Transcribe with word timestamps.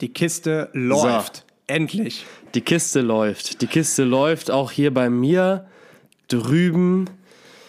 Die 0.00 0.12
Kiste 0.12 0.70
läuft. 0.72 1.36
So. 1.36 1.42
Endlich. 1.66 2.26
Die 2.54 2.62
Kiste 2.62 3.00
läuft. 3.00 3.60
Die 3.62 3.66
Kiste 3.66 4.04
läuft 4.04 4.50
auch 4.50 4.70
hier 4.70 4.92
bei 4.92 5.10
mir 5.10 5.66
drüben. 6.28 7.04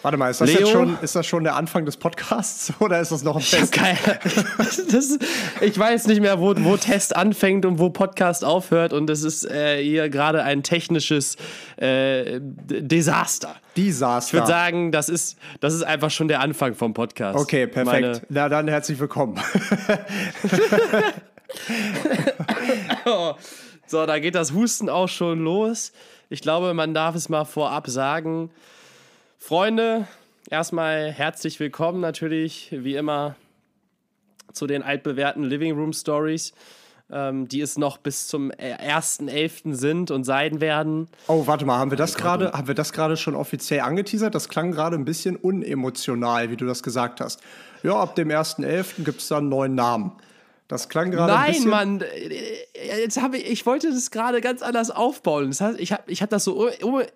Warte 0.02 0.16
mal, 0.16 0.30
ist 0.30 0.40
das, 0.40 0.52
jetzt 0.52 0.70
schon, 0.70 0.98
ist 1.00 1.14
das 1.14 1.24
schon 1.24 1.44
der 1.44 1.54
Anfang 1.54 1.84
des 1.84 1.96
Podcasts 1.96 2.72
oder 2.80 3.00
ist 3.00 3.12
das 3.12 3.22
noch 3.22 3.36
ein 3.36 3.42
Test? 3.42 3.76
Ich, 3.76 4.86
das, 4.90 5.18
ich 5.60 5.78
weiß 5.78 6.08
nicht 6.08 6.20
mehr, 6.20 6.40
wo, 6.40 6.54
wo 6.56 6.76
Test 6.76 7.14
anfängt 7.14 7.64
und 7.64 7.78
wo 7.78 7.90
Podcast 7.90 8.44
aufhört 8.44 8.92
und 8.92 9.08
es 9.10 9.22
ist 9.22 9.48
äh, 9.48 9.80
hier 9.80 10.08
gerade 10.08 10.42
ein 10.42 10.64
technisches 10.64 11.36
äh, 11.76 12.40
Desaster. 12.40 13.54
Desaster. 13.76 14.26
Ich 14.26 14.32
würde 14.32 14.48
sagen, 14.48 14.90
das 14.90 15.08
ist, 15.08 15.38
das 15.60 15.72
ist 15.72 15.84
einfach 15.84 16.10
schon 16.10 16.26
der 16.26 16.40
Anfang 16.40 16.74
vom 16.74 16.94
Podcast. 16.94 17.38
Okay, 17.38 17.68
perfekt. 17.68 18.02
Meine 18.02 18.22
Na 18.28 18.48
dann 18.48 18.66
herzlich 18.66 18.98
willkommen. 18.98 19.38
oh. 23.06 23.34
So, 23.86 24.06
da 24.06 24.18
geht 24.18 24.34
das 24.34 24.52
Husten 24.52 24.88
auch 24.88 25.08
schon 25.08 25.44
los. 25.44 25.92
Ich 26.30 26.40
glaube, 26.40 26.72
man 26.72 26.94
darf 26.94 27.14
es 27.14 27.28
mal 27.28 27.44
vorab 27.44 27.88
sagen. 27.88 28.50
Freunde, 29.38 30.06
erstmal 30.48 31.12
herzlich 31.12 31.60
willkommen 31.60 32.00
natürlich, 32.00 32.68
wie 32.72 32.96
immer, 32.96 33.36
zu 34.54 34.66
den 34.66 34.82
altbewährten 34.82 35.44
Living 35.44 35.74
Room 35.74 35.92
Stories, 35.92 36.54
ähm, 37.10 37.48
die 37.48 37.60
es 37.60 37.76
noch 37.76 37.98
bis 37.98 38.28
zum 38.28 38.50
1.11. 38.50 39.74
sind 39.74 40.10
und 40.10 40.24
sein 40.24 40.62
werden. 40.62 41.08
Oh, 41.26 41.46
warte 41.46 41.66
mal, 41.66 41.76
haben 41.76 41.90
wir 41.90 41.98
das 41.98 42.14
gerade, 42.14 42.52
haben 42.52 42.68
wir 42.68 42.74
das 42.74 42.92
gerade 42.92 43.18
schon 43.18 43.34
offiziell 43.34 43.80
angeteasert? 43.80 44.34
Das 44.34 44.48
klang 44.48 44.72
gerade 44.72 44.96
ein 44.96 45.04
bisschen 45.04 45.36
unemotional, 45.36 46.50
wie 46.50 46.56
du 46.56 46.64
das 46.64 46.82
gesagt 46.82 47.20
hast. 47.20 47.42
Ja, 47.82 47.96
ab 47.96 48.14
dem 48.14 48.28
1.11. 48.28 49.04
gibt 49.04 49.20
es 49.20 49.28
dann 49.28 49.40
einen 49.40 49.48
neuen 49.50 49.74
Namen. 49.74 50.12
Das 50.72 50.88
klang 50.88 51.10
gerade 51.10 51.36
ein 51.36 51.52
bisschen. 51.52 51.68
Nein, 51.68 51.98
Mann, 51.98 52.04
jetzt 52.98 53.20
habe 53.20 53.36
ich, 53.36 53.50
ich 53.50 53.66
wollte 53.66 53.90
das 53.90 54.10
gerade 54.10 54.40
ganz 54.40 54.62
anders 54.62 54.90
aufbauen. 54.90 55.48
Das 55.48 55.60
heißt, 55.60 55.78
ich 55.78 55.92
habe 55.92 56.04
ich 56.06 56.22
hab 56.22 56.30
das 56.30 56.44
so 56.44 56.70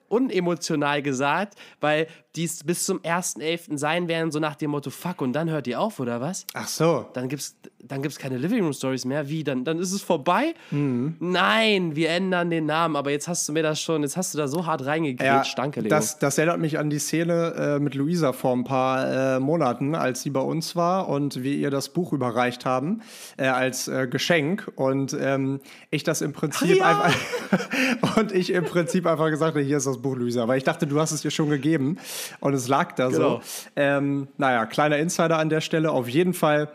unemotional 0.08 1.00
gesagt, 1.00 1.54
weil 1.80 2.06
die 2.36 2.44
es 2.44 2.62
bis 2.62 2.84
zum 2.84 3.00
1.11. 3.00 3.78
sein 3.78 4.08
werden, 4.08 4.30
so 4.30 4.38
nach 4.38 4.54
dem 4.54 4.70
Motto, 4.70 4.90
fuck, 4.90 5.22
und 5.22 5.32
dann 5.32 5.50
hört 5.50 5.66
ihr 5.66 5.80
auf, 5.80 5.98
oder 6.00 6.20
was? 6.20 6.46
Ach 6.54 6.68
so. 6.68 7.06
Dann 7.14 7.28
gibt's, 7.28 7.56
dann 7.82 8.02
gibt's 8.02 8.18
keine 8.18 8.36
Living 8.36 8.62
Room 8.62 8.72
Stories 8.72 9.04
mehr. 9.04 9.28
Wie? 9.28 9.42
Dann, 9.42 9.64
dann 9.64 9.78
ist 9.78 9.92
es 9.92 10.02
vorbei? 10.02 10.54
Mhm. 10.70 11.16
Nein, 11.18 11.96
wir 11.96 12.10
ändern 12.10 12.50
den 12.50 12.66
Namen, 12.66 12.96
aber 12.96 13.10
jetzt 13.10 13.26
hast 13.26 13.48
du 13.48 13.52
mir 13.52 13.62
das 13.62 13.80
schon, 13.80 14.02
jetzt 14.02 14.16
hast 14.16 14.34
du 14.34 14.38
da 14.38 14.48
so 14.48 14.66
hart 14.66 14.84
reingegrätscht. 14.84 15.56
Ja, 15.56 15.62
Danke, 15.62 15.80
Leo. 15.80 15.90
Das, 15.90 16.18
das 16.18 16.36
erinnert 16.38 16.60
mich 16.60 16.78
an 16.78 16.90
die 16.90 16.98
Szene 16.98 17.54
äh, 17.76 17.78
mit 17.78 17.94
Luisa 17.94 18.32
vor 18.32 18.54
ein 18.54 18.64
paar 18.64 19.36
äh, 19.36 19.40
Monaten, 19.40 19.94
als 19.94 20.22
sie 20.22 20.30
bei 20.30 20.40
uns 20.40 20.76
war 20.76 21.08
und 21.08 21.42
wir 21.42 21.54
ihr 21.54 21.70
das 21.70 21.88
Buch 21.88 22.12
überreicht 22.12 22.64
haben. 22.64 23.00
Äh, 23.36 23.46
als 23.46 23.88
äh, 23.88 24.06
Geschenk 24.06 24.70
und 24.76 25.16
ähm, 25.18 25.60
ich 25.90 26.04
das 26.04 26.20
im 26.20 26.32
Prinzip 26.32 26.76
ja. 26.76 27.02
einfach 27.04 28.16
und 28.16 28.32
ich 28.32 28.52
im 28.52 28.64
Prinzip 28.64 29.06
einfach 29.06 29.30
gesagt 29.30 29.54
habe, 29.54 29.64
hier 29.64 29.78
ist 29.78 29.86
das 29.86 29.98
Buch, 29.98 30.16
Luisa, 30.16 30.46
weil 30.48 30.58
ich 30.58 30.64
dachte, 30.64 30.86
du 30.86 31.00
hast 31.00 31.12
es 31.12 31.22
dir 31.22 31.30
schon 31.30 31.48
gegeben 31.48 31.96
und 32.40 32.54
es 32.54 32.68
lag 32.68 32.92
da 32.92 33.08
genau. 33.08 33.40
so. 33.40 33.40
Ähm, 33.76 34.28
naja, 34.36 34.66
kleiner 34.66 34.98
Insider 34.98 35.38
an 35.38 35.48
der 35.48 35.60
Stelle, 35.60 35.90
auf 35.90 36.08
jeden 36.08 36.34
Fall. 36.34 36.68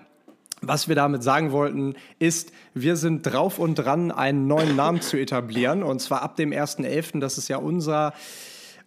Was 0.64 0.88
wir 0.88 0.96
damit 0.96 1.24
sagen 1.24 1.52
wollten, 1.52 1.96
ist, 2.20 2.52
wir 2.76 2.96
sind 2.96 3.24
drauf 3.24 3.58
und 3.58 3.76
dran, 3.76 4.12
einen 4.12 4.46
neuen 4.46 4.76
Namen 4.76 5.02
zu 5.02 5.18
etablieren. 5.18 5.82
Und 5.82 6.02
zwar 6.02 6.22
ab 6.22 6.36
dem 6.36 6.52
1.11., 6.52 7.20
das 7.20 7.40
ist 7.40 7.48
ja 7.48 7.58
unser, 7.58 8.14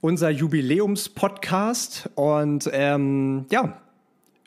unser 0.01 0.31
Jubiläumspodcast. 0.31 2.11
Und 2.15 2.71
ähm, 2.73 3.47
ja, 3.51 3.77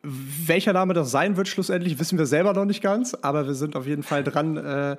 welcher 0.04 0.72
Name 0.72 0.94
das 0.94 1.12
sein 1.12 1.36
wird 1.36 1.50
schlussendlich, 1.50 2.00
wissen 2.00 2.18
wir 2.18 2.26
selber 2.26 2.54
noch 2.54 2.64
nicht 2.64 2.82
ganz, 2.82 3.14
aber 3.14 3.46
wir 3.46 3.56
sind 3.56 3.76
auf 3.76 3.86
jeden 3.86 4.04
Fall 4.04 4.24
dran, 4.24 4.56
äh, 4.56 4.96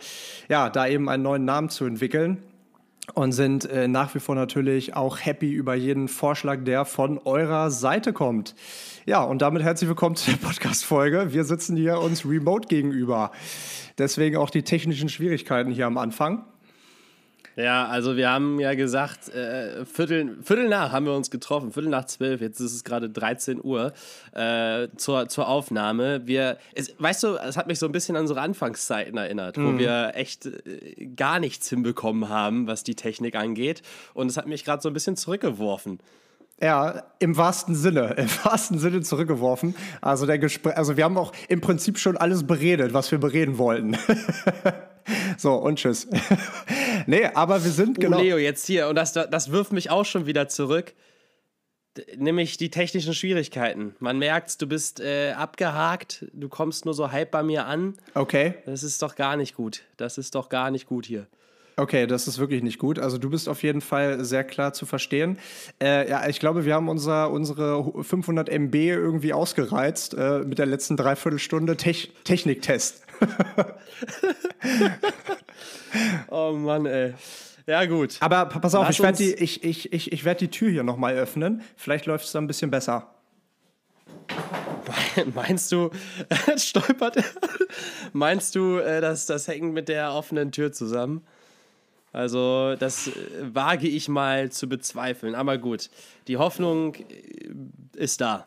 ja, 0.51 0.69
da 0.69 0.87
eben 0.87 1.09
einen 1.09 1.23
neuen 1.23 1.47
Namen 1.47 1.71
zu 1.71 1.87
entwickeln 1.87 2.43
und 3.15 3.33
sind 3.33 3.65
äh, 3.65 3.89
nach 3.89 4.15
wie 4.15 4.21
vor 4.21 4.35
natürlich 4.35 4.95
auch 4.95 5.19
happy 5.19 5.51
über 5.51 5.75
jeden 5.75 6.09
Vorschlag, 6.09 6.65
der 6.65 6.85
von 6.85 7.19
eurer 7.19 7.71
Seite 7.71 8.13
kommt. 8.13 8.55
Ja, 9.07 9.23
und 9.23 9.43
damit 9.43 9.63
herzlich 9.63 9.89
willkommen 9.89 10.17
zu 10.17 10.31
der 10.31 10.39
Podcast-Folge. 10.39 11.33
Wir 11.33 11.45
sitzen 11.45 11.77
hier 11.77 11.99
uns 12.01 12.25
remote 12.25 12.69
gegenüber. 12.69 13.33
Deswegen 13.97 14.37
auch 14.37 14.51
die 14.51 14.63
technischen 14.63 15.09
Schwierigkeiten 15.09 15.71
hier 15.71 15.87
am 15.87 15.99
Anfang. 15.99 16.45
Ja, 17.59 17.89
also 17.89 18.17
wir 18.17 18.31
haben 18.31 18.61
ja 18.61 18.75
gesagt, 18.75 19.35
äh, 19.35 19.85
Viertel, 19.85 20.39
Viertel 20.45 20.69
nach 20.69 20.93
haben 20.93 21.07
wir 21.07 21.15
uns 21.15 21.29
getroffen, 21.29 21.73
Viertel 21.73 21.91
nach 21.91 22.05
zwölf, 22.05 22.41
jetzt 22.41 22.61
ist 22.61 22.73
es 22.73 22.85
gerade 22.85 23.11
13 23.11 23.61
Uhr 23.61 23.93
äh, 24.33 24.87
zur, 24.97 25.29
zur 25.29 25.49
Aufnahme. 25.49 26.25
Wir, 26.25 26.59
es, 26.77 26.95
weißt 27.01 27.25
du, 27.25 27.35
es 27.35 27.57
hat 27.57 27.67
mich 27.67 27.81
so 27.81 27.87
ein 27.87 27.93
bisschen 27.93 28.15
an 28.15 28.23
unsere 28.23 28.43
Anfangszeiten 28.43 29.19
erinnert, 29.19 29.57
mhm. 29.57 29.75
wo 29.75 29.79
wir 29.79 30.13
echt 30.15 30.47
äh, 30.47 31.07
gar 31.17 31.41
nichts 31.41 31.69
hinbekommen 31.69 32.29
haben, 32.29 32.69
was 32.69 32.85
die 32.85 32.95
Technik 32.95 33.35
angeht. 33.35 33.83
Und 34.15 34.29
es 34.29 34.37
hat 34.37 34.47
mich 34.47 34.65
gerade 34.65 34.81
so 34.81 34.89
ein 34.89 34.93
bisschen 34.93 35.17
zurückgeworfen. 35.17 35.99
Ja, 36.63 37.03
im 37.19 37.37
wahrsten 37.37 37.75
Sinne, 37.75 38.15
im 38.19 38.29
wahrsten 38.45 38.79
Sinne 38.79 39.01
zurückgeworfen. 39.01 39.75
Also 40.01 40.27
der 40.27 40.39
Gespräch, 40.39 40.77
also 40.77 40.97
wir 40.97 41.03
haben 41.03 41.19
auch 41.19 41.33
im 41.49 41.61
Prinzip 41.61 41.99
schon 41.99 42.17
alles 42.17 42.47
beredet, 42.47 42.95
was 42.95 43.11
wir 43.11 43.19
bereden 43.19 43.59
wollten. 43.59 43.97
so, 45.39 45.55
und 45.55 45.79
tschüss. 45.79 46.09
nee, 47.07 47.25
aber 47.27 47.63
wir 47.65 47.71
sind 47.71 47.99
uh, 47.99 48.01
genau. 48.01 48.21
Leo, 48.21 48.37
jetzt 48.37 48.67
hier, 48.67 48.89
und 48.89 48.95
das, 48.95 49.13
das 49.13 49.51
wirft 49.51 49.73
mich 49.73 49.91
auch 49.91 50.05
schon 50.05 50.27
wieder 50.27 50.49
zurück. 50.49 50.95
Nämlich 52.17 52.59
die 52.59 52.71
technischen 52.71 53.13
Schwierigkeiten. 53.13 53.97
Man 53.99 54.19
merkt, 54.19 54.63
du 54.63 54.69
bist 54.69 55.01
äh, 55.01 55.33
abgehakt, 55.33 56.27
du 56.33 56.49
kommst 56.49 56.85
nur 56.85 56.95
so 56.95 57.11
halb 57.11 57.33
bei 57.33 57.43
mir 57.43 57.67
an. 57.67 57.95
Okay. 58.15 58.55
Das 58.67 58.85
ist 58.85 59.03
doch 59.03 59.17
gar 59.17 59.37
nicht 59.37 59.57
gut. 59.57 59.83
Das 59.97 60.17
ist 60.17 60.37
doch 60.37 60.49
gar 60.49 60.71
nicht 60.71 60.87
gut 60.87 61.07
hier. 61.07 61.27
Okay, 61.79 62.09
das 62.09 62.27
ist 62.27 62.39
wirklich 62.39 62.65
nicht 62.65 62.79
gut. 62.79 62.99
Also 62.99 63.19
du 63.19 63.31
bist 63.31 63.49
auf 63.49 63.63
jeden 63.63 63.81
Fall 63.81 64.25
sehr 64.25 64.43
klar 64.43 64.73
zu 64.73 64.85
verstehen. 64.85 65.39
Äh, 65.81 66.11
ja, 66.11 66.29
ich 66.29 66.41
glaube, 66.41 66.65
wir 66.65 66.75
haben 66.75 66.89
unser, 66.89 67.31
unsere 67.31 68.03
500 68.03 68.49
MB 68.49 68.75
irgendwie 68.75 69.33
ausgereizt 69.33 70.15
äh, 70.15 70.41
mit 70.41 70.59
der 70.59 70.67
letzten 70.67 70.97
Dreiviertelstunde 70.97 71.77
Te 71.77 71.95
Techniktest. 72.25 73.05
oh 76.31 76.53
Mann, 76.53 76.87
ey. 76.87 77.15
Ja, 77.67 77.85
gut. 77.85 78.17
Aber 78.21 78.47
pass 78.47 78.75
auf, 78.75 78.87
Lass 78.87 78.97
ich 78.97 79.03
werde 79.03 79.19
die, 79.19 79.35
ich, 79.35 79.63
ich, 79.63 79.93
ich, 79.93 80.13
ich 80.13 80.25
werd 80.25 80.41
die 80.41 80.49
Tür 80.49 80.71
hier 80.71 80.83
nochmal 80.83 81.15
öffnen. 81.17 81.63
Vielleicht 81.77 82.07
läuft 82.07 82.25
es 82.25 82.33
dann 82.33 82.45
ein 82.45 82.47
bisschen 82.47 82.71
besser. 82.71 83.15
Meinst 85.35 85.71
du, 85.73 85.91
stolpert 86.57 87.17
Meinst 88.13 88.55
du, 88.55 88.79
äh, 88.79 89.01
dass 89.01 89.27
das 89.27 89.49
hängt 89.49 89.75
mit 89.75 89.89
der 89.89 90.13
offenen 90.13 90.51
Tür 90.51 90.73
zusammen? 90.73 91.27
Also, 92.13 92.75
das 92.77 93.09
äh, 93.09 93.13
wage 93.53 93.87
ich 93.87 94.09
mal 94.09 94.51
zu 94.51 94.69
bezweifeln. 94.69 95.35
Aber 95.35 95.59
gut, 95.59 95.91
die 96.27 96.39
Hoffnung 96.39 96.95
äh, 96.95 97.05
ist 97.97 98.21
da. 98.21 98.47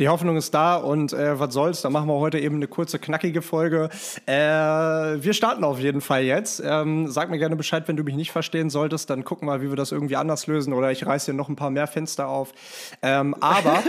Die 0.00 0.08
Hoffnung 0.08 0.38
ist 0.38 0.54
da 0.54 0.76
und 0.76 1.12
äh, 1.12 1.38
was 1.38 1.52
soll's, 1.52 1.82
da 1.82 1.90
machen 1.90 2.08
wir 2.08 2.14
heute 2.14 2.38
eben 2.38 2.56
eine 2.56 2.66
kurze, 2.66 2.98
knackige 2.98 3.42
Folge. 3.42 3.90
Äh, 4.24 4.32
wir 4.32 5.34
starten 5.34 5.62
auf 5.62 5.78
jeden 5.78 6.00
Fall 6.00 6.22
jetzt. 6.22 6.62
Ähm, 6.64 7.08
sag 7.08 7.28
mir 7.28 7.36
gerne 7.36 7.54
Bescheid, 7.54 7.86
wenn 7.86 7.98
du 7.98 8.02
mich 8.02 8.14
nicht 8.14 8.32
verstehen 8.32 8.70
solltest, 8.70 9.10
dann 9.10 9.24
gucken 9.24 9.46
wir, 9.46 9.60
wie 9.60 9.68
wir 9.68 9.76
das 9.76 9.92
irgendwie 9.92 10.16
anders 10.16 10.46
lösen 10.46 10.72
oder 10.72 10.90
ich 10.90 11.04
reiße 11.04 11.26
hier 11.26 11.34
noch 11.34 11.50
ein 11.50 11.56
paar 11.56 11.68
mehr 11.68 11.86
Fenster 11.86 12.28
auf. 12.28 12.54
Ähm, 13.02 13.34
aber, 13.40 13.82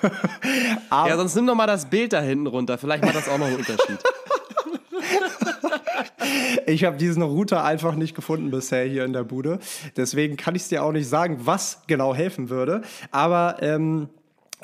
aber. 0.90 1.08
Ja, 1.08 1.16
sonst 1.16 1.34
nimm 1.34 1.48
doch 1.48 1.56
mal 1.56 1.66
das 1.66 1.86
Bild 1.86 2.12
da 2.12 2.20
hinten 2.20 2.46
runter, 2.46 2.78
vielleicht 2.78 3.04
macht 3.04 3.16
das 3.16 3.28
auch 3.28 3.38
noch 3.38 3.46
einen 3.46 3.56
Unterschied. 3.56 3.98
ich 6.66 6.84
habe 6.84 6.96
diesen 6.96 7.22
Router 7.22 7.64
einfach 7.64 7.96
nicht 7.96 8.14
gefunden 8.14 8.52
bisher 8.52 8.84
hier 8.84 9.04
in 9.04 9.12
der 9.12 9.24
Bude. 9.24 9.58
Deswegen 9.96 10.36
kann 10.36 10.54
ich 10.54 10.62
es 10.62 10.68
dir 10.68 10.84
auch 10.84 10.92
nicht 10.92 11.08
sagen, 11.08 11.40
was 11.40 11.82
genau 11.88 12.14
helfen 12.14 12.50
würde. 12.50 12.82
Aber 13.10 13.56
ähm, 13.62 14.10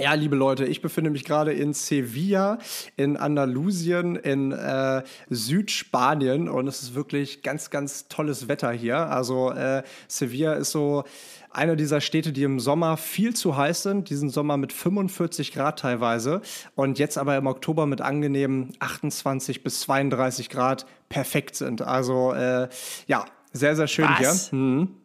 ja, 0.02 0.14
liebe 0.14 0.34
Leute, 0.34 0.64
ich 0.64 0.82
befinde 0.82 1.10
mich 1.10 1.24
gerade 1.24 1.52
in 1.52 1.74
Sevilla, 1.74 2.58
in 2.96 3.16
Andalusien, 3.16 4.16
in 4.16 4.50
äh, 4.50 5.02
Südspanien 5.30 6.48
und 6.48 6.66
es 6.66 6.82
ist 6.82 6.94
wirklich 6.94 7.42
ganz, 7.42 7.70
ganz 7.70 8.08
tolles 8.08 8.48
Wetter 8.48 8.72
hier. 8.72 8.96
Also 8.96 9.52
äh, 9.52 9.84
Sevilla 10.08 10.54
ist 10.54 10.72
so 10.72 11.04
eine 11.50 11.76
dieser 11.76 12.00
Städte, 12.00 12.32
die 12.32 12.42
im 12.42 12.58
Sommer 12.58 12.96
viel 12.96 13.34
zu 13.34 13.56
heiß 13.56 13.84
sind, 13.84 14.10
diesen 14.10 14.28
Sommer 14.28 14.56
mit 14.56 14.72
45 14.72 15.52
Grad 15.52 15.78
teilweise 15.78 16.40
und 16.74 16.98
jetzt 16.98 17.16
aber 17.16 17.36
im 17.36 17.46
Oktober 17.46 17.86
mit 17.86 18.00
angenehmen 18.00 18.72
28 18.80 19.62
bis 19.62 19.80
32 19.80 20.48
Grad 20.48 20.84
perfekt 21.10 21.54
sind. 21.54 21.82
Also 21.82 22.32
äh, 22.32 22.68
ja, 23.06 23.24
sehr, 23.52 23.76
sehr 23.76 23.86
schön 23.86 24.08
Was? 24.08 24.50
hier. 24.50 24.58
Mhm. 24.58 25.01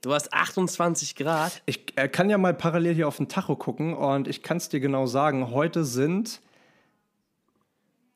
Du 0.00 0.12
hast 0.14 0.32
28 0.32 1.16
Grad. 1.16 1.60
Ich 1.66 1.92
äh, 1.96 2.08
kann 2.08 2.30
ja 2.30 2.38
mal 2.38 2.54
parallel 2.54 2.94
hier 2.94 3.08
auf 3.08 3.16
den 3.16 3.28
Tacho 3.28 3.56
gucken 3.56 3.94
und 3.94 4.28
ich 4.28 4.44
kann 4.44 4.58
es 4.58 4.68
dir 4.68 4.78
genau 4.78 5.06
sagen. 5.06 5.50
Heute 5.50 5.84
sind 5.84 6.40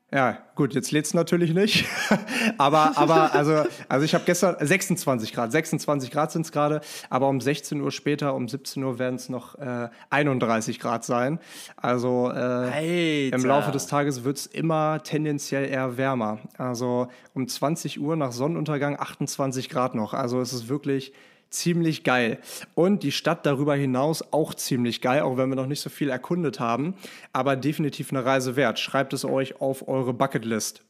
Ja, 0.09 0.37
gut, 0.55 0.75
jetzt 0.75 0.91
lädt 0.91 1.07
es 1.07 1.13
natürlich 1.13 1.53
nicht. 1.53 1.85
aber, 2.57 2.97
aber, 2.97 3.33
also, 3.33 3.65
also 3.89 4.05
ich 4.05 4.13
habe 4.15 4.23
gestern 4.23 4.55
26 4.65 5.33
Grad, 5.33 5.51
26 5.51 6.09
Grad 6.09 6.31
sind 6.31 6.45
es 6.45 6.53
gerade, 6.53 6.79
aber 7.09 7.27
um 7.27 7.41
16 7.41 7.81
Uhr 7.81 7.91
später, 7.91 8.33
um 8.33 8.47
17 8.47 8.81
Uhr 8.81 8.97
werden 8.97 9.15
es 9.15 9.27
noch 9.27 9.55
äh, 9.55 9.89
31 10.09 10.79
Grad 10.79 11.03
sein. 11.03 11.37
Also 11.75 12.31
äh, 12.33 13.27
im 13.27 13.43
Laufe 13.43 13.71
des 13.71 13.87
Tages 13.87 14.23
wird 14.23 14.37
es 14.37 14.45
immer 14.45 15.03
tendenziell 15.03 15.65
eher 15.65 15.97
wärmer. 15.97 16.39
Also 16.57 17.09
um 17.33 17.45
20 17.45 17.99
Uhr 17.99 18.15
nach 18.15 18.31
Sonnenuntergang 18.31 18.97
28 18.97 19.67
Grad 19.67 19.95
noch. 19.95 20.13
Also 20.13 20.39
es 20.39 20.53
ist 20.53 20.69
wirklich 20.69 21.11
ziemlich 21.53 22.03
geil. 22.03 22.39
Und 22.75 23.03
die 23.03 23.11
Stadt 23.11 23.45
darüber 23.45 23.75
hinaus 23.75 24.23
auch 24.31 24.53
ziemlich 24.53 25.01
geil, 25.01 25.21
auch 25.21 25.37
wenn 25.37 25.49
wir 25.49 25.55
noch 25.55 25.67
nicht 25.67 25.81
so 25.81 25.89
viel 25.89 26.09
erkundet 26.09 26.59
haben. 26.59 26.95
Aber 27.31 27.55
definitiv 27.55 28.11
eine 28.11 28.25
Reise 28.25 28.55
wert. 28.55 28.79
Schreibt 28.79 29.13
es 29.13 29.25
euch 29.25 29.61
auf 29.61 29.87
eure 29.87 30.13
Bucketlist. 30.13 30.83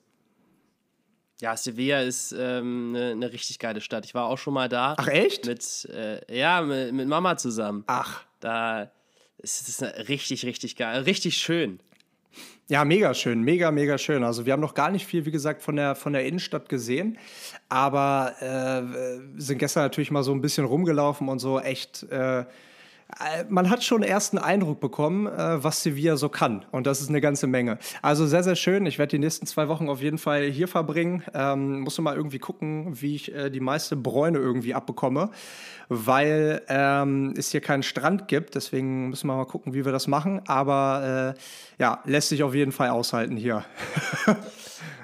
Ja, 1.42 1.58
Sevilla 1.58 2.02
ist 2.02 2.32
ähm, 2.32 2.94
eine, 2.96 3.12
eine, 3.12 3.34
richtig 3.34 3.60
geile 3.60 3.82
Stadt. 3.82 4.06
Ich 4.06 4.14
war 4.14 4.28
auch 4.28 4.38
schon 4.38 4.54
mal 4.54 4.70
da. 4.70 4.96
Ach 4.98 5.08
echt? 5.08 5.46
Mit, 5.46 5.90
äh, 5.94 6.22
ja, 6.34 6.62
mit, 6.62 6.94
mit, 6.94 7.08
Mama 7.08 7.36
zusammen. 7.36 7.84
Ach. 7.88 8.24
Da 8.40 8.92
ist 9.40 9.68
es 9.68 9.82
richtig, 10.08 10.46
richtig 10.46 10.78
geil. 10.78 11.02
Richtig 11.02 11.38
schön. 11.38 11.80
Ja, 12.70 12.86
mega 12.86 13.14
schön, 13.14 13.42
mega, 13.42 13.72
mega 13.72 13.98
schön. 13.98 14.24
Also 14.24 14.46
wir 14.46 14.54
haben 14.54 14.62
noch 14.62 14.74
gar 14.74 14.90
nicht 14.90 15.06
viel, 15.06 15.26
wie 15.26 15.32
gesagt, 15.32 15.62
von 15.62 15.76
der, 15.76 15.96
von 15.96 16.14
der 16.14 16.26
Innenstadt 16.26 16.70
gesehen, 16.70 17.18
aber 17.68 18.34
äh, 18.40 19.40
sind 19.40 19.58
gestern 19.58 19.84
natürlich 19.84 20.12
mal 20.12 20.24
so 20.24 20.32
ein 20.32 20.40
bisschen 20.40 20.64
rumgelaufen 20.64 21.28
und 21.28 21.40
so 21.40 21.60
echt 21.60 22.04
äh, 22.04 22.46
man 23.50 23.70
hat 23.70 23.84
schon 23.84 24.04
ersten 24.04 24.38
Eindruck 24.38 24.80
bekommen, 24.80 25.28
äh, 25.28 25.64
was 25.64 25.84
Sevilla 25.84 26.18
so 26.18 26.30
kann. 26.30 26.66
Und 26.72 26.88
das 26.88 27.02
ist 27.02 27.10
eine 27.10 27.22
ganze 27.22 27.48
Menge. 27.48 27.78
Also 28.02 28.26
sehr, 28.26 28.44
sehr 28.44 28.56
schön. 28.56 28.86
Ich 28.86 28.98
werde 28.98 29.12
die 29.12 29.20
nächsten 29.20 29.46
zwei 29.46 29.68
Wochen 29.68 29.90
auf 29.90 30.02
jeden 30.02 30.18
Fall 30.18 30.44
hier 30.46 30.68
verbringen. 30.68 31.24
Ähm, 31.34 31.82
muss 31.82 32.00
mal 32.00 32.16
irgendwie 32.16 32.40
gucken, 32.40 33.02
wie 33.02 33.16
ich 33.16 33.34
äh, 33.34 33.50
die 33.50 33.60
meiste 33.60 33.96
Bräune 33.96 34.40
irgendwie 34.40 34.74
abbekomme, 34.74 35.30
weil 35.90 36.62
ähm, 36.68 37.34
es 37.38 37.52
hier 37.52 37.62
keinen 37.62 37.84
Strand 37.84 38.28
gibt. 38.28 38.56
Deswegen 38.56 39.10
müssen 39.10 39.28
wir 39.28 39.36
mal 39.36 39.46
gucken, 39.46 39.74
wie 39.74 39.86
wir 39.86 39.92
das 39.92 40.08
machen. 40.08 40.42
Aber 40.48 41.36
äh, 41.36 41.82
ja, 41.82 42.02
lässt 42.06 42.30
sich 42.30 42.44
auf 42.44 42.54
jeden 42.54 42.72
Fall 42.72 42.90
aushalten 42.90 43.38
hier. 43.38 43.64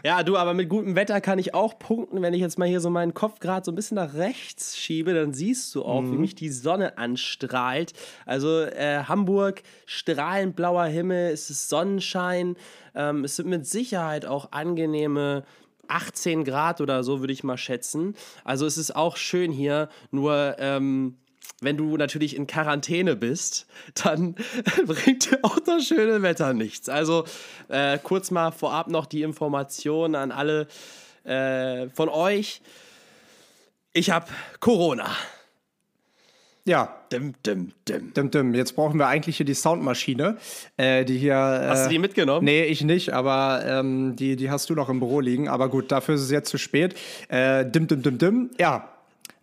Ja, 0.04 0.24
du, 0.24 0.38
aber 0.38 0.54
mit 0.54 0.70
gutem 0.70 0.96
Wetter 0.96 1.20
kann 1.20 1.40
ich 1.40 1.54
auch 1.54 1.78
punkten. 1.78 2.22
Wenn 2.22 2.34
ich 2.34 2.42
jetzt 2.42 2.58
mal 2.58 2.68
hier 2.68 2.80
so 2.80 2.90
meinen 2.90 3.14
Kopf 3.14 3.40
gerade 3.40 3.66
so 3.66 3.72
ein 3.72 3.76
bisschen 3.76 3.96
nach 3.96 4.14
rechts 4.14 4.78
schiebe, 4.78 5.14
dann 5.14 5.34
siehst 5.34 5.76
du 5.76 5.84
auch, 5.84 6.02
mhm. 6.02 6.14
wie 6.14 6.18
mich 6.18 6.36
die 6.36 6.50
Sonne 6.50 6.98
anstrahlt. 6.98 7.94
Also 8.26 8.62
äh, 8.62 9.04
Hamburg, 9.04 9.62
strahlend 9.86 10.56
blauer 10.56 10.86
Himmel, 10.86 11.31
es 11.31 11.50
ist 11.50 11.70
Sonnenschein. 11.70 12.56
Ähm, 12.96 13.24
es 13.24 13.36
sind 13.36 13.50
mit 13.50 13.66
Sicherheit 13.66 14.26
auch 14.26 14.52
angenehme 14.52 15.44
18 15.89 16.44
Grad 16.44 16.81
oder 16.81 17.03
so, 17.03 17.19
würde 17.19 17.33
ich 17.33 17.44
mal 17.44 17.57
schätzen. 17.57 18.15
Also 18.44 18.65
es 18.65 18.77
ist 18.77 18.95
auch 18.95 19.18
schön 19.18 19.51
hier, 19.51 19.89
nur 20.12 20.56
ähm, 20.59 21.18
wenn 21.62 21.77
du 21.77 21.97
natürlich 21.97 22.36
in 22.36 22.47
Quarantäne 22.47 23.15
bist, 23.15 23.68
dann 23.95 24.36
bringt 24.86 25.31
dir 25.31 25.39
auch 25.44 25.59
das 25.59 25.86
schöne 25.86 26.21
Wetter 26.21 26.53
nichts. 26.53 26.89
Also 26.89 27.25
äh, 27.68 27.97
kurz 27.97 28.31
mal 28.31 28.51
vorab 28.51 28.88
noch 28.88 29.06
die 29.06 29.24
Information 29.24 30.15
an 30.15 30.31
alle 30.31 30.68
äh, 31.24 31.89
von 31.89 32.09
euch. 32.09 32.62
Ich 33.94 34.09
habe 34.12 34.27
Corona. 34.59 35.09
Ja. 36.69 36.95
Dim, 37.12 37.33
dim, 37.44 37.71
dim. 37.88 38.13
Dim, 38.13 38.30
dim. 38.30 38.54
Jetzt 38.54 38.75
brauchen 38.75 39.00
wir 39.00 39.07
eigentlich 39.07 39.38
hier 39.38 39.45
die 39.45 39.56
Soundmaschine, 39.56 40.38
äh, 40.77 41.04
die 41.04 41.18
hier. 41.18 41.33
Äh, 41.33 41.68
hast 41.68 41.86
du 41.86 41.89
die 41.89 41.98
mitgenommen? 41.98 42.45
Nee, 42.45 42.66
ich 42.66 42.83
nicht, 42.83 43.12
aber 43.12 43.63
ähm, 43.66 44.16
die, 44.16 44.36
die 44.36 44.51
hast 44.51 44.69
du 44.69 44.75
noch 44.75 44.88
im 44.88 45.00
Büro 45.00 45.19
liegen. 45.19 45.50
Aber 45.50 45.68
gut, 45.69 45.92
dafür 45.92 46.13
ist 46.13 46.21
es 46.21 46.30
jetzt 46.30 46.50
zu 46.50 46.60
spät. 46.60 46.94
Äh, 47.27 47.66
dim, 47.66 47.88
dim, 47.88 48.04
dim, 48.04 48.19
dim. 48.19 48.50
Ja, 48.60 48.88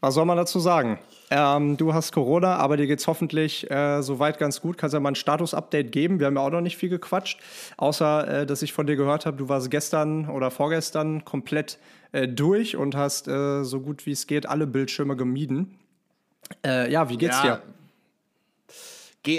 was 0.01 0.15
soll 0.15 0.25
man 0.25 0.37
dazu 0.37 0.61
sagen? 0.61 1.01
Ähm, 1.33 1.77
du 1.77 1.93
hast 1.93 2.13
Corona, 2.13 2.59
aber 2.59 2.77
dir 2.77 2.87
geht 2.87 3.01
es 3.01 3.09
hoffentlich 3.09 3.69
äh, 3.73 4.01
soweit 4.03 4.39
ganz 4.39 4.61
gut. 4.61 4.79
Kannst 4.79 4.95
ja 4.95 5.01
mal 5.01 5.11
ein 5.11 5.17
Status-Update 5.17 5.91
geben. 5.91 6.21
Wir 6.21 6.29
haben 6.29 6.37
ja 6.37 6.43
auch 6.43 6.51
noch 6.51 6.61
nicht 6.61 6.77
viel 6.77 6.91
gequatscht, 6.91 7.41
außer 7.77 8.43
äh, 8.43 8.47
dass 8.47 8.63
ich 8.63 8.73
von 8.73 8.87
dir 8.87 8.95
gehört 8.95 9.27
habe, 9.27 9.37
du 9.37 9.49
warst 9.49 9.69
gestern 9.73 10.29
oder 10.29 10.53
vorgestern 10.53 11.25
komplett 11.25 11.81
äh, 12.13 12.29
durch 12.29 12.77
und 12.77 12.95
hast 12.95 13.27
äh, 13.27 13.65
so 13.65 13.81
gut 13.81 14.07
wie 14.07 14.13
es 14.13 14.29
geht 14.29 14.47
alle 14.47 14.69
Bildschirme 14.69 15.17
gemieden. 15.17 15.77
Äh, 16.65 16.91
ja, 16.91 17.09
wie 17.09 17.17
geht's 17.17 17.43
ja. 17.43 17.57
dir? 17.57 17.63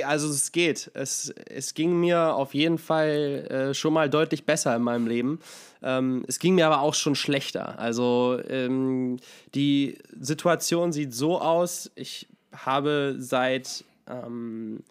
Also 0.05 0.29
es 0.29 0.51
geht. 0.51 0.91
Es, 0.95 1.33
es 1.45 1.73
ging 1.73 1.97
mir 1.99 2.35
auf 2.35 2.53
jeden 2.53 2.77
Fall 2.77 3.47
äh, 3.49 3.73
schon 3.73 3.93
mal 3.93 4.09
deutlich 4.09 4.45
besser 4.45 4.75
in 4.75 4.81
meinem 4.81 5.07
Leben. 5.07 5.39
Ähm, 5.81 6.25
es 6.27 6.39
ging 6.39 6.55
mir 6.55 6.67
aber 6.67 6.81
auch 6.81 6.93
schon 6.93 7.15
schlechter. 7.15 7.79
Also 7.79 8.37
ähm, 8.49 9.17
die 9.55 9.97
Situation 10.19 10.91
sieht 10.91 11.13
so 11.13 11.39
aus, 11.39 11.89
ich 11.95 12.27
habe 12.51 13.15
seit 13.17 13.85
ähm, 14.09 14.83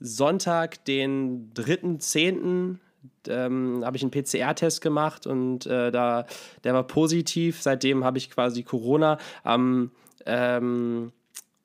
Sonntag, 0.00 0.84
den 0.84 1.52
3.10., 1.54 2.76
ähm, 3.28 3.82
habe 3.84 3.96
ich 3.96 4.02
einen 4.02 4.10
PCR-Test 4.10 4.80
gemacht 4.80 5.26
und 5.26 5.66
äh, 5.66 5.90
da, 5.90 6.26
der 6.64 6.72
war 6.72 6.84
positiv. 6.84 7.60
Seitdem 7.60 8.04
habe 8.04 8.16
ich 8.16 8.30
quasi 8.30 8.62
Corona. 8.62 9.18
Am 9.44 9.90
ähm, 10.24 11.12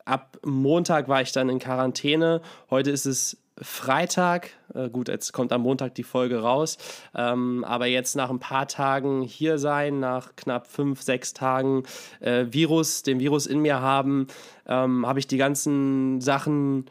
ab 0.04 0.38
Montag 0.44 1.08
war 1.08 1.22
ich 1.22 1.32
dann 1.32 1.48
in 1.48 1.58
Quarantäne. 1.58 2.40
Heute 2.70 2.90
ist 2.90 3.06
es 3.06 3.38
Freitag. 3.60 4.50
Äh, 4.74 4.90
gut, 4.90 5.08
jetzt 5.08 5.32
kommt 5.32 5.52
am 5.52 5.62
Montag 5.62 5.94
die 5.94 6.02
Folge 6.02 6.40
raus. 6.40 6.76
Ähm, 7.14 7.64
aber 7.64 7.86
jetzt 7.86 8.16
nach 8.16 8.30
ein 8.30 8.40
paar 8.40 8.66
Tagen 8.66 9.22
hier 9.22 9.58
sein, 9.58 10.00
nach 10.00 10.34
knapp 10.36 10.66
fünf, 10.66 11.02
sechs 11.02 11.32
Tagen 11.32 11.84
äh, 12.20 12.46
Virus, 12.50 13.02
den 13.02 13.20
Virus 13.20 13.46
in 13.46 13.60
mir 13.60 13.80
haben, 13.80 14.26
ähm, 14.66 15.06
habe 15.06 15.20
ich 15.20 15.26
die 15.26 15.36
ganzen 15.36 16.20
Sachen 16.20 16.86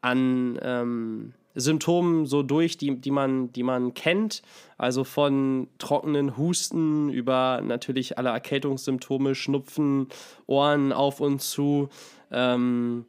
an 0.00 0.58
ähm, 0.62 1.34
Symptomen 1.54 2.26
so 2.26 2.42
durch, 2.42 2.76
die, 2.76 3.00
die, 3.00 3.10
man, 3.10 3.52
die 3.52 3.62
man 3.62 3.94
kennt. 3.94 4.42
Also 4.76 5.04
von 5.04 5.68
trockenen 5.78 6.36
Husten 6.36 7.10
über 7.10 7.60
natürlich 7.64 8.16
alle 8.18 8.30
Erkältungssymptome, 8.30 9.34
Schnupfen, 9.34 10.08
Ohren 10.46 10.92
auf 10.92 11.20
und 11.20 11.42
zu. 11.42 11.88
Ähm, 12.30 13.06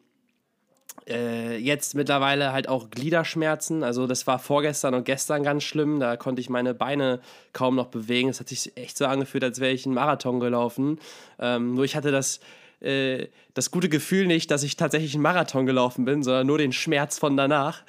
äh, 1.08 1.58
jetzt 1.58 1.96
mittlerweile 1.96 2.52
halt 2.52 2.70
auch 2.70 2.90
Gliederschmerzen. 2.90 3.84
Also 3.84 4.08
das 4.08 4.28
war 4.28 4.40
vorgestern 4.40 4.94
und 4.94 5.06
gestern 5.06 5.44
ganz 5.44 5.64
schlimm. 5.64 6.00
Da 6.00 6.18
konnte 6.18 6.42
ich 6.42 6.50
meine 6.50 6.74
Beine 6.74 7.20
kaum 7.54 7.76
noch 7.76 7.88
bewegen. 7.88 8.30
Es 8.30 8.40
hat 8.40 8.50
sich 8.50 8.76
echt 8.78 8.98
so 8.98 9.06
angefühlt, 9.06 9.44
als 9.44 9.60
wäre 9.60 9.72
ich 9.72 9.86
einen 9.86 9.96
Marathon 9.96 10.40
gelaufen. 10.40 11.00
Ähm, 11.40 11.76
nur 11.76 11.84
ich 11.84 11.96
hatte 11.96 12.12
das, 12.12 12.40
äh, 12.82 13.28
das 13.54 13.72
gute 13.72 13.90
Gefühl 13.90 14.28
nicht, 14.28 14.52
dass 14.52 14.64
ich 14.64 14.78
tatsächlich 14.78 15.16
einen 15.16 15.24
Marathon 15.24 15.66
gelaufen 15.66 16.06
bin, 16.06 16.22
sondern 16.24 16.48
nur 16.48 16.58
den 16.58 16.74
Schmerz 16.74 17.18
von 17.18 17.36
danach. 17.36 17.82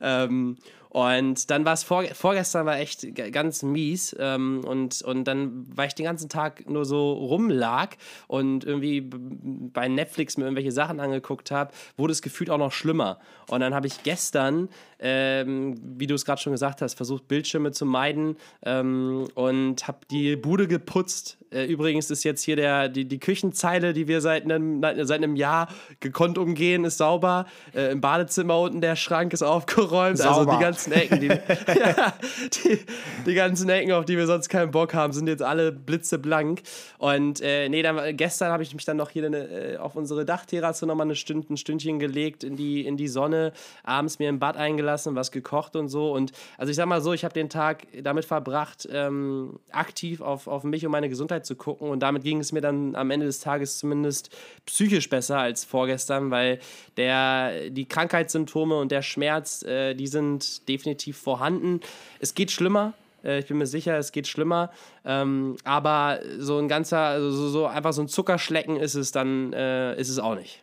Ähm, 0.00 0.56
und 0.98 1.48
dann 1.52 1.64
war 1.64 1.74
es 1.74 1.84
vor, 1.84 2.02
vorgestern 2.12 2.66
war 2.66 2.76
echt 2.80 3.06
ganz 3.30 3.62
mies. 3.62 4.16
Ähm, 4.18 4.62
und, 4.66 5.00
und 5.02 5.22
dann, 5.28 5.64
weil 5.72 5.86
ich 5.86 5.94
den 5.94 6.06
ganzen 6.06 6.28
Tag 6.28 6.68
nur 6.68 6.84
so 6.84 7.12
rumlag 7.12 7.90
und 8.26 8.64
irgendwie 8.64 9.08
bei 9.08 9.86
Netflix 9.86 10.36
mir 10.36 10.46
irgendwelche 10.46 10.72
Sachen 10.72 10.98
angeguckt 10.98 11.52
habe, 11.52 11.70
wurde 11.96 12.12
es 12.12 12.20
gefühlt 12.20 12.50
auch 12.50 12.58
noch 12.58 12.72
schlimmer. 12.72 13.20
Und 13.48 13.60
dann 13.60 13.74
habe 13.74 13.86
ich 13.86 14.02
gestern, 14.02 14.70
ähm, 14.98 15.76
wie 15.80 16.08
du 16.08 16.16
es 16.16 16.24
gerade 16.24 16.40
schon 16.42 16.52
gesagt 16.52 16.82
hast, 16.82 16.94
versucht, 16.94 17.28
Bildschirme 17.28 17.70
zu 17.70 17.86
meiden 17.86 18.36
ähm, 18.64 19.28
und 19.36 19.86
habe 19.86 19.98
die 20.10 20.34
Bude 20.34 20.66
geputzt. 20.66 21.38
Äh, 21.50 21.64
übrigens 21.64 22.10
ist 22.10 22.24
jetzt 22.24 22.42
hier 22.42 22.56
der, 22.56 22.88
die, 22.88 23.06
die 23.06 23.20
Küchenzeile, 23.20 23.92
die 23.92 24.08
wir 24.08 24.20
seit 24.20 24.44
einem, 24.44 24.82
seit 24.82 25.18
einem 25.18 25.36
Jahr 25.36 25.68
gekonnt 26.00 26.38
umgehen, 26.38 26.84
ist 26.84 26.98
sauber. 26.98 27.46
Äh, 27.72 27.92
Im 27.92 28.00
Badezimmer 28.00 28.58
unten 28.58 28.80
der 28.80 28.96
Schrank 28.96 29.32
ist 29.32 29.42
aufgeräumt. 29.42 30.18
Sauber. 30.18 30.38
Also 30.38 30.50
die 30.50 30.62
ganzen 30.62 30.87
Ecken, 30.92 31.20
die, 31.20 31.26
ja, 31.28 32.14
die, 32.64 32.78
die, 33.26 33.34
ganzen 33.34 33.68
Ecken, 33.68 33.92
auf 33.92 34.04
die 34.04 34.16
wir 34.16 34.26
sonst 34.26 34.48
keinen 34.48 34.70
Bock 34.70 34.94
haben, 34.94 35.12
sind 35.12 35.28
jetzt 35.28 35.42
alle 35.42 35.72
blitzeblank. 35.72 36.62
Und 36.98 37.40
äh, 37.40 37.68
nee, 37.68 37.82
dann, 37.82 38.16
gestern 38.16 38.52
habe 38.52 38.62
ich 38.62 38.74
mich 38.74 38.84
dann 38.84 38.96
noch 38.96 39.10
hier 39.10 39.26
eine, 39.26 39.48
äh, 39.48 39.76
auf 39.76 39.96
unsere 39.96 40.24
Dachterrasse 40.24 40.86
nochmal 40.86 41.06
eine 41.06 41.16
Stünd, 41.16 41.50
ein 41.50 41.56
Stündchen 41.56 41.98
gelegt 41.98 42.44
in 42.44 42.56
die, 42.56 42.86
in 42.86 42.96
die 42.96 43.08
Sonne, 43.08 43.52
abends 43.84 44.18
mir 44.18 44.28
im 44.28 44.38
Bad 44.38 44.56
eingelassen, 44.56 45.14
was 45.14 45.30
gekocht 45.32 45.76
und 45.76 45.88
so. 45.88 46.12
Und 46.12 46.32
also 46.56 46.70
ich 46.70 46.76
sag 46.76 46.86
mal 46.86 47.00
so, 47.00 47.12
ich 47.12 47.24
habe 47.24 47.34
den 47.34 47.48
Tag 47.48 47.86
damit 48.02 48.24
verbracht, 48.24 48.88
ähm, 48.90 49.58
aktiv 49.70 50.20
auf, 50.20 50.46
auf 50.46 50.64
mich 50.64 50.84
und 50.84 50.92
meine 50.92 51.08
Gesundheit 51.08 51.46
zu 51.46 51.56
gucken. 51.56 51.88
Und 51.88 52.00
damit 52.00 52.22
ging 52.24 52.40
es 52.40 52.52
mir 52.52 52.60
dann 52.60 52.94
am 52.94 53.10
Ende 53.10 53.26
des 53.26 53.40
Tages 53.40 53.78
zumindest 53.78 54.34
psychisch 54.66 55.08
besser 55.08 55.38
als 55.38 55.64
vorgestern, 55.64 56.30
weil 56.30 56.58
der, 56.96 57.70
die 57.70 57.86
Krankheitssymptome 57.86 58.78
und 58.78 58.92
der 58.92 59.02
Schmerz, 59.02 59.62
äh, 59.62 59.94
die 59.94 60.06
sind 60.06 60.67
definitiv 60.68 61.16
vorhanden. 61.16 61.80
Es 62.20 62.34
geht 62.34 62.50
schlimmer. 62.50 62.94
Äh, 63.24 63.40
ich 63.40 63.46
bin 63.46 63.58
mir 63.58 63.66
sicher, 63.66 63.96
es 63.98 64.12
geht 64.12 64.26
schlimmer. 64.26 64.70
Ähm, 65.04 65.56
aber 65.64 66.20
so 66.38 66.58
ein 66.58 66.68
ganzer, 66.68 66.98
also 66.98 67.30
so, 67.30 67.48
so, 67.48 67.66
einfach 67.66 67.92
so 67.92 68.02
ein 68.02 68.08
Zuckerschlecken 68.08 68.76
ist 68.76 68.94
es 68.94 69.12
dann, 69.12 69.52
äh, 69.52 69.98
ist 69.98 70.08
es 70.08 70.18
auch 70.18 70.34
nicht. 70.34 70.62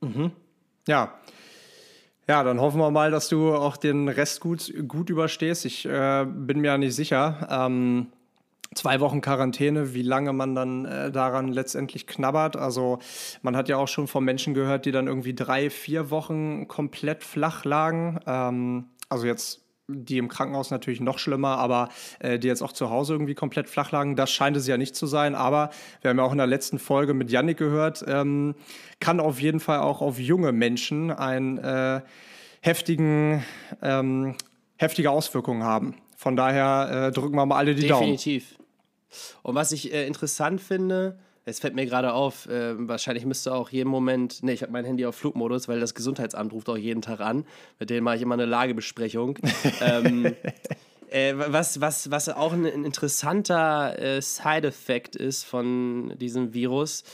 Mhm. 0.00 0.32
Ja. 0.86 1.14
Ja, 2.26 2.42
dann 2.42 2.58
hoffen 2.60 2.80
wir 2.80 2.90
mal, 2.90 3.10
dass 3.10 3.28
du 3.28 3.54
auch 3.54 3.76
den 3.76 4.08
Rest 4.08 4.40
gut, 4.40 4.72
gut 4.88 5.10
überstehst. 5.10 5.66
Ich 5.66 5.84
äh, 5.84 6.24
bin 6.26 6.60
mir 6.60 6.68
ja 6.68 6.78
nicht 6.78 6.94
sicher. 6.94 7.46
Ähm, 7.50 8.06
zwei 8.74 9.00
Wochen 9.00 9.20
Quarantäne, 9.20 9.94
wie 9.94 10.02
lange 10.02 10.32
man 10.32 10.54
dann 10.54 10.84
äh, 10.86 11.10
daran 11.10 11.48
letztendlich 11.48 12.06
knabbert. 12.06 12.56
Also 12.56 12.98
man 13.42 13.56
hat 13.56 13.68
ja 13.68 13.76
auch 13.76 13.88
schon 13.88 14.06
von 14.06 14.24
Menschen 14.24 14.54
gehört, 14.54 14.86
die 14.86 14.92
dann 14.92 15.06
irgendwie 15.06 15.34
drei, 15.34 15.68
vier 15.68 16.10
Wochen 16.10 16.66
komplett 16.66 17.24
flach 17.24 17.64
lagen. 17.64 18.18
Ähm, 18.26 18.86
also 19.14 19.26
jetzt 19.26 19.64
die 19.86 20.18
im 20.18 20.28
Krankenhaus 20.28 20.70
natürlich 20.70 21.00
noch 21.00 21.18
schlimmer, 21.18 21.58
aber 21.58 21.90
äh, 22.18 22.38
die 22.38 22.48
jetzt 22.48 22.62
auch 22.62 22.72
zu 22.72 22.90
Hause 22.90 23.14
irgendwie 23.14 23.34
komplett 23.34 23.68
flach 23.68 23.92
lagen. 23.92 24.16
Das 24.16 24.30
scheint 24.30 24.56
es 24.56 24.66
ja 24.66 24.76
nicht 24.76 24.96
zu 24.96 25.06
sein. 25.06 25.34
Aber 25.34 25.70
wir 26.00 26.10
haben 26.10 26.18
ja 26.18 26.24
auch 26.24 26.32
in 26.32 26.38
der 26.38 26.46
letzten 26.46 26.78
Folge 26.78 27.14
mit 27.14 27.30
Yannick 27.30 27.58
gehört, 27.58 28.04
ähm, 28.08 28.54
kann 29.00 29.20
auf 29.20 29.40
jeden 29.40 29.60
Fall 29.60 29.80
auch 29.80 30.00
auf 30.00 30.18
junge 30.18 30.52
Menschen 30.52 31.10
einen 31.10 31.58
äh, 31.58 32.00
heftigen, 32.62 33.44
ähm, 33.82 34.36
heftige 34.76 35.10
Auswirkungen 35.10 35.64
haben. 35.64 35.96
Von 36.16 36.36
daher 36.36 37.08
äh, 37.08 37.12
drücken 37.12 37.36
wir 37.36 37.44
mal 37.44 37.58
alle 37.58 37.74
die 37.74 37.86
Definitiv. 37.86 37.90
Daumen. 37.90 38.16
Definitiv. 38.16 38.58
Und 39.42 39.54
was 39.54 39.72
ich 39.72 39.92
äh, 39.92 40.06
interessant 40.06 40.60
finde, 40.60 41.18
es 41.46 41.60
fällt 41.60 41.74
mir 41.74 41.86
gerade 41.86 42.12
auf, 42.12 42.46
äh, 42.46 42.88
wahrscheinlich 42.88 43.26
müsste 43.26 43.52
auch 43.54 43.68
jeden 43.68 43.90
Moment, 43.90 44.42
ne, 44.42 44.52
ich 44.52 44.62
habe 44.62 44.72
mein 44.72 44.84
Handy 44.84 45.04
auf 45.04 45.16
Flugmodus, 45.16 45.68
weil 45.68 45.78
das 45.78 45.94
Gesundheitsamt 45.94 46.52
ruft 46.52 46.68
auch 46.68 46.76
jeden 46.76 47.02
Tag 47.02 47.20
an. 47.20 47.44
Mit 47.78 47.90
denen 47.90 48.04
mache 48.04 48.16
ich 48.16 48.22
immer 48.22 48.34
eine 48.34 48.46
Lagebesprechung. 48.46 49.38
ähm, 49.80 50.34
äh, 51.10 51.34
was, 51.36 51.80
was, 51.80 52.10
was 52.10 52.28
auch 52.30 52.52
ein, 52.52 52.64
ein 52.64 52.84
interessanter 52.84 53.98
äh, 53.98 54.22
Side-Effekt 54.22 55.16
ist 55.16 55.44
von 55.44 56.16
diesem 56.18 56.54
Virus, 56.54 57.04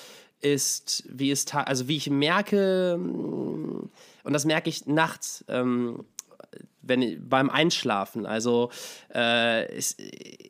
ist, 0.41 1.05
wie 1.09 1.33
es, 1.33 1.45
also 1.53 1.89
wie 1.89 1.97
ich 1.97 2.09
merke, 2.09 2.97
mm, 2.99 3.91
und 4.23 4.33
das 4.33 4.45
merke 4.45 4.71
ich 4.71 4.87
nachts, 4.87 5.45
ähm, 5.49 6.05
wenn, 6.83 7.29
beim 7.29 7.51
Einschlafen. 7.51 8.27
Also 8.27 8.71
äh, 9.13 9.67
es, 9.77 9.97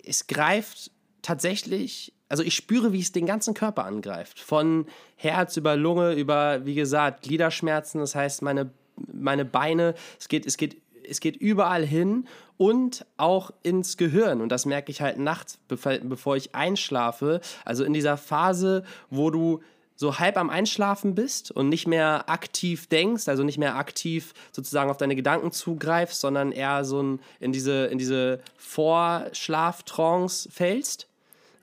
es 0.05 0.27
greift 0.27 0.91
tatsächlich 1.23 2.13
also 2.31 2.45
ich 2.45 2.55
spüre, 2.55 2.93
wie 2.93 3.01
es 3.01 3.13
den 3.13 3.27
ganzen 3.27 3.55
Körper 3.55 3.85
angreift. 3.85 4.39
Von 4.39 4.87
Herz 5.17 5.57
über 5.57 5.77
Lunge, 5.77 6.15
über, 6.15 6.65
wie 6.65 6.77
gesagt, 6.77 7.23
Gliederschmerzen, 7.23 8.01
das 8.01 8.15
heißt 8.15 8.41
meine, 8.43 8.71
meine 9.13 9.45
Beine, 9.45 9.95
es 10.19 10.29
geht, 10.29 10.47
es, 10.47 10.57
geht, 10.57 10.81
es 11.07 11.19
geht 11.19 11.37
überall 11.37 11.85
hin 11.85 12.29
und 12.57 13.05
auch 13.17 13.51
ins 13.65 13.97
Gehirn. 13.97 14.41
Und 14.41 14.51
das 14.51 14.65
merke 14.65 14.93
ich 14.93 15.01
halt 15.01 15.19
nachts, 15.19 15.59
bevor 15.67 16.37
ich 16.37 16.55
einschlafe. 16.55 17.41
Also 17.65 17.83
in 17.83 17.93
dieser 17.93 18.17
Phase, 18.17 18.85
wo 19.11 19.31
du 19.31 19.61
so 19.97 20.19
halb 20.21 20.37
am 20.37 20.51
Einschlafen 20.51 21.17
bist 21.17 21.51
und 21.51 21.69
nicht 21.69 21.89
mehr 21.89 22.31
aktiv 22.31 22.87
denkst, 22.87 23.29
also 23.29 23.43
nicht 23.43 23.59
mehr 23.59 23.75
aktiv 23.75 24.35
sozusagen 24.53 24.89
auf 24.89 24.99
deine 24.99 25.17
Gedanken 25.17 25.51
zugreifst, 25.51 26.21
sondern 26.21 26.53
eher 26.53 26.85
so 26.85 27.19
in 27.41 27.53
diese, 27.53 27.87
in 27.87 27.99
diese 27.99 28.41
Vorschlaftrance 28.57 30.49
fällst 30.51 31.10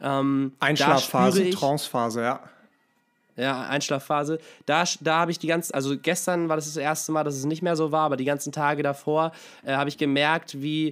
ähm, 0.02 0.54
Einschlafphase, 0.60 1.50
Trancephase, 1.50 2.22
ja. 2.22 2.40
Ja, 3.36 3.68
Einschlafphase. 3.68 4.40
Da, 4.66 4.84
da 5.02 5.20
habe 5.20 5.32
ich 5.32 5.38
die 5.38 5.48
ganzen, 5.48 5.74
also 5.76 5.96
gestern 5.98 6.50
war 6.50 6.56
das 6.56 6.66
das 6.66 6.78
erste 6.78 7.12
Mal, 7.12 7.24
dass 7.24 7.36
es 7.36 7.46
nicht 7.46 7.62
mehr 7.62 7.76
so 7.76 7.92
war, 7.92 8.06
aber 8.06 8.18
die 8.18 8.26
ganzen 8.26 8.52
Tage 8.52 8.82
davor 8.82 9.32
äh, 9.64 9.74
habe 9.74 9.90
ich 9.90 9.98
gemerkt, 9.98 10.60
wie, 10.60 10.90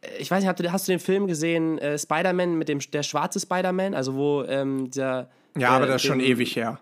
äh, 0.00 0.18
ich 0.20 0.30
weiß 0.30 0.44
nicht, 0.44 0.72
hast 0.72 0.88
du 0.88 0.92
den 0.92 1.00
Film 1.00 1.26
gesehen, 1.26 1.78
äh, 1.78 1.98
Spider-Man 1.98 2.56
mit 2.56 2.68
dem, 2.68 2.78
der 2.78 3.02
schwarze 3.02 3.40
Spider-Man, 3.40 3.94
also 3.94 4.14
wo 4.14 4.44
ähm, 4.44 4.90
der. 4.92 5.28
Ja, 5.56 5.70
aber 5.70 5.86
das 5.86 5.96
ist 5.96 6.08
schon 6.08 6.20
ewig 6.20 6.54
her. 6.54 6.78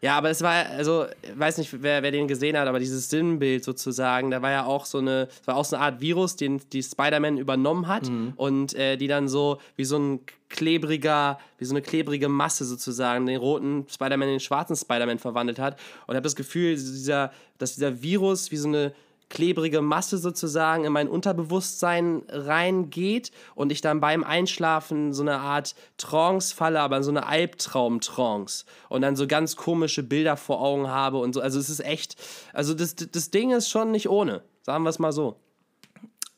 Ja, 0.00 0.16
aber 0.16 0.30
es 0.30 0.42
war, 0.42 0.66
also, 0.66 1.06
ich 1.22 1.38
weiß 1.38 1.58
nicht, 1.58 1.82
wer, 1.82 2.02
wer 2.02 2.10
den 2.10 2.28
gesehen 2.28 2.56
hat, 2.56 2.68
aber 2.68 2.78
dieses 2.78 3.10
Sinnbild 3.10 3.64
sozusagen, 3.64 4.30
da 4.30 4.42
war 4.42 4.50
ja 4.50 4.64
auch 4.64 4.86
so 4.86 4.98
eine, 4.98 5.28
es 5.40 5.46
war 5.46 5.56
auch 5.56 5.64
so 5.64 5.76
eine 5.76 5.84
Art 5.84 6.00
Virus, 6.00 6.36
den 6.36 6.60
die 6.72 6.82
Spider-Man 6.82 7.38
übernommen 7.38 7.88
hat 7.88 8.08
mhm. 8.08 8.32
und 8.36 8.74
äh, 8.74 8.96
die 8.96 9.08
dann 9.08 9.28
so 9.28 9.58
wie 9.76 9.84
so 9.84 9.98
ein 9.98 10.20
klebriger, 10.48 11.38
wie 11.58 11.64
so 11.64 11.74
eine 11.74 11.82
klebrige 11.82 12.28
Masse 12.28 12.64
sozusagen 12.64 13.26
den 13.26 13.38
roten 13.38 13.86
Spider-Man 13.88 14.28
in 14.28 14.34
den 14.34 14.40
schwarzen 14.40 14.76
Spider-Man 14.76 15.18
verwandelt 15.18 15.58
hat. 15.58 15.74
Und 16.06 16.14
ich 16.14 16.16
habe 16.16 16.22
das 16.22 16.36
Gefühl, 16.36 16.74
dieser, 16.76 17.32
dass 17.58 17.74
dieser 17.74 18.00
Virus 18.02 18.50
wie 18.50 18.56
so 18.56 18.68
eine 18.68 18.92
klebrige 19.28 19.82
Masse 19.82 20.18
sozusagen 20.18 20.84
in 20.84 20.92
mein 20.92 21.08
Unterbewusstsein 21.08 22.22
reingeht 22.28 23.30
und 23.54 23.72
ich 23.72 23.80
dann 23.80 24.00
beim 24.00 24.24
Einschlafen 24.24 25.12
so 25.12 25.22
eine 25.22 25.38
Art 25.40 25.74
Trance 25.96 26.54
falle, 26.54 26.80
aber 26.80 27.02
so 27.02 27.10
eine 27.10 27.26
Albtraum-Trance 27.26 28.64
und 28.88 29.02
dann 29.02 29.16
so 29.16 29.26
ganz 29.26 29.56
komische 29.56 30.02
Bilder 30.02 30.36
vor 30.36 30.60
Augen 30.60 30.88
habe 30.88 31.18
und 31.18 31.34
so. 31.34 31.40
Also 31.40 31.58
es 31.58 31.68
ist 31.68 31.84
echt, 31.84 32.16
also 32.52 32.74
das, 32.74 32.96
das 32.96 33.30
Ding 33.30 33.50
ist 33.50 33.68
schon 33.68 33.90
nicht 33.90 34.08
ohne, 34.08 34.42
sagen 34.62 34.84
wir 34.84 34.90
es 34.90 34.98
mal 34.98 35.12
so. 35.12 35.36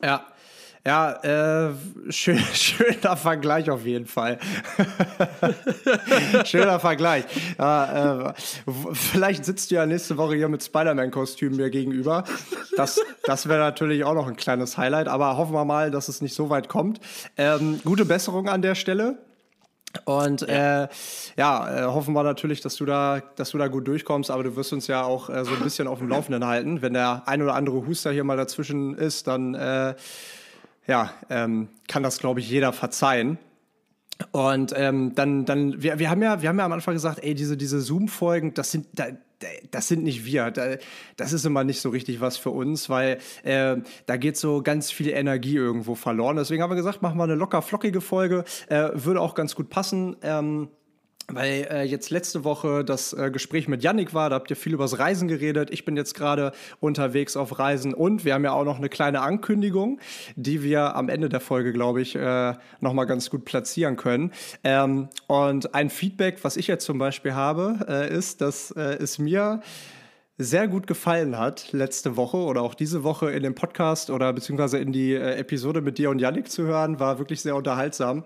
Ja, 0.03 0.25
ja, 0.85 1.11
äh, 1.69 1.73
schön, 2.09 2.39
schöner 2.53 3.15
Vergleich 3.15 3.69
auf 3.69 3.85
jeden 3.85 4.07
Fall. 4.07 4.39
schöner 6.45 6.79
Vergleich. 6.79 7.25
Ja, 7.59 8.29
äh, 8.29 8.33
vielleicht 8.93 9.45
sitzt 9.45 9.69
du 9.69 9.75
ja 9.75 9.85
nächste 9.85 10.17
Woche 10.17 10.35
hier 10.35 10.49
mit 10.49 10.63
Spider-Man-Kostüm 10.63 11.55
mir 11.55 11.69
gegenüber. 11.69 12.23
Das, 12.75 12.99
das 13.25 13.47
wäre 13.47 13.59
natürlich 13.59 14.03
auch 14.05 14.15
noch 14.15 14.27
ein 14.27 14.35
kleines 14.35 14.77
Highlight, 14.77 15.07
aber 15.07 15.37
hoffen 15.37 15.53
wir 15.53 15.65
mal, 15.65 15.91
dass 15.91 16.07
es 16.07 16.21
nicht 16.21 16.33
so 16.33 16.49
weit 16.49 16.67
kommt. 16.67 16.99
Ähm, 17.37 17.79
gute 17.83 18.05
Besserung 18.05 18.49
an 18.49 18.63
der 18.63 18.73
Stelle. 18.73 19.19
Und 20.05 20.41
ja, 20.41 20.85
äh, 20.85 20.87
ja 21.37 21.83
äh, 21.83 21.85
hoffen 21.85 22.13
wir 22.13 22.23
natürlich, 22.23 22.61
dass 22.61 22.75
du 22.77 22.85
da, 22.85 23.21
dass 23.35 23.51
du 23.51 23.57
da 23.57 23.67
gut 23.67 23.87
durchkommst, 23.87 24.31
aber 24.31 24.43
du 24.43 24.55
wirst 24.55 24.73
uns 24.73 24.87
ja 24.87 25.03
auch 25.03 25.29
äh, 25.29 25.45
so 25.45 25.51
ein 25.51 25.59
bisschen 25.59 25.87
auf 25.87 25.99
dem 25.99 26.09
Laufenden 26.09 26.45
halten. 26.45 26.81
Wenn 26.81 26.93
der 26.93 27.23
ein 27.27 27.41
oder 27.41 27.53
andere 27.53 27.85
Huster 27.85 28.11
hier 28.11 28.23
mal 28.23 28.37
dazwischen 28.37 28.95
ist, 28.95 29.27
dann 29.27 29.53
äh, 29.53 29.93
ja, 30.87 31.13
ähm, 31.29 31.69
kann 31.87 32.03
das, 32.03 32.19
glaube 32.19 32.39
ich, 32.39 32.49
jeder 32.49 32.73
verzeihen. 32.73 33.37
Und 34.31 34.73
ähm, 34.75 35.13
dann, 35.15 35.45
dann, 35.45 35.81
wir, 35.81 35.99
wir 35.99 36.09
haben 36.09 36.21
ja, 36.21 36.41
wir 36.41 36.49
haben 36.49 36.59
ja 36.59 36.65
am 36.65 36.71
Anfang 36.71 36.93
gesagt, 36.93 37.23
ey, 37.23 37.33
diese, 37.33 37.57
diese 37.57 37.81
Zoom-Folgen, 37.81 38.53
das 38.53 38.71
sind, 38.71 38.87
das 39.71 39.87
sind 39.87 40.03
nicht 40.03 40.25
wir. 40.25 40.51
Das 41.17 41.33
ist 41.33 41.45
immer 41.45 41.63
nicht 41.63 41.81
so 41.81 41.89
richtig 41.89 42.21
was 42.21 42.37
für 42.37 42.51
uns, 42.51 42.89
weil 42.89 43.17
äh, 43.43 43.77
da 44.05 44.17
geht 44.17 44.37
so 44.37 44.61
ganz 44.61 44.91
viel 44.91 45.09
Energie 45.09 45.55
irgendwo 45.55 45.95
verloren. 45.95 46.35
Deswegen 46.35 46.61
haben 46.61 46.69
wir 46.69 46.75
gesagt, 46.75 47.01
machen 47.01 47.17
wir 47.17 47.23
eine 47.23 47.35
locker 47.35 47.61
flockige 47.61 48.01
Folge. 48.01 48.43
Äh, 48.67 48.89
würde 48.93 49.21
auch 49.21 49.33
ganz 49.33 49.55
gut 49.55 49.69
passen. 49.69 50.15
Ähm, 50.21 50.69
weil 51.27 51.67
äh, 51.69 51.83
jetzt 51.83 52.09
letzte 52.09 52.43
Woche 52.43 52.83
das 52.83 53.13
äh, 53.13 53.31
Gespräch 53.31 53.67
mit 53.67 53.83
Yannick 53.83 54.13
war, 54.13 54.29
da 54.29 54.35
habt 54.35 54.49
ihr 54.49 54.55
viel 54.55 54.73
übers 54.73 54.99
Reisen 54.99 55.27
geredet. 55.27 55.69
Ich 55.71 55.85
bin 55.85 55.95
jetzt 55.95 56.13
gerade 56.13 56.51
unterwegs 56.79 57.37
auf 57.37 57.59
Reisen 57.59 57.93
und 57.93 58.25
wir 58.25 58.33
haben 58.33 58.43
ja 58.43 58.53
auch 58.53 58.65
noch 58.65 58.77
eine 58.77 58.89
kleine 58.89 59.21
Ankündigung, 59.21 59.99
die 60.35 60.63
wir 60.63 60.95
am 60.95 61.09
Ende 61.09 61.29
der 61.29 61.39
Folge, 61.39 61.73
glaube 61.73 62.01
ich, 62.01 62.15
äh, 62.15 62.53
nochmal 62.79 63.05
ganz 63.05 63.29
gut 63.29 63.45
platzieren 63.45 63.95
können. 63.95 64.31
Ähm, 64.63 65.09
und 65.27 65.73
ein 65.73 65.89
Feedback, 65.89 66.43
was 66.43 66.57
ich 66.57 66.67
jetzt 66.67 66.85
zum 66.85 66.97
Beispiel 66.97 67.33
habe, 67.33 67.85
äh, 67.87 68.13
ist, 68.13 68.41
dass 68.41 68.71
äh, 68.71 68.97
es 68.99 69.19
mir 69.19 69.61
sehr 70.37 70.67
gut 70.67 70.87
gefallen 70.87 71.37
hat 71.37 71.71
letzte 71.71 72.17
Woche 72.17 72.37
oder 72.37 72.61
auch 72.61 72.73
diese 72.73 73.03
Woche 73.03 73.31
in 73.31 73.43
dem 73.43 73.53
Podcast 73.53 74.09
oder 74.09 74.33
beziehungsweise 74.33 74.79
in 74.79 74.91
die 74.91 75.13
äh, 75.13 75.35
Episode 75.35 75.81
mit 75.81 75.97
dir 75.97 76.09
und 76.09 76.19
Yannick 76.19 76.49
zu 76.49 76.63
hören, 76.63 76.99
war 76.99 77.19
wirklich 77.19 77.41
sehr 77.41 77.55
unterhaltsam. 77.55 78.23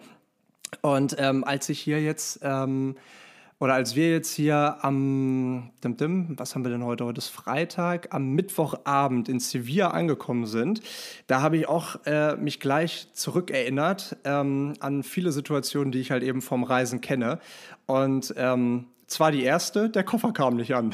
Und 0.81 1.15
ähm, 1.19 1.43
als 1.43 1.69
ich 1.69 1.79
hier 1.79 2.01
jetzt, 2.01 2.39
ähm, 2.43 2.95
oder 3.59 3.73
als 3.73 3.95
wir 3.95 4.11
jetzt 4.11 4.33
hier 4.33 4.77
am, 4.81 5.71
dim, 5.83 5.95
dim, 5.97 6.33
was 6.37 6.55
haben 6.55 6.63
wir 6.65 6.71
denn 6.71 6.83
heute? 6.83 7.05
Heute 7.05 7.19
ist 7.19 7.29
Freitag, 7.29 8.13
am 8.13 8.33
Mittwochabend 8.33 9.29
in 9.29 9.39
Sevilla 9.39 9.89
angekommen 9.89 10.45
sind, 10.45 10.81
da 11.27 11.41
habe 11.41 11.57
ich 11.57 11.67
auch 11.67 11.95
äh, 12.05 12.35
mich 12.35 12.59
gleich 12.59 13.07
zurückerinnert 13.13 14.17
ähm, 14.25 14.73
an 14.81 15.03
viele 15.03 15.31
Situationen, 15.31 15.91
die 15.91 15.99
ich 15.99 16.11
halt 16.11 16.23
eben 16.23 16.41
vom 16.41 16.63
Reisen 16.63 16.99
kenne. 16.99 17.39
Und 17.85 18.33
ähm, 18.37 18.87
zwar 19.07 19.31
die 19.31 19.43
erste, 19.43 19.89
der 19.89 20.03
Koffer 20.03 20.33
kam 20.33 20.57
nicht 20.57 20.75
an. 20.75 20.93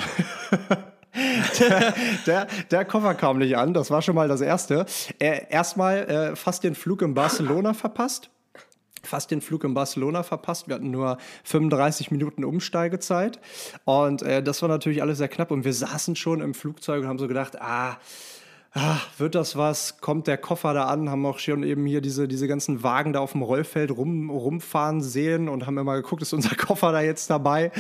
der, 1.59 1.93
der, 2.25 2.47
der, 2.69 2.85
Koffer 2.85 3.15
kam 3.15 3.39
nicht 3.39 3.57
an, 3.57 3.73
das 3.73 3.89
war 3.89 4.01
schon 4.01 4.15
mal 4.15 4.27
das 4.27 4.41
Erste. 4.41 4.85
Äh, 5.19 5.47
Erstmal 5.49 5.97
äh, 5.97 6.35
fast 6.35 6.63
den 6.63 6.75
Flug 6.75 7.01
in 7.01 7.15
Barcelona 7.15 7.73
verpasst 7.73 8.29
fast 9.03 9.31
den 9.31 9.41
Flug 9.41 9.63
in 9.63 9.73
Barcelona 9.73 10.23
verpasst. 10.23 10.67
Wir 10.67 10.75
hatten 10.75 10.91
nur 10.91 11.17
35 11.43 12.11
Minuten 12.11 12.43
Umsteigezeit 12.43 13.39
und 13.85 14.21
äh, 14.21 14.43
das 14.43 14.61
war 14.61 14.69
natürlich 14.69 15.01
alles 15.01 15.17
sehr 15.17 15.27
knapp 15.27 15.51
und 15.51 15.65
wir 15.65 15.73
saßen 15.73 16.15
schon 16.15 16.41
im 16.41 16.53
Flugzeug 16.53 17.03
und 17.03 17.07
haben 17.07 17.19
so 17.19 17.27
gedacht, 17.27 17.61
ah, 17.61 17.97
ach, 18.73 19.07
wird 19.19 19.35
das 19.35 19.57
was? 19.57 19.99
Kommt 19.99 20.27
der 20.27 20.37
Koffer 20.37 20.73
da 20.73 20.85
an? 20.85 21.09
Haben 21.09 21.25
auch 21.25 21.39
schon 21.39 21.63
eben 21.63 21.85
hier 21.85 22.01
diese, 22.01 22.27
diese 22.27 22.47
ganzen 22.47 22.83
Wagen 22.83 23.11
da 23.13 23.19
auf 23.19 23.33
dem 23.33 23.41
Rollfeld 23.41 23.91
rum, 23.91 24.29
rumfahren 24.29 25.01
sehen 25.01 25.49
und 25.49 25.67
haben 25.67 25.77
immer 25.77 25.95
geguckt, 25.95 26.21
ist 26.21 26.33
unser 26.33 26.55
Koffer 26.57 26.91
da 26.91 27.01
jetzt 27.01 27.29
dabei? 27.29 27.71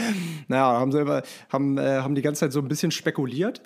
Naja, 0.47 0.65
haben, 0.79 0.91
sie 0.91 1.23
haben, 1.49 1.77
äh, 1.77 1.99
haben 1.99 2.15
die 2.15 2.21
ganze 2.21 2.41
Zeit 2.41 2.51
so 2.51 2.59
ein 2.59 2.67
bisschen 2.67 2.91
spekuliert. 2.91 3.61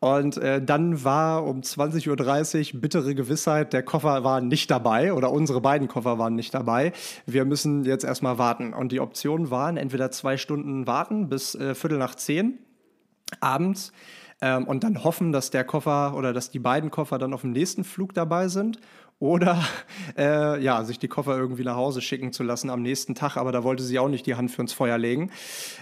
Und 0.00 0.38
äh, 0.38 0.64
dann 0.64 1.04
war 1.04 1.44
um 1.44 1.60
20.30 1.60 2.74
Uhr 2.74 2.80
bittere 2.80 3.14
Gewissheit, 3.14 3.74
der 3.74 3.82
Koffer 3.82 4.24
war 4.24 4.40
nicht 4.40 4.70
dabei 4.70 5.12
oder 5.12 5.30
unsere 5.30 5.60
beiden 5.60 5.88
Koffer 5.88 6.18
waren 6.18 6.34
nicht 6.34 6.54
dabei. 6.54 6.92
Wir 7.26 7.44
müssen 7.44 7.84
jetzt 7.84 8.04
erstmal 8.04 8.38
warten. 8.38 8.72
Und 8.72 8.92
die 8.92 9.00
Optionen 9.00 9.50
waren 9.50 9.76
entweder 9.76 10.10
zwei 10.10 10.38
Stunden 10.38 10.86
warten 10.86 11.28
bis 11.28 11.54
äh, 11.54 11.74
Viertel 11.74 11.98
nach 11.98 12.14
zehn 12.14 12.58
abends 13.40 13.92
ähm, 14.40 14.64
und 14.64 14.84
dann 14.84 15.04
hoffen, 15.04 15.32
dass 15.32 15.50
der 15.50 15.64
Koffer 15.64 16.14
oder 16.16 16.32
dass 16.32 16.50
die 16.50 16.58
beiden 16.58 16.90
Koffer 16.90 17.18
dann 17.18 17.34
auf 17.34 17.42
dem 17.42 17.52
nächsten 17.52 17.84
Flug 17.84 18.14
dabei 18.14 18.48
sind 18.48 18.78
oder 19.18 19.62
äh, 20.16 20.60
ja, 20.62 20.82
sich 20.84 20.98
die 20.98 21.08
Koffer 21.08 21.36
irgendwie 21.36 21.64
nach 21.64 21.76
Hause 21.76 22.00
schicken 22.00 22.32
zu 22.32 22.42
lassen 22.42 22.70
am 22.70 22.82
nächsten 22.82 23.14
Tag, 23.14 23.36
aber 23.36 23.52
da 23.52 23.62
wollte 23.62 23.82
sie 23.82 23.98
auch 23.98 24.08
nicht 24.08 24.26
die 24.26 24.34
Hand 24.34 24.50
für 24.50 24.62
ins 24.62 24.72
Feuer 24.72 24.98
legen. 24.98 25.30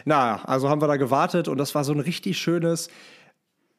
Na, 0.05 0.43
also 0.45 0.69
haben 0.69 0.83
wir 0.83 0.89
da 0.89 0.97
gewartet 0.97 1.49
und 1.49 1.59
das 1.59 1.75
war 1.75 1.85
so 1.85 1.93
ein 1.93 2.01
richtig 2.01 2.39
schönes 2.39 2.89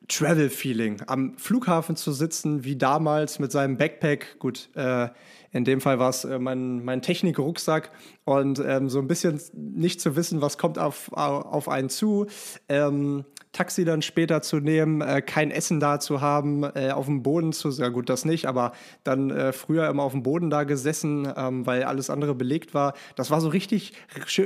Travel-Feeling. 0.09 1.03
Am 1.07 1.37
Flughafen 1.37 1.95
zu 1.95 2.11
sitzen, 2.11 2.65
wie 2.65 2.75
damals 2.75 3.39
mit 3.39 3.51
seinem 3.51 3.77
Backpack. 3.77 4.37
Gut, 4.39 4.69
äh, 4.75 5.07
in 5.51 5.63
dem 5.63 5.81
Fall 5.81 5.99
war 5.99 6.09
es 6.09 6.25
äh, 6.25 6.37
mein, 6.37 6.83
mein 6.83 7.01
Technik-Rucksack 7.01 7.91
und 8.25 8.59
ähm, 8.59 8.89
so 8.89 8.99
ein 8.99 9.07
bisschen 9.07 9.39
nicht 9.53 10.01
zu 10.01 10.15
wissen, 10.15 10.41
was 10.41 10.57
kommt 10.57 10.77
auf, 10.77 11.11
auf 11.13 11.69
einen 11.69 11.89
zu. 11.89 12.27
Ähm, 12.67 13.25
Taxi 13.51 13.83
dann 13.83 14.03
später 14.03 14.41
zu 14.41 14.57
nehmen, 14.57 15.01
äh, 15.01 15.21
kein 15.21 15.49
Essen 15.49 15.79
da 15.79 15.99
zu 15.99 16.21
haben, 16.21 16.63
äh, 16.63 16.91
auf 16.91 17.07
dem 17.07 17.23
Boden 17.23 17.51
zu, 17.51 17.69
ja 17.71 17.89
gut, 17.89 18.09
das 18.09 18.23
nicht, 18.23 18.45
aber 18.45 18.73
dann 19.03 19.31
äh, 19.31 19.53
früher 19.53 19.89
immer 19.89 20.03
auf 20.03 20.11
dem 20.11 20.21
Boden 20.21 20.51
da 20.51 20.63
gesessen, 20.65 21.31
ähm, 21.35 21.65
weil 21.65 21.83
alles 21.83 22.11
andere 22.11 22.35
belegt 22.35 22.73
war. 22.73 22.93
Das 23.15 23.31
war 23.31 23.41
so 23.41 23.49
richtig, 23.49 23.93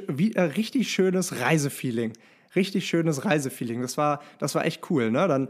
wie, 0.08 0.34
äh, 0.34 0.41
richtig 0.41 0.89
schönes 0.89 1.41
Reisefeeling. 1.41 2.13
Richtig 2.56 2.88
schönes 2.88 3.26
Reisefeeling. 3.26 3.82
Das 3.82 3.98
war, 3.98 4.22
das 4.40 4.56
war 4.56 4.66
echt 4.66 4.90
cool. 4.90 5.12
Ne? 5.12 5.28
Dann 5.28 5.48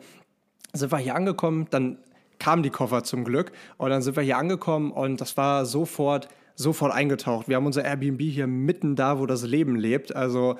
sind 0.74 0.92
wir 0.92 0.98
hier 0.98 1.16
angekommen, 1.16 1.68
dann 1.70 1.98
kamen 2.40 2.64
die 2.64 2.70
Koffer 2.70 3.04
zum 3.04 3.24
Glück 3.24 3.52
und 3.78 3.90
dann 3.90 4.02
sind 4.02 4.16
wir 4.16 4.24
hier 4.24 4.38
angekommen 4.38 4.92
und 4.92 5.22
das 5.22 5.38
war 5.38 5.66
sofort, 5.66 6.28
sofort 6.56 6.94
eingetaucht. 6.94 7.48
Wir 7.48 7.56
haben 7.56 7.66
unser 7.66 7.86
Airbnb 7.86 8.22
hier 8.22 8.48
mitten 8.48 8.96
da, 8.96 9.20
wo 9.20 9.26
das 9.26 9.44
Leben 9.44 9.76
lebt, 9.76 10.16
also 10.16 10.58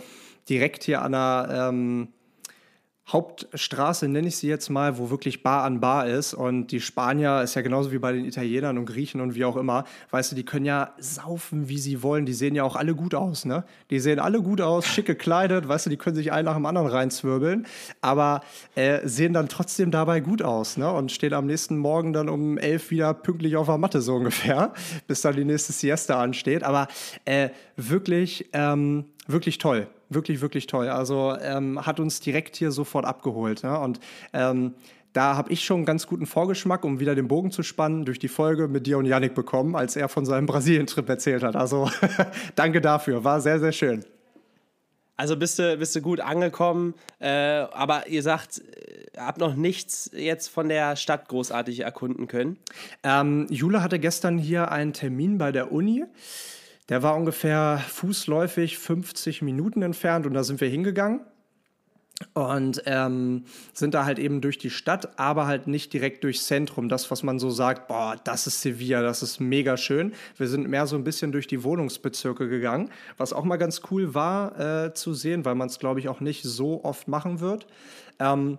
direkt 0.48 0.84
hier 0.84 1.02
an 1.02 1.12
der 1.14 1.70
ähm, 1.70 2.08
Hauptstraße, 3.12 4.08
nenne 4.08 4.30
ich 4.30 4.38
sie 4.38 4.48
jetzt 4.48 4.70
mal, 4.70 4.98
wo 4.98 5.10
wirklich 5.10 5.44
Bar 5.44 5.64
an 5.64 5.82
Bar 5.82 6.08
ist. 6.08 6.34
Und 6.34 6.68
die 6.68 6.80
Spanier 6.80 7.42
ist 7.42 7.54
ja 7.54 7.62
genauso 7.62 7.92
wie 7.92 8.00
bei 8.00 8.14
den 8.14 8.24
Italienern 8.24 8.78
und 8.78 8.86
Griechen 8.86 9.20
und 9.20 9.36
wie 9.36 9.44
auch 9.44 9.58
immer. 9.58 9.84
Weißt 10.12 10.32
du, 10.32 10.36
die 10.36 10.46
können 10.46 10.66
ja 10.66 10.94
saufen, 10.98 11.68
wie 11.68 11.78
sie 11.78 12.02
wollen. 12.02 12.26
Die 12.26 12.34
sehen 12.34 12.56
ja 12.56 12.64
auch 12.64 12.78
alle 12.78 12.96
gut 12.96 13.14
aus, 13.14 13.44
ne? 13.44 13.66
Die 13.90 14.00
sehen 14.00 14.20
alle 14.20 14.42
gut 14.42 14.62
aus, 14.62 14.88
schick 14.88 15.06
gekleidet, 15.06 15.68
weißt 15.68 15.86
du, 15.86 15.90
die 15.90 15.98
können 15.98 16.16
sich 16.16 16.32
einen 16.32 16.46
nach 16.46 16.56
dem 16.56 16.66
anderen 16.66 16.88
reinzwirbeln, 16.88 17.68
aber 18.00 18.42
äh, 18.76 19.06
sehen 19.08 19.34
dann 19.34 19.50
trotzdem 19.50 19.92
dabei 19.92 20.22
gut 20.22 20.42
aus, 20.42 20.78
ne? 20.78 20.90
Und 20.90 21.12
stehen 21.12 21.34
am 21.34 21.46
nächsten 21.46 21.78
Morgen 21.78 22.14
dann 22.14 22.30
um 22.30 22.58
elf 22.58 22.90
wieder 22.90 23.14
pünktlich 23.14 23.58
auf 23.58 23.68
der 23.68 23.78
Matte, 23.78 24.02
so 24.02 24.16
ungefähr, 24.16 24.74
bis 25.08 25.22
dann 25.22 25.36
die 25.36 25.46
nächste 25.46 25.74
Siesta 25.74 26.22
ansteht. 26.22 26.64
Aber 26.64 26.88
äh, 27.26 27.50
wirklich, 27.76 28.50
ähm, 28.54 29.06
wirklich 29.28 29.58
toll 29.58 29.88
wirklich, 30.10 30.42
wirklich 30.42 30.68
toll. 30.68 30.90
Also 30.90 31.36
ähm, 31.42 31.86
hat 31.86 32.00
uns 32.00 32.20
direkt 32.20 32.56
hier 32.56 32.72
sofort 32.72 33.06
abgeholt. 33.06 33.62
Ja? 33.62 33.78
Und 33.78 34.00
ähm, 34.34 34.74
da 35.14 35.36
habe 35.36 35.52
ich 35.52 35.64
schon 35.64 35.78
einen 35.78 35.86
ganz 35.86 36.08
guten 36.08 36.26
Vorgeschmack, 36.26 36.84
um 36.84 37.00
wieder 37.00 37.16
den 37.16 37.28
Bogen 37.28 37.52
zu 37.52 37.62
spannen, 37.64 38.04
durch 38.04 38.20
die 38.20 38.28
Folge 38.28 38.68
mit 38.68 38.88
dir 38.88 38.98
und 38.98 39.06
Yannick 39.06 39.36
bekommen, 39.36 39.76
als 39.76 39.96
er 39.96 40.10
von 40.10 40.26
seinem 40.26 40.46
Brasilien-Trip 40.48 41.08
erzählt 41.08 41.44
hat. 41.44 41.56
Also 41.56 41.90
danke 42.56 42.82
dafür, 42.82 43.24
war 43.24 43.40
sehr, 43.40 43.60
sehr 43.60 43.72
schön. 43.72 44.04
Also 45.16 45.38
bist 45.38 45.60
du, 45.60 45.78
bist 45.78 45.96
du 45.96 46.02
gut 46.02 46.20
angekommen, 46.20 46.96
äh, 47.20 47.30
aber 47.30 48.08
ihr 48.08 48.24
sagt, 48.24 48.60
äh, 48.60 49.12
habt 49.16 49.38
noch 49.38 49.56
nichts 49.56 50.10
jetzt 50.12 50.48
von 50.48 50.70
der 50.70 50.96
Stadt 50.96 51.28
großartig 51.30 51.82
erkunden 51.82 52.28
können? 52.28 52.58
Ähm, 53.04 53.46
Jule 53.52 53.84
hatte 53.84 54.00
gestern 54.00 54.40
hier 54.40 54.72
einen 54.72 54.94
Termin 54.94 55.38
bei 55.38 55.52
der 55.52 55.72
Uni. 55.72 56.06
Der 56.90 57.02
war 57.02 57.16
ungefähr 57.16 57.82
fußläufig 57.88 58.78
50 58.78 59.42
Minuten 59.42 59.82
entfernt 59.82 60.26
und 60.26 60.34
da 60.34 60.44
sind 60.44 60.60
wir 60.60 60.68
hingegangen 60.68 61.22
und 62.34 62.84
ähm, 62.86 63.46
sind 63.74 63.94
da 63.94 64.06
halt 64.06 64.20
eben 64.20 64.42
durch 64.42 64.58
die 64.58 64.70
Stadt, 64.70 65.18
aber 65.20 65.48
halt 65.48 65.68
nicht 65.68 65.94
direkt 65.94 66.24
durchs 66.24 66.46
Zentrum. 66.46 66.90
Das, 66.90 67.10
was 67.12 67.24
man 67.24 67.40
so 67.40 67.50
sagt, 67.50 67.88
boah, 67.88 68.16
das 68.24 68.48
ist 68.48 68.62
Sevilla, 68.62 69.02
das 69.02 69.24
ist 69.24 69.40
mega 69.40 69.78
schön. 69.78 70.14
Wir 70.38 70.48
sind 70.48 70.68
mehr 70.68 70.88
so 70.88 70.96
ein 70.96 71.04
bisschen 71.04 71.32
durch 71.32 71.48
die 71.48 71.64
Wohnungsbezirke 71.64 72.48
gegangen, 72.48 72.90
was 73.18 73.34
auch 73.34 73.44
mal 73.44 73.58
ganz 73.58 73.82
cool 73.92 74.14
war 74.14 74.60
äh, 74.86 74.94
zu 74.94 75.14
sehen, 75.14 75.46
weil 75.46 75.56
man 75.56 75.70
es, 75.70 75.80
glaube 75.80 76.00
ich, 76.00 76.10
auch 76.10 76.20
nicht 76.20 76.44
so 76.44 76.84
oft 76.84 77.08
machen 77.08 77.40
wird. 77.40 77.68
Ähm, 78.20 78.58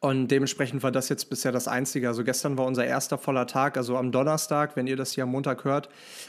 und 0.00 0.28
dementsprechend 0.28 0.82
war 0.82 0.92
das 0.92 1.08
jetzt 1.08 1.28
bisher 1.28 1.50
das 1.50 1.66
Einzige. 1.66 2.06
Also 2.08 2.22
gestern 2.22 2.56
war 2.56 2.66
unser 2.66 2.84
erster 2.84 3.18
voller 3.18 3.46
Tag, 3.46 3.76
also 3.76 3.96
am 3.96 4.12
Donnerstag, 4.12 4.76
wenn 4.76 4.86
ihr 4.86 4.96
das 4.96 5.12
hier 5.12 5.24
am 5.24 5.30
Montag 5.30 5.64
hört, 5.64 5.88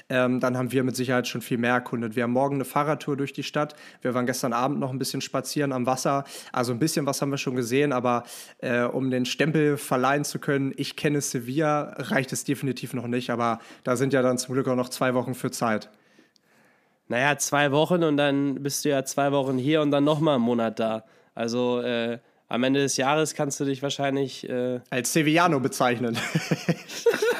ähm, 0.09 0.39
dann 0.39 0.57
haben 0.57 0.71
wir 0.71 0.83
mit 0.83 0.95
Sicherheit 0.95 1.27
schon 1.27 1.41
viel 1.41 1.59
mehr 1.59 1.73
erkundet. 1.73 2.15
Wir 2.15 2.23
haben 2.23 2.31
morgen 2.31 2.55
eine 2.55 2.65
Fahrradtour 2.65 3.15
durch 3.15 3.31
die 3.33 3.43
Stadt. 3.43 3.75
Wir 4.01 4.13
waren 4.15 4.25
gestern 4.25 4.53
Abend 4.53 4.79
noch 4.79 4.91
ein 4.91 4.97
bisschen 4.97 5.21
spazieren 5.21 5.71
am 5.71 5.85
Wasser. 5.85 6.23
Also 6.51 6.71
ein 6.71 6.79
bisschen 6.79 7.05
was 7.05 7.21
haben 7.21 7.29
wir 7.29 7.37
schon 7.37 7.55
gesehen, 7.55 7.93
aber 7.93 8.23
äh, 8.59 8.83
um 8.83 9.11
den 9.11 9.25
Stempel 9.25 9.77
verleihen 9.77 10.23
zu 10.23 10.39
können, 10.39 10.73
ich 10.75 10.95
kenne 10.95 11.21
Sevilla, 11.21 11.93
reicht 11.97 12.33
es 12.33 12.43
definitiv 12.43 12.93
noch 12.93 13.07
nicht. 13.07 13.29
Aber 13.29 13.59
da 13.83 13.95
sind 13.95 14.13
ja 14.13 14.23
dann 14.23 14.39
zum 14.39 14.55
Glück 14.55 14.67
auch 14.67 14.75
noch 14.75 14.89
zwei 14.89 15.13
Wochen 15.13 15.35
für 15.35 15.51
Zeit. 15.51 15.89
Naja, 17.07 17.37
zwei 17.37 17.71
Wochen 17.71 18.03
und 18.03 18.17
dann 18.17 18.63
bist 18.63 18.83
du 18.83 18.89
ja 18.89 19.03
zwei 19.05 19.31
Wochen 19.31 19.59
hier 19.59 19.81
und 19.81 19.91
dann 19.91 20.03
nochmal 20.03 20.35
einen 20.35 20.43
Monat 20.43 20.79
da. 20.79 21.05
Also 21.35 21.81
äh 21.81 22.17
am 22.53 22.63
Ende 22.63 22.81
des 22.81 22.97
Jahres 22.97 23.33
kannst 23.33 23.59
du 23.59 23.65
dich 23.65 23.81
wahrscheinlich 23.81 24.47
äh 24.47 24.79
als 24.91 25.11
Sevillano 25.11 25.59
bezeichnen. 25.59 26.15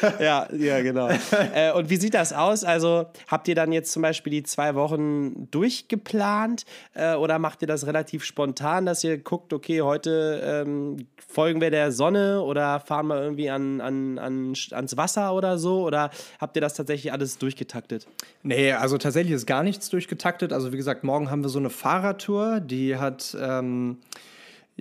ja, 0.20 0.48
ja, 0.52 0.82
genau. 0.82 1.08
äh, 1.54 1.72
und 1.72 1.90
wie 1.90 1.96
sieht 1.96 2.14
das 2.14 2.32
aus? 2.32 2.64
Also 2.64 3.06
habt 3.28 3.48
ihr 3.48 3.54
dann 3.54 3.72
jetzt 3.72 3.92
zum 3.92 4.02
Beispiel 4.02 4.30
die 4.30 4.42
zwei 4.42 4.74
Wochen 4.74 5.50
durchgeplant 5.50 6.64
äh, 6.94 7.14
oder 7.14 7.38
macht 7.38 7.62
ihr 7.62 7.68
das 7.68 7.86
relativ 7.86 8.24
spontan, 8.24 8.86
dass 8.86 9.04
ihr 9.04 9.18
guckt, 9.18 9.52
okay, 9.52 9.82
heute 9.82 10.40
ähm, 10.44 11.06
folgen 11.16 11.60
wir 11.60 11.70
der 11.70 11.92
Sonne 11.92 12.42
oder 12.42 12.80
fahren 12.80 13.06
wir 13.08 13.20
irgendwie 13.22 13.50
an, 13.50 13.80
an, 13.80 14.18
an, 14.18 14.54
ans 14.70 14.96
Wasser 14.96 15.34
oder 15.34 15.58
so? 15.58 15.82
Oder 15.82 16.10
habt 16.40 16.56
ihr 16.56 16.62
das 16.62 16.74
tatsächlich 16.74 17.12
alles 17.12 17.38
durchgetaktet? 17.38 18.06
Nee, 18.42 18.72
also 18.72 18.98
tatsächlich 18.98 19.34
ist 19.34 19.46
gar 19.46 19.62
nichts 19.62 19.88
durchgetaktet. 19.90 20.52
Also 20.52 20.72
wie 20.72 20.76
gesagt, 20.76 21.04
morgen 21.04 21.30
haben 21.30 21.42
wir 21.42 21.48
so 21.48 21.58
eine 21.58 21.70
Fahrradtour, 21.70 22.60
die 22.60 22.96
hat... 22.96 23.36
Ähm 23.40 23.98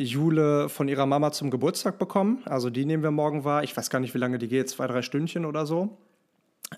Jule 0.06 0.70
von 0.70 0.88
ihrer 0.88 1.06
Mama 1.06 1.32
zum 1.34 1.52
Geburtstag 1.52 2.00
bekommen. 2.00 2.42
Also 2.46 2.70
die 2.70 2.86
nehmen 2.86 3.04
wir 3.04 3.12
morgen 3.12 3.44
wahr. 3.44 3.64
Ich 3.64 3.76
weiß 3.76 3.90
gar 3.90 4.00
nicht, 4.00 4.14
wie 4.14 4.18
lange 4.20 4.38
die 4.38 4.48
geht, 4.48 4.70
zwei, 4.70 4.88
drei 4.88 5.02
Stündchen 5.02 5.46
oder 5.46 5.66
so. 5.66 5.98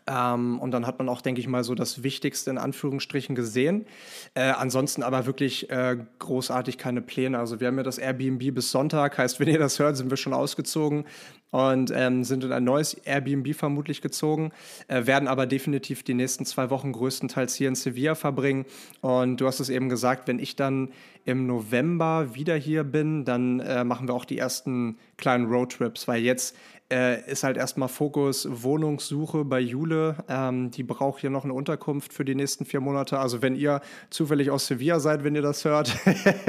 Ähm, 0.08 0.60
und 0.60 0.72
dann 0.72 0.88
hat 0.88 1.00
man 1.00 1.10
auch, 1.10 1.22
denke 1.22 1.42
ich 1.42 1.48
mal, 1.48 1.64
so 1.64 1.76
das 1.76 2.02
Wichtigste 2.02 2.50
in 2.50 2.58
Anführungsstrichen 2.58 3.36
gesehen. 3.36 3.86
Äh, 4.34 4.52
ansonsten 4.52 5.04
aber 5.04 5.26
wirklich 5.26 5.70
äh, 5.70 5.98
großartig 6.20 6.78
keine 6.78 7.02
Pläne. 7.02 7.38
Also 7.40 7.60
wir 7.60 7.68
haben 7.68 7.78
ja 7.78 7.84
das 7.84 7.98
Airbnb 7.98 8.54
bis 8.54 8.72
Sonntag, 8.72 9.18
heißt, 9.18 9.40
wenn 9.40 9.50
ihr 9.50 9.60
das 9.60 9.80
hört, 9.80 9.98
sind 9.98 10.10
wir 10.10 10.18
schon 10.18 10.34
ausgezogen 10.34 11.06
und 11.52 11.92
ähm, 11.94 12.24
sind 12.24 12.46
in 12.46 12.54
ein 12.54 12.64
neues 12.64 12.94
Airbnb 12.94 13.54
vermutlich 13.54 14.02
gezogen, 14.02 14.52
äh, 14.88 15.06
werden 15.06 15.28
aber 15.28 15.46
definitiv 15.46 16.04
die 16.04 16.14
nächsten 16.14 16.46
zwei 16.46 16.70
Wochen 16.70 16.94
größtenteils 16.94 17.56
hier 17.56 17.68
in 17.68 17.76
Sevilla 17.76 18.16
verbringen. 18.16 18.66
Und 19.02 19.42
du 19.42 19.48
hast 19.48 19.60
es 19.60 19.70
eben 19.70 19.90
gesagt, 19.90 20.28
wenn 20.28 20.40
ich 20.40 20.56
dann 20.56 20.92
im 21.26 21.46
November 21.46 22.34
wieder 22.34 22.56
hier 22.56 22.86
bin, 22.86 23.26
dann 23.26 23.60
äh, 23.60 23.84
machen 23.84 24.08
wir 24.08 24.16
auch 24.16 24.26
die 24.26 24.38
ersten 24.38 24.98
kleinen 25.18 25.46
Roadtrips, 25.46 26.08
weil 26.08 26.22
jetzt 26.22 26.56
äh, 26.92 27.30
ist 27.30 27.44
halt 27.44 27.58
erstmal 27.58 27.90
Fokus 27.90 28.48
Wohnungssuche 28.50 29.46
bei 29.46 29.60
Jule. 29.60 30.18
Ähm, 30.28 30.72
die 30.72 30.84
braucht 30.84 31.22
hier 31.22 31.30
noch 31.30 31.44
eine 31.44 31.54
Unterkunft 31.54 32.14
für 32.14 32.26
die 32.26 32.36
nächsten 32.36 32.66
vier 32.66 32.82
Monate. 32.82 33.20
Also 33.20 33.42
wenn 33.42 33.56
ihr 33.56 33.82
zufällig 34.10 34.52
aus 34.52 34.68
Sevilla 34.68 35.00
seid, 35.00 35.24
wenn 35.24 35.36
ihr 35.36 35.42
das 35.42 35.66
hört, 35.66 35.96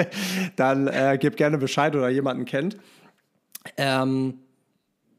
dann 0.56 0.88
äh, 0.88 1.16
gebt 1.20 1.36
gerne 1.36 1.58
Bescheid 1.58 1.94
oder 1.94 2.08
jemanden 2.08 2.44
kennt. 2.44 2.76
Ähm, 3.76 4.34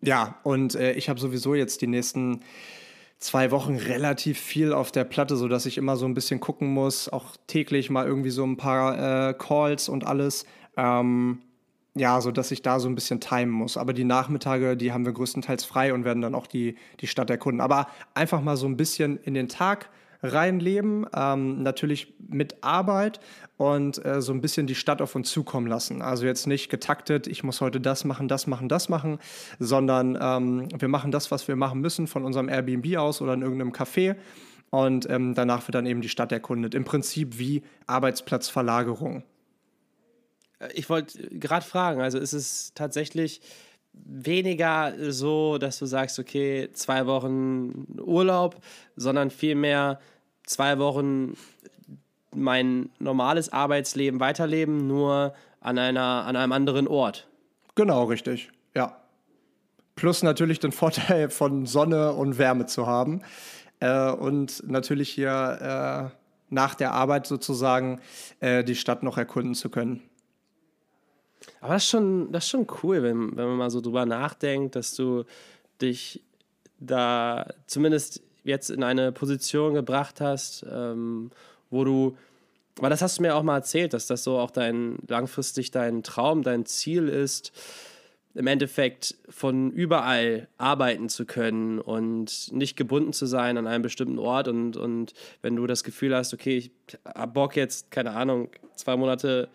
ja, 0.02 0.36
und 0.44 0.76
äh, 0.76 0.94
ich 0.94 1.08
habe 1.10 1.20
sowieso 1.20 1.56
jetzt 1.56 1.82
die 1.82 1.88
nächsten 1.88 2.42
zwei 3.20 3.52
Wochen 3.52 3.78
relativ 3.78 4.38
viel 4.38 4.74
auf 4.74 4.92
der 4.92 5.06
Platte, 5.06 5.38
sodass 5.38 5.66
ich 5.66 5.78
immer 5.78 5.96
so 5.96 6.06
ein 6.06 6.14
bisschen 6.14 6.42
gucken 6.42 6.68
muss, 6.68 7.08
auch 7.08 7.38
täglich 7.48 7.90
mal 7.90 8.06
irgendwie 8.06 8.30
so 8.30 8.44
ein 8.44 8.58
paar 8.58 9.30
äh, 9.30 9.34
Calls 9.34 9.88
und 9.88 10.06
alles. 10.06 10.46
Ähm, 10.76 11.40
ja, 11.96 12.20
so 12.22 12.32
dass 12.32 12.52
ich 12.52 12.62
da 12.62 12.80
so 12.80 12.88
ein 12.90 12.96
bisschen 12.96 13.20
timen 13.20 13.52
muss. 13.52 13.78
Aber 13.78 13.94
die 13.94 14.04
Nachmittage, 14.04 14.76
die 14.76 14.92
haben 14.92 15.06
wir 15.06 15.14
größtenteils 15.14 15.66
frei 15.66 15.94
und 15.94 16.06
werden 16.06 16.22
dann 16.22 16.36
auch 16.36 16.48
die, 16.48 16.76
die 17.00 17.08
Stadt 17.08 17.30
erkunden. 17.30 17.62
Aber 17.62 17.88
einfach 18.14 18.42
mal 18.42 18.58
so 18.58 18.66
ein 18.66 18.78
bisschen 18.78 19.18
in 19.18 19.34
den 19.34 19.48
Tag 19.48 19.90
reinleben, 20.24 21.06
ähm, 21.14 21.62
natürlich 21.64 22.14
mit 22.30 22.64
Arbeit 22.64 23.20
und 23.58 24.04
äh, 24.06 24.22
so 24.22 24.32
ein 24.32 24.40
bisschen 24.40 24.68
die 24.68 24.76
Stadt 24.76 25.02
auf 25.02 25.16
uns 25.16 25.30
zukommen 25.30 25.68
lassen. 25.68 26.02
Also 26.02 26.26
jetzt 26.26 26.48
nicht 26.48 26.70
getaktet, 26.70 27.28
ich 27.28 27.44
muss 27.44 27.60
heute 27.60 27.82
das 27.82 28.06
machen, 28.06 28.30
das 28.30 28.48
machen, 28.48 28.70
das 28.70 28.88
machen, 28.88 29.20
sondern 29.60 30.18
ähm, 30.20 30.70
wir 30.80 30.88
machen 30.88 31.12
das, 31.12 31.30
was 31.30 31.48
wir 31.50 31.58
machen 31.58 31.82
müssen 31.82 32.08
von 32.08 32.24
unserem 32.24 32.48
Airbnb 32.48 32.96
aus 32.98 33.22
oder 33.22 33.34
in 33.34 33.42
irgendeinem 33.42 33.74
Café 33.74 34.16
und 34.70 35.10
ähm, 35.10 35.36
danach 35.36 35.68
wird 35.68 35.76
dann 35.76 35.86
eben 35.86 36.02
die 36.02 36.10
Stadt 36.10 36.32
erkundet. 36.32 36.74
Im 36.74 36.86
Prinzip 36.86 37.38
wie 37.38 37.62
Arbeitsplatzverlagerung. 37.86 39.24
Äh, 40.64 40.74
ich 40.74 40.90
wollte 40.90 41.30
gerade 41.30 41.66
fragen, 41.66 42.02
also 42.02 42.18
ist 42.18 42.34
es 42.34 42.74
tatsächlich 42.74 43.42
weniger 43.94 44.94
so, 45.12 45.58
dass 45.58 45.78
du 45.80 45.86
sagst, 45.86 46.20
okay, 46.20 46.70
zwei 46.74 47.06
Wochen 47.06 48.00
Urlaub, 48.00 48.58
sondern 48.96 49.30
vielmehr 49.30 50.00
zwei 50.46 50.80
Wochen 50.80 51.38
mein 52.32 52.90
normales 53.00 53.54
Arbeitsleben 53.54 54.20
weiterleben, 54.20 54.88
nur 54.88 55.34
an, 55.62 55.78
einer, 55.78 56.26
an 56.26 56.36
einem 56.36 56.52
anderen 56.52 56.88
Ort. 56.88 57.28
Genau, 57.76 58.06
richtig. 58.06 58.52
Ja. 58.76 58.98
Plus 59.96 60.24
natürlich 60.24 60.60
den 60.60 60.72
Vorteil 60.72 61.30
von 61.30 61.66
Sonne 61.68 62.14
und 62.14 62.38
Wärme 62.38 62.66
zu 62.66 62.88
haben. 62.88 63.22
Äh, 63.80 64.12
und 64.12 64.64
natürlich 64.68 65.10
hier 65.10 66.12
äh, 66.12 66.18
nach 66.50 66.76
der 66.76 66.94
Arbeit 66.94 67.28
sozusagen 67.28 68.00
äh, 68.40 68.64
die 68.64 68.76
Stadt 68.76 69.04
noch 69.04 69.18
erkunden 69.18 69.56
zu 69.56 69.70
können. 69.70 70.02
Aber 71.62 71.74
das 71.74 71.84
ist 71.84 71.90
schon, 71.90 72.32
das 72.32 72.46
ist 72.46 72.50
schon 72.50 72.68
cool, 72.84 73.04
wenn, 73.04 73.36
wenn 73.36 73.48
man 73.48 73.58
mal 73.58 73.70
so 73.70 73.82
drüber 73.82 74.06
nachdenkt, 74.06 74.76
dass 74.76 74.96
du 74.96 75.24
dich 75.82 76.22
da 76.80 77.48
zumindest 77.68 78.22
jetzt 78.44 78.70
in 78.70 78.84
eine 78.84 79.12
Position 79.12 79.74
gebracht 79.74 80.22
hast, 80.22 80.66
ähm, 80.70 81.32
wo 81.70 81.84
du, 81.84 82.18
weil 82.78 82.90
das 82.90 83.02
hast 83.02 83.18
du 83.18 83.22
mir 83.24 83.36
auch 83.36 83.44
mal 83.44 83.58
erzählt, 83.58 83.94
dass 83.94 84.08
das 84.08 84.24
so 84.24 84.38
auch 84.38 84.52
dein 84.52 84.98
langfristig 85.08 85.72
dein 85.72 86.04
Traum, 86.04 86.44
dein 86.44 86.66
Ziel 86.66 87.08
ist, 87.08 87.52
im 88.36 88.48
Endeffekt 88.48 89.16
von 89.30 89.72
überall 89.72 90.48
arbeiten 90.58 91.08
zu 91.08 91.26
können 91.26 91.80
und 91.80 92.52
nicht 92.52 92.76
gebunden 92.76 93.14
zu 93.14 93.28
sein 93.28 93.58
an 93.58 93.68
einem 93.68 93.84
bestimmten 93.84 94.18
Ort 94.18 94.48
und, 94.48 94.76
und 94.76 95.14
wenn 95.42 95.56
du 95.56 95.68
das 95.68 95.84
Gefühl 95.84 96.16
hast, 96.16 96.34
okay, 96.34 96.58
ich 96.58 96.72
hab 97.06 97.36
Bock 97.36 97.56
jetzt, 97.56 97.92
keine 97.92 98.12
Ahnung, 98.12 98.50
zwei 98.76 98.98
Monate 98.98 99.50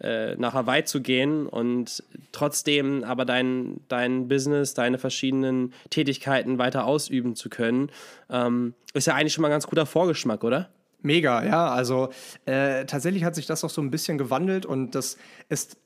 äh, 0.00 0.34
nach 0.36 0.54
Hawaii 0.54 0.84
zu 0.84 1.00
gehen 1.00 1.46
und 1.46 2.02
trotzdem 2.32 3.04
aber 3.04 3.24
dein, 3.24 3.80
dein 3.88 4.28
Business, 4.28 4.74
deine 4.74 4.98
verschiedenen 4.98 5.72
Tätigkeiten 5.90 6.58
weiter 6.58 6.84
ausüben 6.84 7.36
zu 7.36 7.48
können, 7.48 7.90
ähm, 8.30 8.74
ist 8.92 9.06
ja 9.06 9.14
eigentlich 9.14 9.32
schon 9.32 9.42
mal 9.42 9.48
ein 9.48 9.52
ganz 9.52 9.66
guter 9.66 9.86
Vorgeschmack, 9.86 10.44
oder? 10.44 10.68
Mega, 11.02 11.44
ja. 11.44 11.68
Also 11.68 12.08
äh, 12.46 12.86
tatsächlich 12.86 13.24
hat 13.24 13.34
sich 13.34 13.46
das 13.46 13.62
auch 13.62 13.70
so 13.70 13.82
ein 13.82 13.90
bisschen 13.90 14.18
gewandelt 14.18 14.66
und 14.66 14.94
das 14.94 15.18
ist 15.48 15.76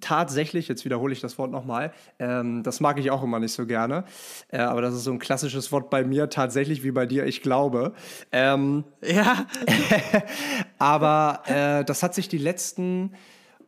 tatsächlich, 0.00 0.68
jetzt 0.68 0.84
wiederhole 0.84 1.12
ich 1.12 1.20
das 1.20 1.38
Wort 1.38 1.50
nochmal, 1.50 1.92
ähm, 2.18 2.62
das 2.62 2.80
mag 2.80 2.98
ich 2.98 3.10
auch 3.10 3.22
immer 3.22 3.38
nicht 3.38 3.52
so 3.52 3.66
gerne, 3.66 4.04
äh, 4.48 4.58
aber 4.58 4.82
das 4.82 4.94
ist 4.94 5.04
so 5.04 5.12
ein 5.12 5.18
klassisches 5.18 5.70
Wort 5.72 5.90
bei 5.90 6.04
mir, 6.04 6.28
tatsächlich 6.30 6.82
wie 6.82 6.90
bei 6.90 7.06
dir, 7.06 7.26
ich 7.26 7.42
glaube. 7.42 7.92
Ähm, 8.32 8.84
ja. 9.02 9.46
aber 10.78 11.42
äh, 11.46 11.84
das 11.84 12.02
hat 12.02 12.14
sich 12.14 12.28
die 12.28 12.38
letzten 12.38 13.12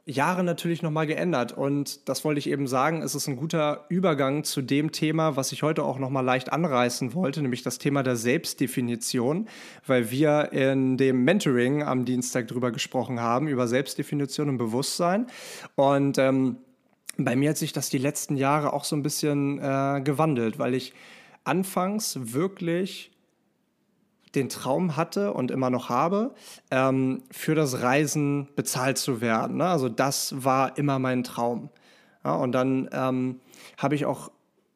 Jahre 0.07 0.45
natürlich 0.45 0.83
nochmal 0.83 1.09
geändert. 1.09 1.53
Und 1.53 2.09
das 2.09 2.25
wollte 2.25 2.39
ich 2.39 2.49
eben 2.49 2.69
sagen, 2.69 3.03
es 3.03 3.17
ist 3.17 3.27
ein 3.27 3.37
guter 3.37 3.85
Übergang 3.89 4.45
zu 4.45 4.63
dem 4.63 4.93
Thema, 4.93 5.35
was 5.35 5.51
ich 5.51 5.65
heute 5.65 5.83
auch 5.83 5.99
nochmal 5.99 6.25
leicht 6.25 6.53
anreißen 6.53 7.13
wollte, 7.13 7.43
nämlich 7.43 7.65
das 7.65 7.79
Thema 7.79 8.05
der 8.05 8.15
Selbstdefinition, 8.15 9.49
weil 9.85 10.11
wir 10.13 10.53
in 10.53 10.97
dem 10.97 11.25
Mentoring 11.25 11.83
am 11.83 12.05
Dienstag 12.05 12.47
drüber 12.47 12.71
gesprochen 12.71 13.21
haben, 13.21 13.49
über 13.49 13.67
Selbstdefinition 13.67 14.49
und 14.49 14.59
Bewusstsein. 14.59 15.27
Und 15.75 16.19
ähm, 16.19 16.59
bei 17.19 17.35
mir 17.35 17.51
hat 17.51 17.57
sich 17.57 17.73
das 17.73 17.91
die 17.91 17.99
letzten 17.99 18.37
Jahre 18.37 18.73
auch 18.73 18.85
so 18.85 18.95
ein 18.95 19.03
bisschen 19.03 19.59
äh, 19.59 20.01
gewandelt, 20.05 20.61
weil 20.61 20.75
ich 20.75 20.93
anfangs 21.43 22.33
wirklich 22.33 23.11
den 24.37 24.49
Traum 24.49 24.97
hatte 24.97 25.33
und 25.33 25.51
immer 25.51 25.71
noch 25.71 25.89
habe, 25.89 26.35
ähm, 26.71 27.23
für 27.31 27.55
das 27.55 27.83
Reisen 27.83 28.49
bezahlt 28.55 28.99
zu 28.99 29.21
werden. 29.21 29.57
Ne? 29.57 29.67
Also 29.67 29.89
das 29.89 30.45
war 30.45 30.79
immer 30.79 30.99
mein 30.99 31.25
Traum. 31.25 31.71
Ja, 32.25 32.35
und 32.35 32.53
dann 32.53 32.89
ähm, 32.93 33.41
habe 33.79 33.95
ich 33.95 34.05
auch 34.05 34.31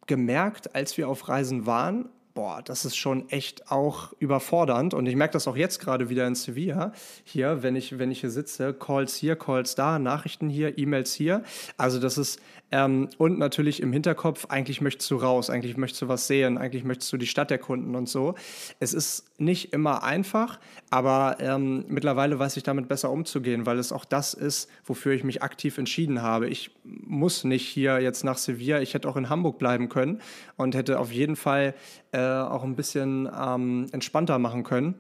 gemerkt, 0.07 0.75
als 0.75 0.96
wir 0.96 1.09
auf 1.09 1.29
Reisen 1.29 1.66
waren, 1.66 2.09
boah, 2.35 2.62
das 2.64 2.85
ist 2.85 2.96
schon 2.96 3.29
echt 3.29 3.70
auch 3.70 4.12
überfordernd. 4.18 4.94
Und 4.94 5.07
ich 5.07 5.16
merke 5.16 5.33
das 5.33 5.49
auch 5.49 5.57
jetzt 5.57 5.81
gerade 5.81 6.09
wieder 6.09 6.27
in 6.27 6.35
Sevilla. 6.35 6.92
Hier, 7.25 7.62
wenn 7.62 7.77
ich, 7.77 7.99
wenn 7.99 8.11
ich 8.11 8.20
hier 8.20 8.31
sitze, 8.31 8.73
Calls 8.73 9.16
hier, 9.16 9.37
Calls 9.37 9.75
da, 9.75 9.99
Nachrichten 9.99 10.49
hier, 10.49 10.79
E-Mails 10.79 11.12
hier. 11.12 11.42
Also 11.77 11.99
das 11.99 12.18
ist, 12.18 12.40
ähm, 12.72 13.09
und 13.18 13.38
natürlich 13.38 13.83
im 13.83 13.92
Hinterkopf, 13.92 14.46
eigentlich 14.48 14.80
möchtest 14.80 15.11
du 15.11 15.16
raus, 15.16 15.50
eigentlich 15.50 15.76
möchtest 15.76 16.02
du 16.02 16.09
was 16.09 16.26
sehen, 16.26 16.59
eigentlich 16.59 16.85
möchtest 16.85 17.12
du 17.12 17.16
die 17.16 17.26
Stadt 17.26 17.50
erkunden 17.50 17.94
und 17.96 18.09
so. 18.09 18.35
Es 18.78 18.94
ist 18.94 19.24
nicht 19.38 19.72
immer 19.72 20.04
einfach, 20.04 20.61
aber 20.90 21.37
ähm, 21.40 21.85
mittlerweile 21.88 22.38
weiß 22.38 22.56
ich 22.56 22.62
damit 22.62 22.88
besser 22.88 23.11
umzugehen, 23.11 23.66
weil 23.66 23.78
es 23.78 23.92
auch 23.92 24.04
das 24.04 24.35
ist, 24.35 24.70
wofür 24.85 25.12
ich 25.12 25.24
mich 25.24 25.42
aktiv 25.42 25.78
entschieden 25.78 26.22
habe. 26.22 26.48
Ich 26.48 26.70
muss 26.85 27.44
nicht 27.44 27.66
hier 27.66 28.00
jetzt 28.00 28.24
nach 28.24 28.38
Sevilla, 28.38 28.80
ich 28.80 28.94
hätte 28.94 29.09
auch 29.09 29.16
in 29.16 29.28
Hamburg 29.28 29.59
bleiben 29.59 29.88
können 29.88 30.20
und 30.56 30.74
hätte 30.74 31.00
auf 31.00 31.12
jeden 31.12 31.37
Fall 31.37 31.74
äh, 32.12 32.20
auch 32.20 32.62
ein 32.62 32.76
bisschen 32.76 33.28
ähm, 33.37 33.87
entspannter 33.92 34.38
machen 34.38 34.62
können. 34.62 34.94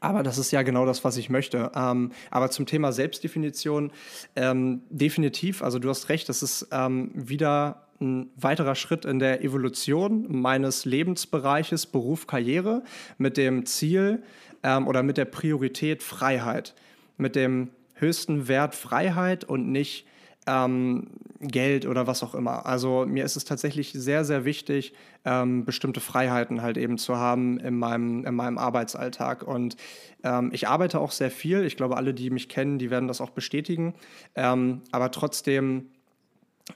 Aber 0.00 0.22
das 0.22 0.38
ist 0.38 0.50
ja 0.50 0.62
genau 0.62 0.86
das, 0.86 1.04
was 1.04 1.16
ich 1.16 1.30
möchte. 1.30 1.70
Ähm, 1.74 2.12
aber 2.30 2.50
zum 2.50 2.66
Thema 2.66 2.92
Selbstdefinition, 2.92 3.90
ähm, 4.36 4.82
definitiv, 4.90 5.62
also 5.62 5.78
du 5.78 5.88
hast 5.88 6.08
recht, 6.08 6.28
das 6.28 6.42
ist 6.42 6.68
ähm, 6.72 7.10
wieder 7.14 7.88
ein 8.00 8.30
weiterer 8.36 8.74
Schritt 8.74 9.04
in 9.04 9.18
der 9.18 9.42
Evolution 9.42 10.26
meines 10.28 10.84
Lebensbereiches, 10.84 11.86
Beruf, 11.86 12.26
Karriere, 12.26 12.82
mit 13.18 13.36
dem 13.36 13.66
Ziel 13.66 14.22
ähm, 14.62 14.86
oder 14.86 15.02
mit 15.02 15.16
der 15.16 15.24
Priorität 15.24 16.02
Freiheit, 16.02 16.74
mit 17.16 17.34
dem 17.34 17.70
höchsten 17.94 18.46
Wert 18.46 18.74
Freiheit 18.74 19.44
und 19.44 19.70
nicht 19.70 20.06
ähm, 20.48 21.08
Geld 21.40 21.86
oder 21.86 22.06
was 22.06 22.22
auch 22.22 22.34
immer. 22.34 22.66
Also 22.66 23.04
mir 23.06 23.24
ist 23.24 23.36
es 23.36 23.44
tatsächlich 23.44 23.92
sehr, 23.92 24.24
sehr 24.24 24.44
wichtig, 24.44 24.94
ähm, 25.24 25.64
bestimmte 25.64 26.00
Freiheiten 26.00 26.62
halt 26.62 26.76
eben 26.78 26.98
zu 26.98 27.16
haben 27.16 27.60
in 27.60 27.78
meinem, 27.78 28.24
in 28.24 28.34
meinem 28.34 28.58
Arbeitsalltag. 28.58 29.44
Und 29.44 29.76
ähm, 30.24 30.50
ich 30.52 30.66
arbeite 30.66 30.98
auch 30.98 31.12
sehr 31.12 31.30
viel. 31.30 31.64
Ich 31.64 31.76
glaube, 31.76 31.96
alle, 31.96 32.14
die 32.14 32.30
mich 32.30 32.48
kennen, 32.48 32.78
die 32.78 32.90
werden 32.90 33.06
das 33.06 33.20
auch 33.20 33.30
bestätigen. 33.30 33.94
Ähm, 34.34 34.82
aber 34.90 35.10
trotzdem 35.10 35.90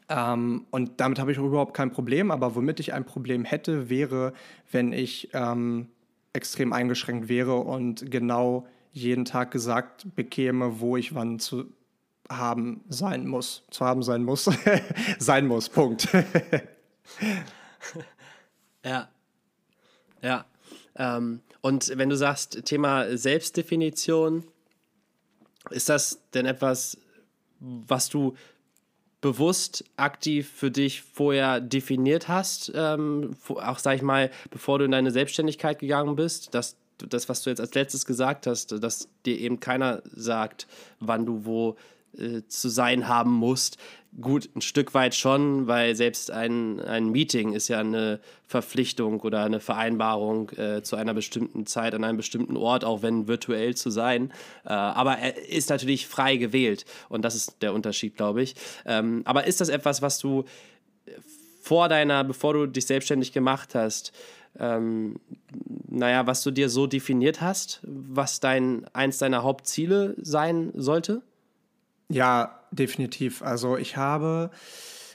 ähm, 0.08 0.66
und 0.70 1.00
damit 1.00 1.18
habe 1.18 1.32
ich 1.32 1.38
überhaupt 1.38 1.74
kein 1.74 1.90
Problem. 1.90 2.30
Aber 2.30 2.54
womit 2.54 2.80
ich 2.80 2.92
ein 2.92 3.04
Problem 3.04 3.44
hätte, 3.44 3.90
wäre, 3.90 4.32
wenn 4.70 4.92
ich 4.92 5.30
ähm, 5.32 5.88
extrem 6.32 6.72
eingeschränkt 6.72 7.28
wäre 7.28 7.56
und 7.56 8.10
genau 8.10 8.66
jeden 8.92 9.24
Tag 9.24 9.50
gesagt 9.50 10.06
bekäme, 10.14 10.80
wo 10.80 10.96
ich 10.96 11.14
wann 11.14 11.38
zu 11.38 11.72
haben 12.36 12.84
sein 12.88 13.26
muss. 13.26 13.62
Zu 13.70 13.84
haben 13.84 14.02
sein 14.02 14.24
muss. 14.24 14.50
sein 15.18 15.46
muss, 15.46 15.68
Punkt. 15.68 16.08
ja. 18.84 19.08
Ja. 20.22 20.44
Ähm, 20.96 21.40
und 21.60 21.96
wenn 21.96 22.08
du 22.08 22.16
sagst, 22.16 22.64
Thema 22.64 23.16
Selbstdefinition, 23.16 24.44
ist 25.70 25.88
das 25.88 26.20
denn 26.34 26.46
etwas, 26.46 26.98
was 27.60 28.08
du 28.08 28.34
bewusst 29.20 29.84
aktiv 29.96 30.50
für 30.52 30.70
dich 30.70 31.00
vorher 31.00 31.60
definiert 31.60 32.26
hast, 32.28 32.72
ähm, 32.74 33.36
auch 33.48 33.78
sag 33.78 33.94
ich 33.94 34.02
mal, 34.02 34.30
bevor 34.50 34.78
du 34.78 34.84
in 34.84 34.90
deine 34.90 35.12
Selbstständigkeit 35.12 35.78
gegangen 35.78 36.16
bist, 36.16 36.54
dass 36.54 36.76
das, 36.98 37.28
was 37.28 37.42
du 37.42 37.50
jetzt 37.50 37.60
als 37.60 37.74
letztes 37.74 38.04
gesagt 38.04 38.46
hast, 38.46 38.72
dass 38.82 39.08
dir 39.24 39.38
eben 39.38 39.60
keiner 39.60 40.02
sagt, 40.12 40.66
wann 41.00 41.24
du 41.24 41.44
wo 41.44 41.76
äh, 42.18 42.42
zu 42.48 42.68
sein 42.68 43.08
haben 43.08 43.30
musst. 43.32 43.78
Gut, 44.20 44.50
ein 44.54 44.60
Stück 44.60 44.92
weit 44.92 45.14
schon, 45.14 45.66
weil 45.66 45.96
selbst 45.96 46.30
ein, 46.30 46.80
ein 46.80 47.10
Meeting 47.10 47.54
ist 47.54 47.68
ja 47.68 47.80
eine 47.80 48.20
Verpflichtung 48.46 49.20
oder 49.20 49.42
eine 49.42 49.58
Vereinbarung 49.58 50.50
äh, 50.50 50.82
zu 50.82 50.96
einer 50.96 51.14
bestimmten 51.14 51.64
Zeit 51.64 51.94
an 51.94 52.04
einem 52.04 52.18
bestimmten 52.18 52.58
Ort, 52.58 52.84
auch 52.84 53.00
wenn 53.00 53.26
virtuell 53.26 53.74
zu 53.74 53.88
sein. 53.88 54.30
Äh, 54.66 54.72
aber 54.74 55.16
er 55.16 55.48
ist 55.48 55.70
natürlich 55.70 56.06
frei 56.06 56.36
gewählt 56.36 56.84
und 57.08 57.24
das 57.24 57.34
ist 57.34 57.62
der 57.62 57.72
Unterschied, 57.72 58.16
glaube 58.16 58.42
ich. 58.42 58.54
Ähm, 58.84 59.22
aber 59.24 59.46
ist 59.46 59.62
das 59.62 59.70
etwas, 59.70 60.02
was 60.02 60.18
du 60.18 60.44
vor 61.62 61.88
deiner, 61.88 62.24
bevor 62.24 62.52
du 62.52 62.66
dich 62.66 62.86
selbstständig 62.86 63.32
gemacht 63.32 63.74
hast, 63.74 64.12
ähm, 64.58 65.16
naja, 65.88 66.26
was 66.26 66.42
du 66.42 66.50
dir 66.50 66.68
so 66.68 66.86
definiert 66.86 67.40
hast, 67.40 67.80
was 67.84 68.40
dein 68.40 68.84
eins 68.92 69.18
deiner 69.18 69.42
Hauptziele 69.42 70.14
sein 70.20 70.72
sollte? 70.74 71.22
Ja, 72.12 72.60
definitiv. 72.72 73.40
Also 73.40 73.78
ich 73.78 73.96
habe, 73.96 74.50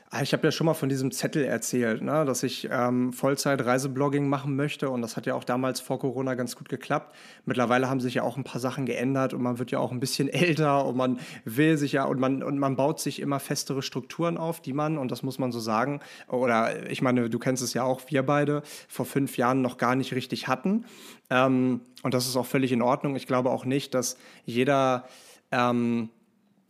ah, 0.10 0.24
ich 0.24 0.34
habe 0.34 0.48
ja 0.48 0.52
schon 0.52 0.66
mal 0.66 0.74
von 0.74 0.90
diesem 0.90 1.12
Zettel 1.12 1.44
erzählt, 1.44 2.02
ne, 2.02 2.26
dass 2.26 2.42
ich 2.42 2.68
ähm, 2.72 3.14
Vollzeit-Reiseblogging 3.14 4.28
machen 4.28 4.56
möchte 4.56 4.90
und 4.90 5.04
das 5.04 5.16
hat 5.16 5.28
ja 5.28 5.36
auch 5.36 5.44
damals 5.44 5.80
vor 5.80 6.00
Corona 6.00 6.34
ganz 6.34 6.56
gut 6.56 6.70
geklappt. 6.70 7.16
Mittlerweile 7.46 7.88
haben 7.88 8.00
sich 8.00 8.16
ja 8.16 8.24
auch 8.24 8.36
ein 8.36 8.44
paar 8.44 8.60
Sachen 8.60 8.88
geändert 8.88 9.36
und 9.36 9.44
man 9.44 9.60
wird 9.60 9.70
ja 9.70 9.78
auch 9.78 9.92
ein 9.92 10.00
bisschen 10.00 10.28
älter 10.34 10.86
und 10.86 10.98
man 10.98 11.20
will 11.46 11.78
sich 11.78 11.92
ja 11.92 12.06
und 12.06 12.20
man 12.20 12.42
und 12.42 12.58
man 12.58 12.76
baut 12.76 13.00
sich 13.00 13.22
immer 13.22 13.40
festere 13.40 13.84
Strukturen 13.84 14.36
auf, 14.40 14.60
die 14.60 14.74
man 14.74 14.98
und 14.98 15.12
das 15.12 15.22
muss 15.22 15.38
man 15.38 15.52
so 15.52 15.60
sagen 15.60 16.00
oder 16.28 16.90
ich 16.90 17.04
meine, 17.04 17.30
du 17.30 17.38
kennst 17.38 17.62
es 17.62 17.76
ja 17.76 17.84
auch, 17.84 18.02
wir 18.08 18.24
beide 18.24 18.64
vor 18.88 19.06
fünf 19.06 19.38
Jahren 19.38 19.62
noch 19.62 19.78
gar 19.78 19.94
nicht 19.94 20.16
richtig 20.16 20.48
hatten 20.48 20.86
ähm, 21.30 21.82
und 22.02 22.16
das 22.16 22.28
ist 22.28 22.36
auch 22.36 22.48
völlig 22.48 22.72
in 22.72 22.82
Ordnung. 22.82 23.16
Ich 23.16 23.28
glaube 23.28 23.52
auch 23.52 23.66
nicht, 23.66 23.94
dass 23.94 24.18
jeder 24.46 25.06
ähm, 25.52 26.10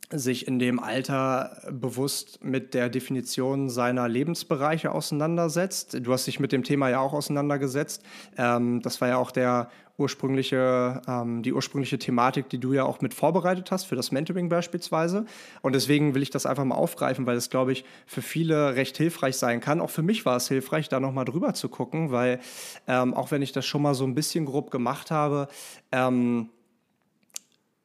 sich 0.09 0.47
in 0.47 0.59
dem 0.59 0.79
Alter 0.79 1.61
bewusst 1.69 2.43
mit 2.43 2.73
der 2.73 2.89
Definition 2.89 3.69
seiner 3.69 4.07
Lebensbereiche 4.07 4.91
auseinandersetzt. 4.91 5.97
Du 6.01 6.13
hast 6.13 6.27
dich 6.27 6.39
mit 6.39 6.51
dem 6.51 6.63
Thema 6.63 6.89
ja 6.89 6.99
auch 6.99 7.13
auseinandergesetzt. 7.13 8.03
Ähm, 8.37 8.81
das 8.81 9.01
war 9.01 9.09
ja 9.09 9.17
auch 9.17 9.31
der 9.31 9.69
ursprüngliche, 9.97 11.01
ähm, 11.07 11.41
die 11.41 11.53
ursprüngliche 11.53 11.97
Thematik, 11.97 12.49
die 12.49 12.59
du 12.59 12.73
ja 12.73 12.83
auch 12.83 13.01
mit 13.01 13.13
vorbereitet 13.13 13.71
hast 13.71 13.85
für 13.85 13.95
das 13.95 14.11
Mentoring 14.11 14.47
beispielsweise. 14.47 15.25
Und 15.61 15.73
deswegen 15.73 16.13
will 16.15 16.21
ich 16.21 16.29
das 16.29 16.45
einfach 16.45 16.63
mal 16.63 16.75
aufgreifen, 16.75 17.25
weil 17.25 17.35
es, 17.35 17.49
glaube 17.49 17.71
ich, 17.71 17.83
für 18.05 18.21
viele 18.21 18.75
recht 18.75 18.95
hilfreich 18.97 19.37
sein 19.37 19.59
kann. 19.59 19.81
Auch 19.81 19.89
für 19.89 20.03
mich 20.03 20.25
war 20.25 20.37
es 20.37 20.47
hilfreich, 20.47 20.87
da 20.87 20.99
nochmal 20.99 21.25
drüber 21.25 21.53
zu 21.53 21.67
gucken, 21.67 22.11
weil 22.11 22.39
ähm, 22.87 23.13
auch 23.13 23.31
wenn 23.31 23.41
ich 23.41 23.51
das 23.51 23.65
schon 23.65 23.81
mal 23.81 23.95
so 23.95 24.05
ein 24.05 24.15
bisschen 24.15 24.45
grob 24.45 24.71
gemacht 24.71 25.11
habe, 25.11 25.47
ähm, 25.91 26.49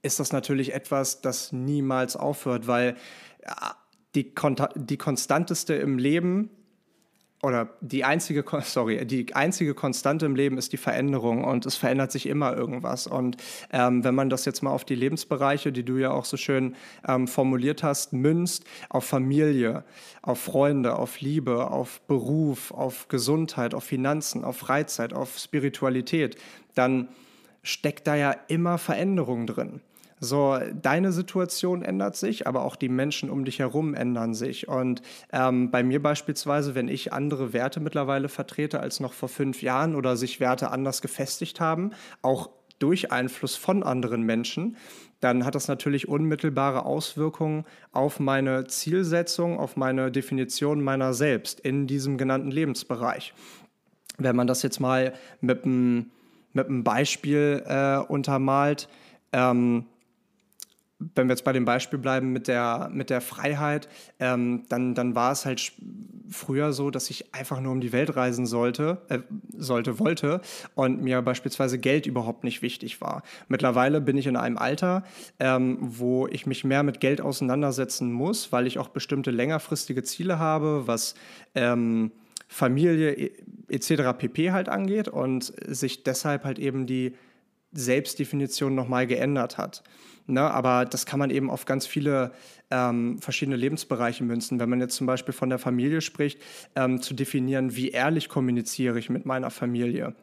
ist 0.02 0.20
das 0.20 0.32
natürlich 0.32 0.74
etwas, 0.74 1.20
das 1.20 1.52
niemals 1.52 2.16
aufhört, 2.16 2.66
weil 2.66 2.96
die, 4.14 4.34
die 4.74 4.98
konstanteste 4.98 5.74
im 5.74 5.98
Leben 5.98 6.50
oder 7.42 7.70
die 7.80 8.04
einzige, 8.04 8.44
sorry, 8.62 9.04
die 9.04 9.34
einzige 9.34 9.74
Konstante 9.74 10.26
im 10.26 10.36
Leben 10.36 10.58
ist 10.58 10.72
die 10.72 10.76
Veränderung 10.76 11.44
und 11.44 11.66
es 11.66 11.76
verändert 11.76 12.12
sich 12.12 12.26
immer 12.26 12.56
irgendwas. 12.56 13.06
Und 13.06 13.36
ähm, 13.72 14.04
wenn 14.04 14.14
man 14.14 14.30
das 14.30 14.44
jetzt 14.44 14.62
mal 14.62 14.70
auf 14.70 14.84
die 14.84 14.94
Lebensbereiche, 14.94 15.72
die 15.72 15.84
du 15.84 15.96
ja 15.96 16.12
auch 16.12 16.24
so 16.24 16.36
schön 16.36 16.76
ähm, 17.06 17.26
formuliert 17.26 17.82
hast, 17.82 18.12
münzt, 18.12 18.64
auf 18.88 19.04
Familie, 19.04 19.84
auf 20.22 20.40
Freunde, 20.40 20.96
auf 20.96 21.20
Liebe, 21.20 21.70
auf 21.70 22.00
Beruf, 22.02 22.70
auf 22.70 23.08
Gesundheit, 23.08 23.74
auf 23.74 23.84
Finanzen, 23.84 24.44
auf 24.44 24.58
Freizeit, 24.58 25.12
auf 25.12 25.36
Spiritualität, 25.38 26.36
dann 26.74 27.08
steckt 27.64 28.06
da 28.06 28.14
ja 28.14 28.36
immer 28.48 28.78
Veränderung 28.78 29.46
drin. 29.46 29.80
So, 30.24 30.56
deine 30.80 31.10
Situation 31.10 31.82
ändert 31.82 32.14
sich, 32.14 32.46
aber 32.46 32.62
auch 32.62 32.76
die 32.76 32.88
Menschen 32.88 33.28
um 33.28 33.44
dich 33.44 33.58
herum 33.58 33.92
ändern 33.92 34.34
sich. 34.34 34.68
Und 34.68 35.02
ähm, 35.32 35.72
bei 35.72 35.82
mir 35.82 36.00
beispielsweise, 36.00 36.76
wenn 36.76 36.86
ich 36.86 37.12
andere 37.12 37.52
Werte 37.52 37.80
mittlerweile 37.80 38.28
vertrete 38.28 38.78
als 38.78 39.00
noch 39.00 39.14
vor 39.14 39.28
fünf 39.28 39.62
Jahren 39.62 39.96
oder 39.96 40.16
sich 40.16 40.38
Werte 40.38 40.70
anders 40.70 41.02
gefestigt 41.02 41.58
haben, 41.58 41.90
auch 42.22 42.50
durch 42.78 43.10
Einfluss 43.10 43.56
von 43.56 43.82
anderen 43.82 44.22
Menschen, 44.22 44.76
dann 45.18 45.44
hat 45.44 45.56
das 45.56 45.66
natürlich 45.66 46.06
unmittelbare 46.06 46.86
Auswirkungen 46.86 47.64
auf 47.90 48.20
meine 48.20 48.68
Zielsetzung, 48.68 49.58
auf 49.58 49.76
meine 49.76 50.12
Definition 50.12 50.84
meiner 50.84 51.14
selbst 51.14 51.58
in 51.58 51.88
diesem 51.88 52.16
genannten 52.16 52.52
Lebensbereich. 52.52 53.34
Wenn 54.18 54.36
man 54.36 54.46
das 54.46 54.62
jetzt 54.62 54.78
mal 54.78 55.14
mit 55.40 55.64
einem, 55.64 56.12
mit 56.52 56.68
Beispiel 56.84 57.64
äh, 57.66 57.96
untermalt, 57.96 58.88
ähm, 59.32 59.86
wenn 61.14 61.28
wir 61.28 61.32
jetzt 61.32 61.44
bei 61.44 61.52
dem 61.52 61.64
Beispiel 61.64 61.98
bleiben 61.98 62.32
mit 62.32 62.48
der, 62.48 62.90
mit 62.92 63.10
der 63.10 63.20
Freiheit, 63.20 63.88
ähm, 64.20 64.64
dann, 64.68 64.94
dann 64.94 65.14
war 65.14 65.32
es 65.32 65.44
halt 65.44 65.72
früher 66.30 66.72
so, 66.72 66.90
dass 66.90 67.10
ich 67.10 67.34
einfach 67.34 67.60
nur 67.60 67.72
um 67.72 67.80
die 67.80 67.92
Welt 67.92 68.16
reisen 68.16 68.46
sollte, 68.46 69.02
äh, 69.08 69.18
sollte, 69.56 69.98
wollte 69.98 70.40
und 70.74 71.02
mir 71.02 71.22
beispielsweise 71.22 71.78
Geld 71.78 72.06
überhaupt 72.06 72.44
nicht 72.44 72.62
wichtig 72.62 73.00
war. 73.00 73.22
Mittlerweile 73.48 74.00
bin 74.00 74.16
ich 74.16 74.26
in 74.26 74.36
einem 74.36 74.58
Alter, 74.58 75.04
ähm, 75.38 75.78
wo 75.80 76.26
ich 76.26 76.46
mich 76.46 76.64
mehr 76.64 76.82
mit 76.82 77.00
Geld 77.00 77.20
auseinandersetzen 77.20 78.12
muss, 78.12 78.52
weil 78.52 78.66
ich 78.66 78.78
auch 78.78 78.88
bestimmte 78.88 79.30
längerfristige 79.30 80.02
Ziele 80.02 80.38
habe, 80.38 80.86
was 80.86 81.14
ähm, 81.54 82.12
Familie 82.48 83.30
etc. 83.68 84.12
pp 84.18 84.52
halt 84.52 84.68
angeht 84.68 85.08
und 85.08 85.52
sich 85.66 86.02
deshalb 86.02 86.44
halt 86.44 86.58
eben 86.58 86.86
die 86.86 87.14
Selbstdefinition 87.72 88.74
nochmal 88.74 89.06
geändert 89.06 89.56
hat. 89.56 89.82
Ne? 90.26 90.40
Aber 90.40 90.84
das 90.84 91.06
kann 91.06 91.18
man 91.18 91.30
eben 91.30 91.50
auf 91.50 91.64
ganz 91.64 91.86
viele 91.86 92.32
ähm, 92.70 93.18
verschiedene 93.20 93.56
Lebensbereiche 93.56 94.24
münzen. 94.24 94.60
Wenn 94.60 94.70
man 94.70 94.80
jetzt 94.80 94.96
zum 94.96 95.06
Beispiel 95.06 95.34
von 95.34 95.48
der 95.48 95.58
Familie 95.58 96.00
spricht, 96.00 96.40
ähm, 96.76 97.00
zu 97.00 97.14
definieren, 97.14 97.76
wie 97.76 97.90
ehrlich 97.90 98.28
kommuniziere 98.28 98.98
ich 98.98 99.10
mit 99.10 99.26
meiner 99.26 99.50
Familie. 99.50 100.14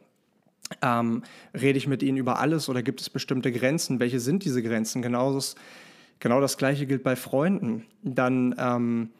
Ähm, 0.82 1.22
rede 1.54 1.78
ich 1.78 1.86
mit 1.86 2.02
ihnen 2.02 2.16
über 2.16 2.38
alles 2.38 2.68
oder 2.68 2.82
gibt 2.82 3.00
es 3.00 3.10
bestimmte 3.10 3.52
Grenzen? 3.52 4.00
Welche 4.00 4.20
sind 4.20 4.44
diese 4.44 4.62
Grenzen? 4.62 5.02
Genau 5.02 5.34
das, 5.34 5.56
genau 6.20 6.40
das 6.40 6.56
Gleiche 6.56 6.86
gilt 6.86 7.02
bei 7.02 7.16
Freunden. 7.16 7.86
Dann 8.02 8.54
ähm, 8.58 9.10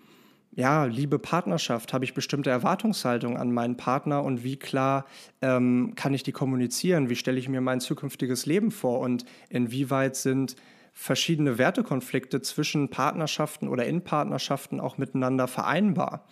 ja, 0.61 0.85
Liebe, 0.85 1.19
Partnerschaft, 1.19 1.95
habe 1.95 2.05
ich 2.05 2.13
bestimmte 2.13 2.51
Erwartungshaltungen 2.51 3.39
an 3.39 3.51
meinen 3.51 3.79
Partner 3.79 4.23
und 4.23 4.45
wie 4.45 4.59
klar 4.59 5.07
ähm, 5.41 5.95
kann 5.97 6.13
ich 6.13 6.23
die 6.23 6.33
kommunizieren? 6.33 7.09
Wie 7.09 7.17
stelle 7.17 7.39
ich 7.39 7.49
mir 7.49 7.63
mein 7.63 7.81
zukünftiges 7.81 8.45
Leben 8.45 8.71
vor 8.71 9.01
und 9.01 9.25
inwieweit 9.49 10.17
sind 10.17 10.57
verschiedene 10.93 11.57
Wertekonflikte 11.57 12.43
zwischen 12.43 12.91
Partnerschaften 12.91 13.69
oder 13.69 13.87
in 13.87 14.05
Partnerschaften 14.05 14.81
auch 14.81 14.99
miteinander 14.99 15.49
vereinbar? 15.49 16.27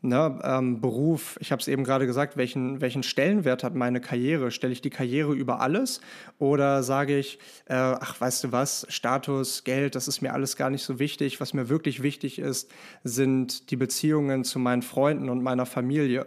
Ne, 0.00 0.38
ähm, 0.44 0.80
Beruf, 0.80 1.36
ich 1.40 1.50
habe 1.50 1.60
es 1.60 1.66
eben 1.66 1.82
gerade 1.82 2.06
gesagt, 2.06 2.36
welchen, 2.36 2.80
welchen 2.80 3.02
Stellenwert 3.02 3.64
hat 3.64 3.74
meine 3.74 4.00
Karriere? 4.00 4.52
Stelle 4.52 4.72
ich 4.72 4.80
die 4.80 4.90
Karriere 4.90 5.34
über 5.34 5.60
alles 5.60 6.00
oder 6.38 6.84
sage 6.84 7.18
ich, 7.18 7.40
äh, 7.66 7.74
ach, 7.74 8.20
weißt 8.20 8.44
du 8.44 8.52
was, 8.52 8.86
Status, 8.90 9.64
Geld, 9.64 9.96
das 9.96 10.06
ist 10.06 10.22
mir 10.22 10.34
alles 10.34 10.54
gar 10.54 10.70
nicht 10.70 10.84
so 10.84 11.00
wichtig. 11.00 11.40
Was 11.40 11.52
mir 11.52 11.68
wirklich 11.68 12.00
wichtig 12.00 12.38
ist, 12.38 12.70
sind 13.02 13.72
die 13.72 13.76
Beziehungen 13.76 14.44
zu 14.44 14.60
meinen 14.60 14.82
Freunden 14.82 15.28
und 15.28 15.42
meiner 15.42 15.66
Familie. 15.66 16.26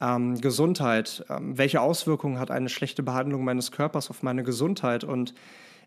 Ähm, 0.00 0.40
Gesundheit, 0.40 1.24
ähm, 1.28 1.58
welche 1.58 1.80
Auswirkungen 1.80 2.38
hat 2.38 2.52
eine 2.52 2.68
schlechte 2.68 3.02
Behandlung 3.02 3.42
meines 3.42 3.72
Körpers 3.72 4.10
auf 4.10 4.22
meine 4.22 4.44
Gesundheit 4.44 5.02
und 5.02 5.34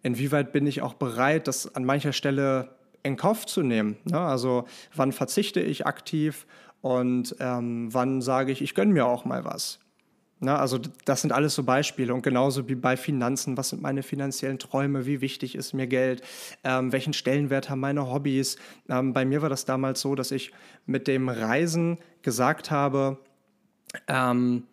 inwieweit 0.04 0.51
bin 0.51 0.67
ich 0.67 0.82
auch 0.82 0.95
bereit, 0.95 1.47
das 1.47 1.75
an 1.75 1.86
mancher 1.86 2.12
Stelle 2.12 2.75
in 3.04 3.15
Kauf 3.15 3.45
zu 3.45 3.62
nehmen? 3.62 3.95
Ne? 4.04 4.19
Also 4.19 4.65
wann 4.93 5.13
verzichte 5.13 5.62
ich 5.62 5.86
aktiv 5.86 6.45
und 6.86 7.36
ähm, 7.39 7.91
wann 7.91 8.21
sage 8.21 8.52
ich, 8.52 8.62
ich 8.62 8.76
gönne 8.76 8.93
mir 8.93 9.08
auch 9.08 9.26
mal 9.26 9.43
was. 9.43 9.80
Na, 10.39 10.60
also 10.60 10.78
das 11.06 11.21
sind 11.21 11.32
alles 11.32 11.56
so 11.56 11.63
Beispiele 11.63 12.13
und 12.13 12.21
genauso 12.21 12.69
wie 12.69 12.76
bei 12.76 12.95
Finanzen, 12.95 13.58
was 13.58 13.69
sind 13.69 13.82
meine 13.82 14.04
finanziellen 14.04 14.60
Träume, 14.60 15.08
wie 15.08 15.19
wichtig 15.19 15.56
ist 15.56 15.74
mir 15.74 15.88
Geld, 15.88 16.21
ähm, 16.63 16.91
welchen 16.91 17.13
Stellenwert 17.13 17.71
haben 17.71 17.80
meine 17.80 18.12
Hobbys. 18.12 18.58
Ähm, 18.88 19.13
bei 19.13 19.26
mir 19.26 19.41
war 19.41 19.50
das 19.50 19.65
damals 19.65 20.00
so, 20.00 20.13
dass 20.13 20.30
ich 20.30 20.52
mit 20.86 21.08
dem 21.08 21.28
Reisen 21.28 21.98
gesagt 22.21 22.69
habe, 22.69 23.17
ähm, 24.08 24.67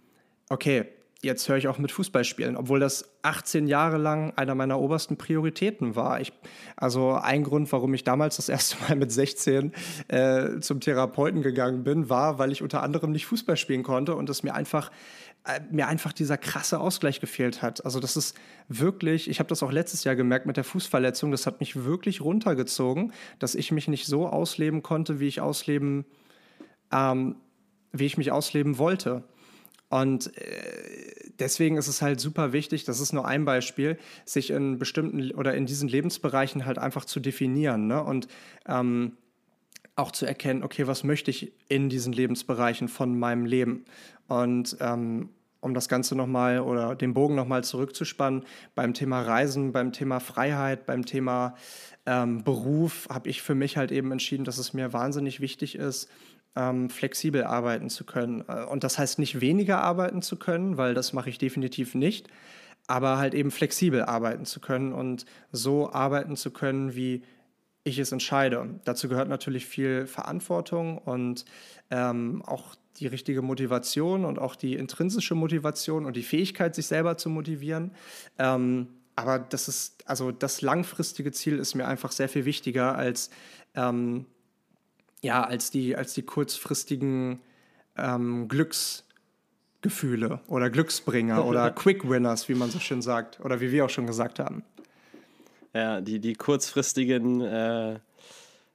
okay, 0.50 0.88
jetzt 1.22 1.48
höre 1.48 1.56
ich 1.56 1.68
auch 1.68 1.78
mit 1.78 1.92
Fußball 1.92 2.24
spielen, 2.24 2.56
obwohl 2.56 2.80
das 2.80 3.16
18 3.22 3.68
Jahre 3.68 3.96
lang 3.96 4.32
einer 4.36 4.54
meiner 4.54 4.78
obersten 4.80 5.16
Prioritäten 5.16 5.94
war. 5.94 6.20
Ich, 6.20 6.32
also 6.76 7.12
ein 7.12 7.44
Grund, 7.44 7.70
warum 7.72 7.94
ich 7.94 8.04
damals 8.04 8.36
das 8.36 8.48
erste 8.48 8.76
Mal 8.82 8.96
mit 8.96 9.12
16 9.12 9.72
äh, 10.08 10.58
zum 10.60 10.80
Therapeuten 10.80 11.42
gegangen 11.42 11.84
bin, 11.84 12.08
war, 12.08 12.38
weil 12.38 12.50
ich 12.50 12.62
unter 12.62 12.82
anderem 12.82 13.12
nicht 13.12 13.26
Fußball 13.26 13.56
spielen 13.56 13.84
konnte 13.84 14.16
und 14.16 14.28
es 14.28 14.42
mir 14.42 14.54
einfach 14.54 14.90
äh, 15.44 15.60
mir 15.70 15.88
einfach 15.88 16.12
dieser 16.12 16.38
krasse 16.38 16.78
Ausgleich 16.78 17.20
gefehlt 17.20 17.62
hat. 17.62 17.84
Also 17.84 17.98
das 17.98 18.16
ist 18.16 18.36
wirklich, 18.68 19.28
ich 19.28 19.40
habe 19.40 19.48
das 19.48 19.62
auch 19.62 19.72
letztes 19.72 20.04
Jahr 20.04 20.14
gemerkt 20.14 20.46
mit 20.46 20.56
der 20.56 20.64
Fußverletzung, 20.64 21.32
das 21.32 21.46
hat 21.46 21.58
mich 21.58 21.84
wirklich 21.84 22.20
runtergezogen, 22.20 23.12
dass 23.40 23.56
ich 23.56 23.72
mich 23.72 23.88
nicht 23.88 24.06
so 24.06 24.28
ausleben 24.28 24.82
konnte, 24.82 25.18
wie 25.18 25.26
ich 25.26 25.40
ausleben, 25.40 26.04
ähm, 26.92 27.36
wie 27.92 28.06
ich 28.06 28.18
mich 28.18 28.30
ausleben 28.30 28.78
wollte. 28.78 29.24
Und 29.92 30.34
äh, 30.38 31.30
deswegen 31.38 31.76
ist 31.76 31.86
es 31.86 32.00
halt 32.00 32.18
super 32.18 32.54
wichtig, 32.54 32.84
das 32.84 32.98
ist 32.98 33.12
nur 33.12 33.26
ein 33.28 33.44
Beispiel, 33.44 33.98
sich 34.24 34.48
in 34.48 34.78
bestimmten 34.78 35.32
oder 35.32 35.54
in 35.54 35.66
diesen 35.66 35.86
Lebensbereichen 35.86 36.64
halt 36.64 36.78
einfach 36.78 37.04
zu 37.04 37.20
definieren 37.20 37.88
ne? 37.88 38.02
und 38.02 38.26
ähm, 38.66 39.18
auch 39.94 40.10
zu 40.10 40.24
erkennen, 40.24 40.62
okay, 40.62 40.86
was 40.86 41.04
möchte 41.04 41.30
ich 41.30 41.52
in 41.68 41.90
diesen 41.90 42.14
Lebensbereichen 42.14 42.88
von 42.88 43.18
meinem 43.18 43.44
Leben? 43.44 43.84
Und 44.28 44.78
ähm, 44.80 45.28
um 45.60 45.74
das 45.74 45.90
Ganze 45.90 46.16
nochmal 46.16 46.60
oder 46.60 46.94
den 46.94 47.12
Bogen 47.12 47.34
nochmal 47.34 47.62
zurückzuspannen, 47.62 48.44
beim 48.74 48.94
Thema 48.94 49.20
Reisen, 49.20 49.72
beim 49.72 49.92
Thema 49.92 50.20
Freiheit, 50.20 50.86
beim 50.86 51.04
Thema 51.04 51.54
ähm, 52.06 52.42
Beruf 52.44 53.08
habe 53.10 53.28
ich 53.28 53.42
für 53.42 53.54
mich 53.54 53.76
halt 53.76 53.92
eben 53.92 54.10
entschieden, 54.10 54.44
dass 54.44 54.56
es 54.56 54.72
mir 54.72 54.94
wahnsinnig 54.94 55.40
wichtig 55.40 55.74
ist, 55.74 56.08
ähm, 56.56 56.90
flexibel 56.90 57.44
arbeiten 57.44 57.90
zu 57.90 58.04
können. 58.04 58.44
Äh, 58.48 58.64
und 58.64 58.84
das 58.84 58.98
heißt 58.98 59.18
nicht 59.18 59.40
weniger 59.40 59.82
arbeiten 59.82 60.22
zu 60.22 60.36
können, 60.36 60.76
weil 60.76 60.94
das 60.94 61.12
mache 61.12 61.30
ich 61.30 61.38
definitiv 61.38 61.94
nicht, 61.94 62.28
aber 62.86 63.18
halt 63.18 63.34
eben 63.34 63.50
flexibel 63.50 64.02
arbeiten 64.02 64.44
zu 64.44 64.60
können 64.60 64.92
und 64.92 65.24
so 65.50 65.92
arbeiten 65.92 66.36
zu 66.36 66.50
können, 66.50 66.94
wie 66.94 67.22
ich 67.84 67.98
es 67.98 68.12
entscheide. 68.12 68.80
Dazu 68.84 69.08
gehört 69.08 69.28
natürlich 69.28 69.66
viel 69.66 70.06
Verantwortung 70.06 70.98
und 70.98 71.44
ähm, 71.90 72.42
auch 72.46 72.76
die 72.98 73.06
richtige 73.06 73.42
Motivation 73.42 74.24
und 74.24 74.38
auch 74.38 74.54
die 74.54 74.74
intrinsische 74.74 75.34
Motivation 75.34 76.04
und 76.04 76.16
die 76.16 76.22
Fähigkeit, 76.22 76.74
sich 76.74 76.86
selber 76.86 77.16
zu 77.16 77.30
motivieren. 77.30 77.92
Ähm, 78.38 78.88
aber 79.16 79.38
das 79.38 79.68
ist, 79.68 80.08
also 80.08 80.30
das 80.30 80.62
langfristige 80.62 81.32
Ziel 81.32 81.58
ist 81.58 81.74
mir 81.74 81.86
einfach 81.86 82.12
sehr 82.12 82.28
viel 82.28 82.44
wichtiger 82.44 82.94
als 82.94 83.30
ähm, 83.74 84.26
ja, 85.22 85.42
als 85.42 85.70
die, 85.70 85.96
als 85.96 86.12
die 86.14 86.22
kurzfristigen 86.22 87.40
ähm, 87.96 88.48
Glücksgefühle 88.48 90.40
oder 90.48 90.68
Glücksbringer 90.68 91.44
oder 91.46 91.70
Quick 91.70 92.08
Winners, 92.08 92.48
wie 92.48 92.54
man 92.54 92.70
so 92.70 92.78
schön 92.78 93.00
sagt, 93.00 93.40
oder 93.40 93.60
wie 93.60 93.72
wir 93.72 93.86
auch 93.86 93.90
schon 93.90 94.06
gesagt 94.06 94.38
haben. 94.38 94.62
Ja, 95.74 96.02
die, 96.02 96.18
die 96.18 96.34
kurzfristigen 96.34 97.40
äh, 97.40 97.98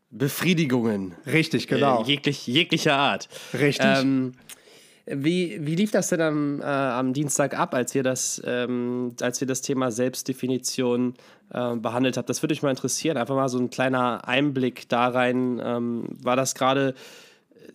Befriedigungen. 0.09 1.13
Richtig, 1.27 1.67
genau. 1.67 2.01
Äh, 2.01 2.07
jeglich, 2.07 2.47
jeglicher 2.47 2.95
Art. 2.95 3.29
Richtig. 3.53 3.85
Ähm, 3.85 4.33
wie, 5.09 5.65
wie 5.65 5.75
lief 5.75 5.91
das 5.91 6.09
denn 6.09 6.21
am, 6.21 6.61
äh, 6.61 6.65
am 6.65 7.13
Dienstag 7.13 7.57
ab, 7.57 7.73
als 7.73 7.95
ihr 7.95 8.03
das, 8.03 8.41
ähm, 8.45 9.15
als 9.21 9.39
ihr 9.41 9.47
das 9.47 9.61
Thema 9.61 9.91
Selbstdefinition 9.91 11.13
äh, 11.53 11.75
behandelt 11.75 12.17
habt? 12.17 12.29
Das 12.29 12.43
würde 12.43 12.53
mich 12.53 12.61
mal 12.61 12.69
interessieren. 12.69 13.17
Einfach 13.17 13.35
mal 13.35 13.49
so 13.49 13.57
ein 13.57 13.69
kleiner 13.69 14.27
Einblick 14.27 14.89
da 14.89 15.07
rein. 15.07 15.61
Ähm, 15.63 16.09
war 16.21 16.35
das 16.35 16.55
gerade 16.55 16.93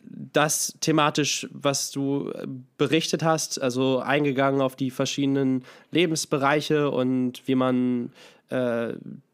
das 0.05 0.77
thematisch, 0.81 1.49
was 1.53 1.91
du 1.91 2.31
berichtet 2.77 3.23
hast, 3.23 3.61
also 3.61 4.01
eingegangen 4.01 4.61
auf 4.61 4.77
die 4.77 4.91
verschiedenen 4.91 5.65
Lebensbereiche 5.91 6.91
und 6.91 7.47
wie 7.47 7.55
man 7.55 8.13
äh, 8.51 8.93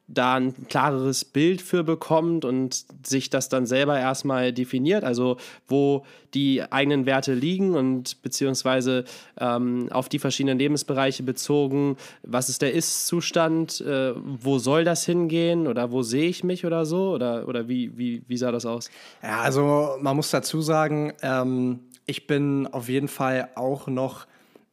da 0.09 0.37
ein 0.37 0.67
klareres 0.69 1.25
Bild 1.25 1.61
für 1.61 1.85
bekommt 1.85 2.47
und 2.47 2.85
sich 3.07 3.29
das 3.29 3.51
dann 3.51 3.67
selber 3.67 3.99
erstmal 3.99 4.53
definiert, 4.55 5.05
also 5.05 5.37
wo 5.69 6.05
die 6.35 6.63
eigenen 6.63 7.05
Werte 7.05 7.35
liegen 7.35 7.75
und 7.75 8.21
beziehungsweise 8.23 9.05
ähm, 9.39 9.89
auf 9.91 10.09
die 10.09 10.19
verschiedenen 10.19 10.59
Lebensbereiche 10.59 11.23
bezogen, 11.23 11.97
was 12.23 12.49
ist 12.49 12.63
der 12.63 12.73
Ist-Zustand, 12.73 13.83
äh, 13.83 14.15
wo 14.17 14.59
soll 14.59 14.85
das 14.85 15.05
hingehen 15.05 15.67
oder 15.67 15.93
wo 15.93 16.03
sehe 16.03 16.29
ich 16.29 16.43
mich 16.43 16.65
oder 16.65 16.87
so 16.87 17.11
oder, 17.11 17.47
oder 17.47 17.69
wie, 17.69 17.97
wie, 17.97 18.23
wie 18.27 18.37
sah 18.39 18.51
das 18.51 18.65
aus? 18.65 18.91
Ja, 19.23 19.41
also 19.41 19.97
man 20.01 20.17
muss 20.17 20.31
dazu 20.31 20.63
sagen, 20.63 21.13
ähm, 21.23 21.81
ich 22.07 22.27
bin 22.27 22.67
auf 22.67 22.89
jeden 22.89 23.09
Fall 23.09 23.51
auch 23.55 23.87
noch 23.87 24.27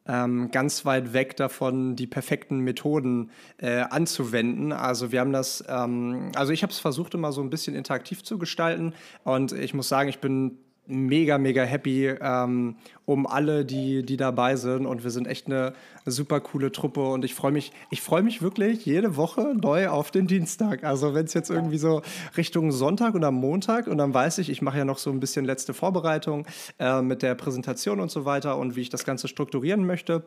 ähm, 0.08 0.50
ganz 0.50 0.84
weit 0.84 1.12
weg 1.12 1.36
davon, 1.36 1.96
die 1.96 2.06
perfekten 2.06 2.60
Methoden 2.60 3.30
äh, 3.58 3.80
anzuwenden. 3.80 4.72
Also 4.72 5.12
wir 5.12 5.20
haben 5.20 5.32
das, 5.32 5.64
ähm, 5.68 6.32
also 6.34 6.52
ich 6.52 6.62
habe 6.62 6.72
es 6.72 6.78
versucht 6.78 7.14
immer 7.14 7.32
so 7.32 7.40
ein 7.40 7.50
bisschen 7.50 7.74
interaktiv 7.74 8.22
zu 8.22 8.38
gestalten 8.38 8.94
und 9.24 9.52
ich 9.52 9.74
muss 9.74 9.88
sagen, 9.88 10.08
ich 10.08 10.18
bin 10.18 10.58
mega, 10.86 11.38
mega 11.38 11.62
happy 11.62 12.08
ähm, 12.08 12.76
um 13.04 13.26
alle, 13.26 13.64
die, 13.64 14.04
die 14.04 14.16
dabei 14.16 14.56
sind. 14.56 14.86
Und 14.86 15.04
wir 15.04 15.10
sind 15.10 15.26
echt 15.26 15.46
eine, 15.46 15.72
super 16.06 16.40
coole 16.40 16.72
Truppe. 16.72 17.04
Und 17.08 17.24
ich 17.24 17.34
freue 17.34 17.52
mich, 17.52 17.72
ich 17.90 18.00
freue 18.00 18.22
mich 18.22 18.42
wirklich 18.42 18.86
jede 18.86 19.16
Woche 19.16 19.54
neu 19.60 19.88
auf 19.88 20.10
den 20.10 20.26
Dienstag. 20.26 20.84
Also 20.84 21.14
wenn 21.14 21.26
es 21.26 21.34
jetzt 21.34 21.50
irgendwie 21.50 21.78
so 21.78 22.02
Richtung 22.36 22.72
Sonntag 22.72 23.14
oder 23.14 23.30
Montag 23.30 23.86
und 23.86 23.98
dann 23.98 24.14
weiß 24.14 24.38
ich, 24.38 24.48
ich 24.48 24.62
mache 24.62 24.78
ja 24.78 24.84
noch 24.84 24.98
so 24.98 25.10
ein 25.10 25.20
bisschen 25.20 25.44
letzte 25.44 25.74
Vorbereitung 25.74 26.46
äh, 26.78 27.02
mit 27.02 27.22
der 27.22 27.34
Präsentation 27.34 28.00
und 28.00 28.10
so 28.10 28.24
weiter 28.24 28.56
und 28.56 28.76
wie 28.76 28.82
ich 28.82 28.90
das 28.90 29.04
Ganze 29.04 29.28
strukturieren 29.28 29.84
möchte. 29.84 30.24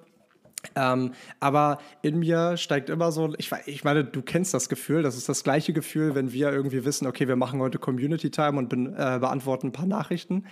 Ähm, 0.76 1.14
aber 1.40 1.80
in 2.02 2.20
mir 2.20 2.58
steigt 2.58 2.90
immer 2.90 3.12
so, 3.12 3.34
ich, 3.38 3.52
ich, 3.66 3.84
meine, 3.84 4.04
du 4.04 4.22
kennst 4.22 4.54
das 4.54 4.70
Gefühl, 4.70 5.04
das 5.04 5.16
ist 5.16 5.30
das 5.30 5.44
gleiche 5.44 5.74
Gefühl, 5.74 6.16
wenn 6.16 6.34
wir 6.34 6.52
irgendwie 6.52 6.84
wissen, 6.86 7.08
okay, 7.08 7.28
wir 7.28 7.36
machen 7.36 7.62
heute 7.62 7.80
Community 7.80 8.30
Time 8.30 8.58
und 8.58 8.70
bin, 8.70 8.88
äh, 8.88 9.18
beantworten 9.20 9.68
ein 9.68 9.72
paar 9.72 9.86
Nachrichten. 9.86 10.46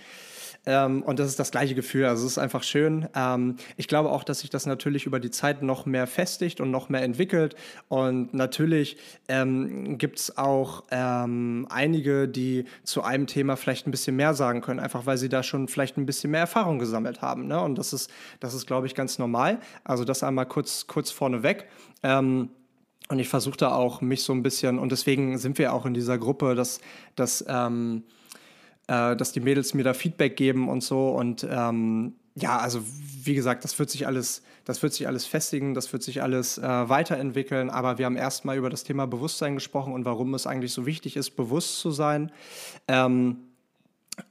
Ähm, 0.68 1.02
und 1.02 1.18
das 1.18 1.28
ist 1.28 1.38
das 1.38 1.50
gleiche 1.50 1.74
Gefühl. 1.74 2.04
Also 2.04 2.26
es 2.26 2.32
ist 2.32 2.38
einfach 2.38 2.62
schön. 2.62 3.08
Ähm, 3.14 3.56
ich 3.78 3.88
glaube 3.88 4.10
auch, 4.10 4.22
dass 4.22 4.40
sich 4.40 4.50
das 4.50 4.66
natürlich 4.66 5.06
über 5.06 5.18
die 5.18 5.30
Zeit 5.30 5.62
noch 5.62 5.86
mehr 5.86 6.06
festigt 6.06 6.60
und 6.60 6.70
noch 6.70 6.90
mehr 6.90 7.02
entwickelt. 7.02 7.56
Und 7.88 8.34
natürlich 8.34 8.98
ähm, 9.28 9.96
gibt 9.96 10.18
es 10.18 10.36
auch 10.36 10.84
ähm, 10.90 11.66
einige, 11.70 12.28
die 12.28 12.66
zu 12.84 13.02
einem 13.02 13.26
Thema 13.26 13.56
vielleicht 13.56 13.86
ein 13.86 13.90
bisschen 13.90 14.14
mehr 14.14 14.34
sagen 14.34 14.60
können, 14.60 14.78
einfach 14.78 15.06
weil 15.06 15.16
sie 15.16 15.30
da 15.30 15.42
schon 15.42 15.68
vielleicht 15.68 15.96
ein 15.96 16.04
bisschen 16.04 16.32
mehr 16.32 16.40
Erfahrung 16.40 16.78
gesammelt 16.78 17.22
haben. 17.22 17.46
Ne? 17.46 17.58
Und 17.58 17.78
das 17.78 17.94
ist, 17.94 18.10
das 18.38 18.52
ist, 18.52 18.66
glaube 18.66 18.86
ich, 18.86 18.94
ganz 18.94 19.18
normal. 19.18 19.60
Also 19.84 20.04
das 20.04 20.22
einmal 20.22 20.44
kurz, 20.44 20.86
kurz 20.86 21.10
vorneweg. 21.10 21.64
Ähm, 22.02 22.50
und 23.08 23.18
ich 23.18 23.28
versuche 23.30 23.56
da 23.56 23.72
auch 23.72 24.02
mich 24.02 24.22
so 24.22 24.34
ein 24.34 24.42
bisschen, 24.42 24.78
und 24.78 24.92
deswegen 24.92 25.38
sind 25.38 25.56
wir 25.56 25.72
auch 25.72 25.86
in 25.86 25.94
dieser 25.94 26.18
Gruppe, 26.18 26.54
dass, 26.54 26.78
dass 27.16 27.42
ähm, 27.48 28.02
äh, 28.88 29.14
dass 29.14 29.32
die 29.32 29.40
Mädels 29.40 29.74
mir 29.74 29.84
da 29.84 29.94
Feedback 29.94 30.36
geben 30.36 30.68
und 30.68 30.82
so. 30.82 31.10
Und 31.10 31.46
ähm, 31.48 32.14
ja, 32.34 32.58
also 32.58 32.80
wie 33.22 33.34
gesagt, 33.34 33.64
das 33.64 33.78
wird 33.78 33.90
sich 33.90 34.06
alles, 34.06 34.42
das 34.64 34.82
wird 34.82 34.92
sich 34.92 35.06
alles 35.06 35.26
festigen, 35.26 35.74
das 35.74 35.92
wird 35.92 36.02
sich 36.02 36.22
alles 36.22 36.58
äh, 36.58 36.62
weiterentwickeln. 36.62 37.70
Aber 37.70 37.98
wir 37.98 38.06
haben 38.06 38.16
erstmal 38.16 38.56
über 38.56 38.70
das 38.70 38.84
Thema 38.84 39.06
Bewusstsein 39.06 39.54
gesprochen 39.54 39.92
und 39.92 40.04
warum 40.04 40.34
es 40.34 40.46
eigentlich 40.46 40.72
so 40.72 40.86
wichtig 40.86 41.16
ist, 41.16 41.32
bewusst 41.32 41.78
zu 41.80 41.90
sein. 41.90 42.32
Ähm, 42.88 43.36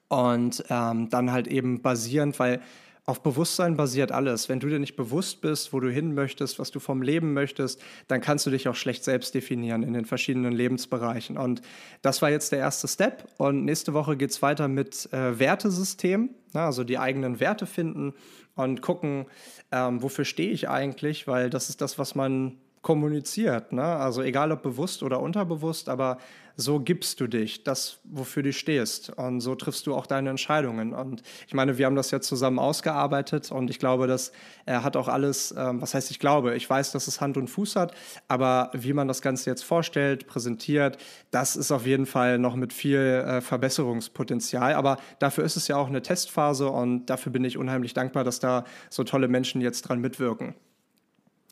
und 0.10 0.63
ähm, 0.70 1.10
dann 1.10 1.32
halt 1.32 1.48
eben 1.48 1.82
basierend, 1.82 2.39
weil 2.39 2.62
auf 3.08 3.24
Bewusstsein 3.24 3.78
basiert 3.78 4.12
alles. 4.12 4.50
Wenn 4.50 4.60
du 4.60 4.67
dir 4.67 4.80
nicht 4.80 4.98
bewusst 4.98 5.39
bist, 5.39 5.72
wo 5.72 5.80
du 5.80 5.89
hin 5.89 6.13
möchtest, 6.13 6.60
was 6.60 6.72
du 6.72 6.82
vom 6.82 7.02
Leben 7.02 7.34
möchtest, 7.34 7.82
dann 8.10 8.20
kannst 8.20 8.46
du 8.46 8.50
dich 8.50 8.67
auch 8.67 8.76
schlecht 8.76 9.06
selbst 9.06 9.34
definieren 9.34 9.82
in 9.82 9.93
den 9.93 10.04
verschiedenen 10.04 10.52
Lebensbereichen. 10.52 11.38
Und 11.38 11.62
das 12.02 12.22
war 12.22 12.30
jetzt 12.30 12.52
der 12.52 12.60
erste 12.60 12.89
Step. 12.89 13.26
Und 13.38 13.63
nächste 13.63 13.93
Woche 13.93 14.17
geht 14.17 14.32
es 14.32 14.41
weiter 14.41 14.67
mit 14.67 15.12
äh, 15.13 15.39
Wertesystem, 15.39 16.32
ne? 16.54 16.62
also 16.62 16.84
die 16.84 17.00
eigenen 17.00 17.39
Werte 17.39 17.65
finden 17.65 18.13
und 18.56 18.82
gucken, 18.82 19.26
ähm, 19.72 20.04
wofür 20.04 20.26
stehe 20.26 20.52
ich 20.52 20.67
eigentlich, 20.67 21.28
weil 21.28 21.50
das 21.50 21.70
ist 21.70 21.80
das, 21.80 21.98
was 21.98 22.13
man 22.13 22.58
kommuniziert. 22.88 23.73
Ne? 23.73 23.84
Also 23.84 24.21
egal 24.21 24.54
ob 24.54 24.62
bewusst 24.62 25.04
oder 25.04 25.19
unterbewusst, 25.19 25.89
aber 25.89 26.19
so 26.56 26.80
gibst 26.80 27.19
du 27.19 27.28
dich, 27.28 27.65
das, 27.65 28.00
wofür 28.06 28.43
du 28.43 28.54
stehst. 28.54 29.10
Und 29.10 29.41
so 29.41 29.56
triffst 29.56 29.88
du 29.88 29.93
auch 29.93 30.06
deine 30.06 30.30
Entscheidungen. 30.30 30.93
Und 30.93 31.21
ich 31.47 31.54
meine, 31.54 31.78
wir 31.78 31.86
haben 31.86 31.97
das 31.97 32.12
ja 32.12 32.21
zusammen 32.21 32.60
ausgearbeitet 32.60 33.52
und 33.52 33.69
ich 33.69 33.80
glaube, 33.80 34.08
dass 34.08 34.32
er 34.65 34.86
hat 34.86 34.95
auch 34.95 35.10
alles, 35.10 35.54
ähm, 35.58 35.82
was 35.82 35.95
heißt 35.95 36.12
ich 36.12 36.19
glaube, 36.19 36.56
ich 36.56 36.69
weiß, 36.69 36.93
dass 36.93 37.08
es 37.08 37.19
Hand 37.19 37.36
und 37.36 37.50
Fuß 37.50 37.76
hat, 37.76 37.93
aber 38.30 38.71
wie 38.73 38.93
man 38.93 39.10
das 39.10 39.21
Ganze 39.21 39.50
jetzt 39.50 39.65
vorstellt, 39.65 40.26
präsentiert, 40.26 40.97
das 41.30 41.58
ist 41.58 41.73
auf 41.73 41.86
jeden 41.86 42.06
Fall 42.06 42.39
noch 42.39 42.56
mit 42.56 42.71
viel 42.71 43.00
äh, 43.00 43.41
Verbesserungspotenzial. 43.41 44.76
Aber 44.76 44.95
dafür 45.19 45.43
ist 45.43 45.58
es 45.58 45.67
ja 45.67 45.76
auch 45.76 45.88
eine 45.88 46.02
Testphase 46.02 46.69
und 46.69 47.08
dafür 47.08 47.34
bin 47.34 47.43
ich 47.43 47.58
unheimlich 47.58 47.93
dankbar, 47.93 48.23
dass 48.23 48.39
da 48.39 48.63
so 48.89 49.04
tolle 49.04 49.28
Menschen 49.28 49.60
jetzt 49.60 49.82
dran 49.82 50.00
mitwirken. 50.00 50.56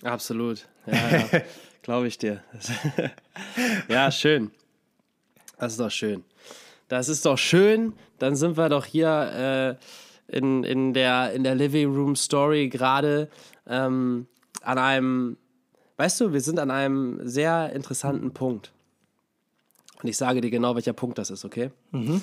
Absolut. 0.06 0.68
Ja, 0.86 0.94
ja. 1.18 1.42
glaube 1.82 2.08
ich 2.08 2.18
dir. 2.18 2.44
ja, 3.90 4.12
schön. 4.12 4.52
Das 5.58 5.74
ist 5.74 5.80
doch 5.80 5.92
schön. 5.92 6.24
Das 6.88 7.10
ist 7.10 7.26
doch 7.26 7.38
schön. 7.38 7.94
Dann 8.20 8.36
sind 8.36 8.56
wir 8.56 8.70
doch 8.70 8.86
hier 8.86 9.78
äh, 10.30 10.38
in, 10.38 10.64
in, 10.64 10.94
der, 10.94 11.34
in 11.34 11.44
der 11.44 11.56
Living 11.56 11.94
Room 11.94 12.16
Story 12.16 12.70
gerade 12.70 13.30
ähm, 13.68 14.28
an 14.62 14.78
einem, 14.78 15.38
weißt 15.98 16.22
du, 16.22 16.34
wir 16.34 16.42
sind 16.42 16.60
an 16.60 16.70
einem 16.70 17.20
sehr 17.28 17.74
interessanten 17.74 18.32
Punkt. 18.32 18.72
Und 20.02 20.10
ich 20.10 20.18
sage 20.18 20.42
dir 20.42 20.52
genau, 20.52 20.76
welcher 20.76 20.94
Punkt 20.94 21.18
das 21.18 21.32
ist, 21.32 21.46
okay? 21.46 21.72
Mhm. 21.92 22.22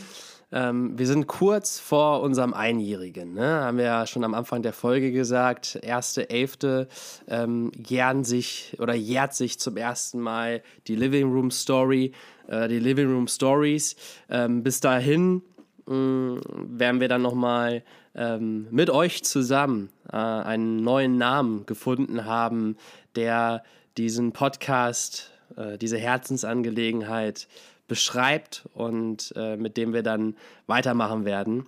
Ähm, 0.53 0.99
wir 0.99 1.07
sind 1.07 1.27
kurz 1.27 1.79
vor 1.79 2.21
unserem 2.21 2.53
Einjährigen. 2.53 3.33
Ne? 3.33 3.47
Haben 3.47 3.79
wir 3.79 3.85
ja 3.87 4.07
schon 4.07 4.23
am 4.23 4.35
Anfang 4.35 4.63
der 4.63 4.75
Folge 4.75 5.11
gesagt. 5.11 5.79
Erste, 5.83 6.29
elfte 6.29 6.89
ähm, 7.27 7.73
jähren 7.75 8.23
sich 8.25 8.77
oder 8.79 8.95
jährt 8.95 9.35
sich 9.35 9.59
zum 9.59 9.79
ersten 9.79 10.21
Mal 10.21 10.63
die 10.87 10.95
Living 10.95 11.33
Room 11.33 11.51
Story, 11.51 12.13
äh, 12.49 12.69
die 12.69 12.79
Living 12.79 13.11
Room 13.11 13.29
Stories. 13.29 13.97
Ähm, 14.29 14.63
bis 14.63 14.81
dahin 14.81 15.43
mh, 15.87 15.95
mm, 15.95 16.41
werden 16.79 17.01
wir 17.01 17.09
dann 17.09 17.23
nochmal 17.23 17.83
ähm, 18.15 18.67
mit 18.71 18.91
euch 18.91 19.25
zusammen 19.25 19.89
äh, 20.13 20.17
einen 20.17 20.77
neuen 20.83 21.17
Namen 21.17 21.65
gefunden 21.65 22.27
haben, 22.27 22.77
der 23.17 23.63
diesen 23.97 24.33
Podcast, 24.33 25.31
äh, 25.57 25.79
diese 25.79 25.97
Herzensangelegenheit 25.99 27.49
beschreibt 27.93 28.67
und 28.73 29.35
äh, 29.37 29.59
mit 29.59 29.77
dem 29.77 29.93
wir 29.93 30.03
dann 30.03 30.35
weitermachen 30.67 31.27
werden. 31.27 31.67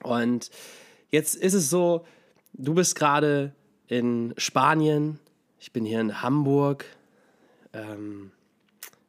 Und 0.00 0.48
jetzt 1.10 1.34
ist 1.34 1.54
es 1.54 1.68
so, 1.68 2.06
du 2.52 2.74
bist 2.74 2.94
gerade 2.94 3.50
in 3.88 4.32
Spanien, 4.36 5.18
ich 5.58 5.72
bin 5.72 5.84
hier 5.84 6.00
in 6.00 6.22
Hamburg. 6.22 6.84
Ähm, 7.72 8.30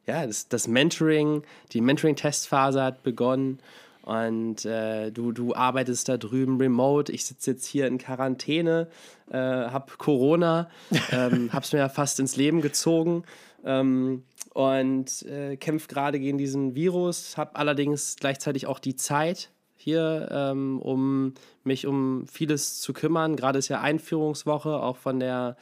ja, 0.04 0.26
das, 0.26 0.48
das, 0.48 0.66
Mentoring, 0.66 1.44
die 1.70 1.80
Mentoring-Testphase 1.80 2.82
hat 2.82 3.04
begonnen 3.04 3.60
und 4.02 4.64
äh, 4.64 5.12
du, 5.12 5.30
du 5.30 5.54
arbeitest 5.54 6.08
da 6.08 6.16
drüben 6.16 6.58
remote. 6.58 7.12
Ich 7.12 7.24
sitze 7.24 7.52
jetzt 7.52 7.66
hier 7.66 7.86
in 7.86 7.98
Quarantäne, 7.98 8.88
äh, 9.30 9.36
habe 9.36 9.92
Corona, 9.96 10.70
ähm, 11.12 11.52
habe 11.52 11.64
es 11.64 11.72
mir 11.72 11.78
ja 11.78 11.88
fast 11.88 12.18
ins 12.18 12.34
Leben 12.34 12.62
gezogen. 12.62 13.22
Ähm, 13.64 14.24
und 14.56 15.20
äh, 15.26 15.58
kämpfe 15.58 15.86
gerade 15.86 16.18
gegen 16.18 16.38
diesen 16.38 16.74
Virus, 16.74 17.36
habe 17.36 17.56
allerdings 17.56 18.16
gleichzeitig 18.18 18.66
auch 18.66 18.78
die 18.78 18.96
Zeit 18.96 19.50
hier, 19.76 20.30
ähm, 20.32 20.80
um 20.80 21.34
mich 21.62 21.86
um 21.86 22.26
vieles 22.26 22.80
zu 22.80 22.94
kümmern. 22.94 23.36
Gerade 23.36 23.58
ist 23.58 23.68
ja 23.68 23.82
Einführungswoche, 23.82 24.82
auch 24.82 24.96
von 24.96 25.20
der, 25.20 25.58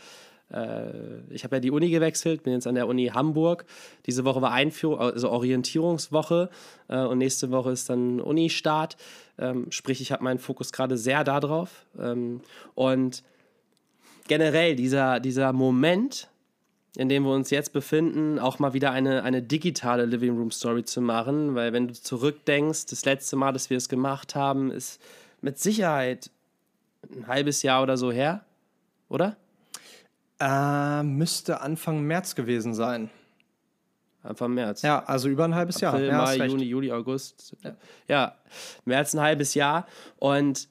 äh, 0.49 0.93
ich 1.31 1.43
habe 1.43 1.57
ja 1.57 1.61
die 1.61 1.73
Uni 1.73 1.91
gewechselt, 1.91 2.45
bin 2.45 2.53
jetzt 2.53 2.69
an 2.69 2.77
der 2.77 2.87
Uni 2.87 3.07
Hamburg. 3.13 3.65
Diese 4.07 4.25
Woche 4.25 4.41
war 4.41 4.53
Einführung, 4.53 5.01
also 5.01 5.29
Orientierungswoche 5.29 6.49
äh, 6.87 7.01
und 7.01 7.19
nächste 7.19 7.51
Woche 7.51 7.73
ist 7.73 7.91
dann 7.91 8.21
Uni-Start. 8.21 8.97
Ähm, 9.39 9.73
sprich, 9.73 10.03
ich 10.03 10.13
habe 10.13 10.23
meinen 10.23 10.39
Fokus 10.39 10.71
gerade 10.71 10.97
sehr 10.97 11.25
darauf. 11.25 11.85
Ähm, 11.99 12.43
und 12.77 13.25
generell 14.29 14.77
dieser, 14.77 15.19
dieser 15.19 15.53
Moment, 15.53 16.29
in 16.97 17.09
dem 17.09 17.25
wir 17.25 17.33
uns 17.33 17.51
jetzt 17.51 17.73
befinden, 17.73 18.39
auch 18.39 18.59
mal 18.59 18.73
wieder 18.73 18.93
eine, 18.93 19.25
eine 19.25 19.43
digitale 19.43 20.05
Living 20.05 20.37
Room 20.37 20.51
Story 20.51 20.85
zu 20.85 21.01
machen, 21.01 21.55
weil 21.55 21.73
wenn 21.73 21.89
du 21.89 21.95
zurückdenkst, 21.95 22.87
das 22.87 23.05
letzte 23.05 23.37
Mal, 23.37 23.53
dass 23.53 23.69
wir 23.69 23.77
es 23.77 23.89
gemacht 23.89 24.35
haben, 24.35 24.71
ist 24.71 25.01
mit 25.41 25.59
Sicherheit 25.59 26.31
ein 27.15 27.27
halbes 27.27 27.63
Jahr 27.63 27.83
oder 27.83 27.97
so 27.97 28.13
her, 28.13 28.45
oder? 29.09 29.37
Äh, 30.39 31.03
müsste 31.03 31.61
Anfang 31.61 32.03
März 32.03 32.35
gewesen 32.35 32.75
sein. 32.75 33.11
Anfang 34.23 34.55
März. 34.55 34.83
Ja, 34.83 35.05
also 35.05 35.29
über 35.29 35.45
ein 35.45 35.55
halbes 35.55 35.83
April, 35.83 36.07
Jahr. 36.07 36.23
Mai, 36.25 36.37
Ja, 36.37 36.45
Juni, 36.47 36.65
Juli, 36.65 36.93
August. 36.93 37.57
Ja. 37.63 37.77
ja, 38.87 38.97
als 38.97 39.15
ein 39.15 39.21
halbes 39.21 39.55
Jahr. 39.55 39.87
Und 40.19 40.69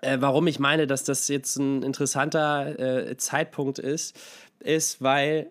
äh, 0.00 0.18
warum 0.20 0.46
ich 0.46 0.58
meine, 0.58 0.86
dass 0.86 1.04
das 1.04 1.26
jetzt 1.28 1.56
ein 1.56 1.82
interessanter 1.82 2.78
äh, 2.78 3.16
Zeitpunkt 3.16 3.78
ist, 3.78 4.16
ist, 4.62 5.02
weil 5.02 5.50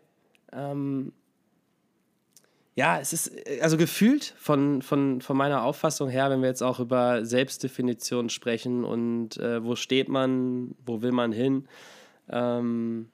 ähm, 0.51 1.13
ja, 2.75 2.97
es 2.97 3.11
ist 3.11 3.31
also 3.61 3.75
gefühlt 3.75 4.33
von, 4.37 4.81
von, 4.81 5.19
von 5.19 5.35
meiner 5.35 5.63
Auffassung 5.63 6.07
her, 6.07 6.29
wenn 6.29 6.41
wir 6.41 6.47
jetzt 6.47 6.63
auch 6.63 6.79
über 6.79 7.25
Selbstdefinition 7.25 8.29
sprechen 8.29 8.85
und 8.85 9.35
äh, 9.37 9.61
wo 9.63 9.75
steht 9.75 10.07
man, 10.07 10.75
wo 10.85 11.01
will 11.01 11.11
man 11.11 11.33
hin, 11.33 11.67
ähm, 12.29 13.09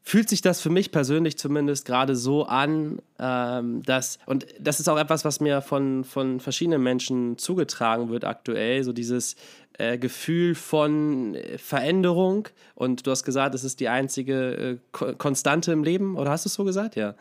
fühlt 0.00 0.28
sich 0.28 0.42
das 0.42 0.60
für 0.60 0.70
mich 0.70 0.90
persönlich 0.90 1.38
zumindest 1.38 1.84
gerade 1.84 2.16
so 2.16 2.44
an, 2.44 3.00
ähm, 3.18 3.82
dass, 3.82 4.18
und 4.26 4.46
das 4.58 4.80
ist 4.80 4.88
auch 4.88 4.98
etwas, 4.98 5.24
was 5.24 5.40
mir 5.40 5.60
von, 5.60 6.04
von 6.04 6.40
verschiedenen 6.40 6.82
Menschen 6.82 7.38
zugetragen 7.38 8.08
wird 8.08 8.24
aktuell, 8.24 8.82
so 8.84 8.92
dieses 8.92 9.36
äh, 9.78 9.98
Gefühl 9.98 10.54
von 10.54 11.34
äh, 11.34 11.58
Veränderung. 11.58 12.48
Und 12.74 13.06
du 13.06 13.10
hast 13.10 13.24
gesagt, 13.24 13.54
es 13.54 13.64
ist 13.64 13.80
die 13.80 13.88
einzige 13.88 14.52
äh, 14.54 14.78
Ko 14.92 15.14
Konstante 15.16 15.72
im 15.72 15.84
Leben, 15.84 16.16
oder 16.16 16.30
hast 16.30 16.44
du 16.44 16.48
es 16.48 16.54
so 16.54 16.64
gesagt? 16.64 16.96
Ja. 16.96 17.14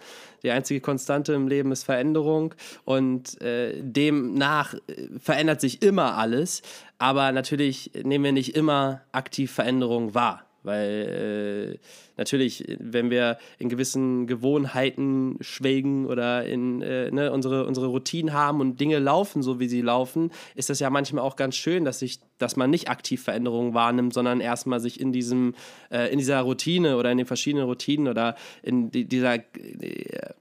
Die 0.43 0.51
einzige 0.51 0.81
Konstante 0.81 1.33
im 1.33 1.47
Leben 1.47 1.71
ist 1.71 1.83
Veränderung 1.83 2.53
und 2.83 3.41
äh, 3.41 3.73
demnach 3.81 4.73
äh, 4.73 4.79
verändert 5.19 5.61
sich 5.61 5.81
immer 5.81 6.17
alles, 6.17 6.61
aber 6.97 7.31
natürlich 7.31 7.91
nehmen 8.03 8.25
wir 8.25 8.31
nicht 8.31 8.55
immer 8.55 9.01
aktiv 9.11 9.51
Veränderung 9.51 10.13
wahr. 10.13 10.45
Weil 10.63 11.77
äh, 11.77 11.79
natürlich, 12.17 12.77
wenn 12.79 13.09
wir 13.09 13.37
in 13.57 13.69
gewissen 13.69 14.27
Gewohnheiten 14.27 15.37
schwelgen 15.41 16.05
oder 16.05 16.45
in 16.45 16.81
äh, 16.81 17.09
ne, 17.09 17.31
unsere, 17.31 17.65
unsere 17.65 17.87
Routinen 17.87 18.33
haben 18.33 18.61
und 18.61 18.79
Dinge 18.79 18.99
laufen, 18.99 19.41
so 19.41 19.59
wie 19.59 19.67
sie 19.67 19.81
laufen, 19.81 20.31
ist 20.53 20.69
das 20.69 20.79
ja 20.79 20.89
manchmal 20.89 21.23
auch 21.23 21.35
ganz 21.35 21.55
schön, 21.55 21.83
dass, 21.83 21.99
sich, 21.99 22.19
dass 22.37 22.55
man 22.55 22.69
nicht 22.69 22.89
aktiv 22.89 23.23
Veränderungen 23.23 23.73
wahrnimmt, 23.73 24.13
sondern 24.13 24.39
erstmal 24.39 24.79
sich 24.79 24.99
in, 24.99 25.11
diesem, 25.11 25.55
äh, 25.89 26.11
in 26.11 26.19
dieser 26.19 26.41
Routine 26.41 26.97
oder 26.97 27.11
in 27.11 27.17
den 27.17 27.27
verschiedenen 27.27 27.65
Routinen 27.65 28.07
oder 28.07 28.35
in 28.61 28.91
die, 28.91 29.05
dieser, 29.05 29.35
äh, 29.35 30.33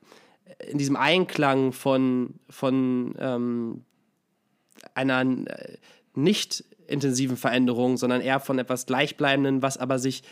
in 0.69 0.77
diesem 0.77 0.97
Einklang 0.97 1.73
von, 1.73 2.35
von 2.51 3.15
ähm, 3.19 3.85
einer 4.95 5.23
äh, 5.23 5.79
nicht 6.15 6.65
intensiven 6.91 7.37
Veränderung, 7.37 7.97
sondern 7.97 8.21
eher 8.21 8.41
von 8.41 8.59
etwas 8.59 8.87
Gleichbleibenden, 8.87 9.63
was 9.63 9.79
aber 9.79 9.99
sich 9.99 10.23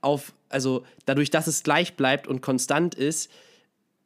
auf, 0.00 0.32
also 0.48 0.84
dadurch, 1.04 1.30
dass 1.30 1.46
es 1.46 1.62
gleich 1.62 1.94
bleibt 1.94 2.26
und 2.26 2.40
konstant 2.40 2.94
ist, 2.94 3.30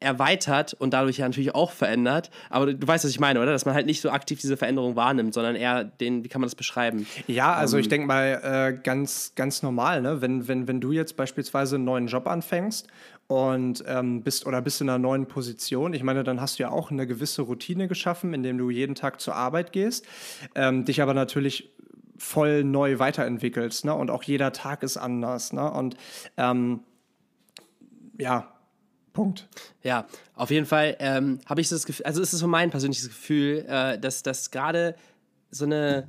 erweitert 0.00 0.74
und 0.74 0.92
dadurch 0.92 1.18
ja 1.18 1.26
natürlich 1.26 1.54
auch 1.54 1.70
verändert. 1.70 2.30
Aber 2.50 2.72
du 2.74 2.86
weißt, 2.86 3.04
was 3.04 3.10
ich 3.10 3.20
meine, 3.20 3.40
oder? 3.40 3.52
Dass 3.52 3.64
man 3.64 3.74
halt 3.74 3.86
nicht 3.86 4.00
so 4.00 4.10
aktiv 4.10 4.40
diese 4.40 4.56
Veränderung 4.56 4.96
wahrnimmt, 4.96 5.32
sondern 5.34 5.56
eher 5.56 5.84
den, 5.84 6.24
wie 6.24 6.28
kann 6.28 6.40
man 6.40 6.46
das 6.46 6.54
beschreiben? 6.54 7.06
Ja, 7.26 7.54
also 7.54 7.76
Ähm, 7.76 7.80
ich 7.80 7.88
denke 7.88 8.06
mal 8.06 8.40
äh, 8.42 8.78
ganz, 8.82 9.32
ganz 9.34 9.62
normal, 9.62 10.02
ne? 10.02 10.20
Wenn, 10.20 10.46
wenn, 10.46 10.68
wenn 10.68 10.80
du 10.80 10.92
jetzt 10.92 11.16
beispielsweise 11.16 11.76
einen 11.76 11.84
neuen 11.84 12.06
Job 12.06 12.26
anfängst 12.26 12.88
und 13.28 13.82
ähm, 13.86 14.22
bist 14.22 14.46
oder 14.46 14.60
bist 14.60 14.80
in 14.82 14.90
einer 14.90 14.98
neuen 14.98 15.26
Position, 15.26 15.94
ich 15.94 16.02
meine, 16.02 16.22
dann 16.22 16.40
hast 16.40 16.58
du 16.58 16.64
ja 16.64 16.70
auch 16.70 16.90
eine 16.90 17.06
gewisse 17.06 17.42
Routine 17.42 17.88
geschaffen, 17.88 18.34
indem 18.34 18.58
du 18.58 18.68
jeden 18.68 18.94
Tag 18.94 19.20
zur 19.20 19.34
Arbeit 19.34 19.72
gehst, 19.72 20.06
ähm, 20.54 20.84
dich 20.84 21.00
aber 21.00 21.14
natürlich 21.14 21.70
voll 22.16 22.64
neu 22.64 22.98
weiterentwickelst, 22.98 23.84
ne? 23.84 23.94
Und 23.94 24.10
auch 24.10 24.22
jeder 24.22 24.52
Tag 24.52 24.82
ist 24.82 24.96
anders, 24.96 25.52
ne? 25.52 25.70
Und 25.70 25.96
ähm, 26.36 26.80
ja, 28.18 28.54
Punkt. 29.14 29.48
Ja, 29.82 30.06
auf 30.34 30.50
jeden 30.50 30.66
Fall 30.66 30.96
ähm, 30.98 31.38
habe 31.46 31.60
ich 31.60 31.68
das 31.68 31.86
Gefühl, 31.86 32.04
also 32.04 32.20
es 32.20 32.34
ist 32.34 32.40
so 32.40 32.48
mein 32.48 32.70
persönliches 32.70 33.08
Gefühl, 33.08 33.64
äh, 33.68 33.98
dass 33.98 34.22
das 34.22 34.50
gerade 34.50 34.96
so 35.50 35.64
eine, 35.64 36.08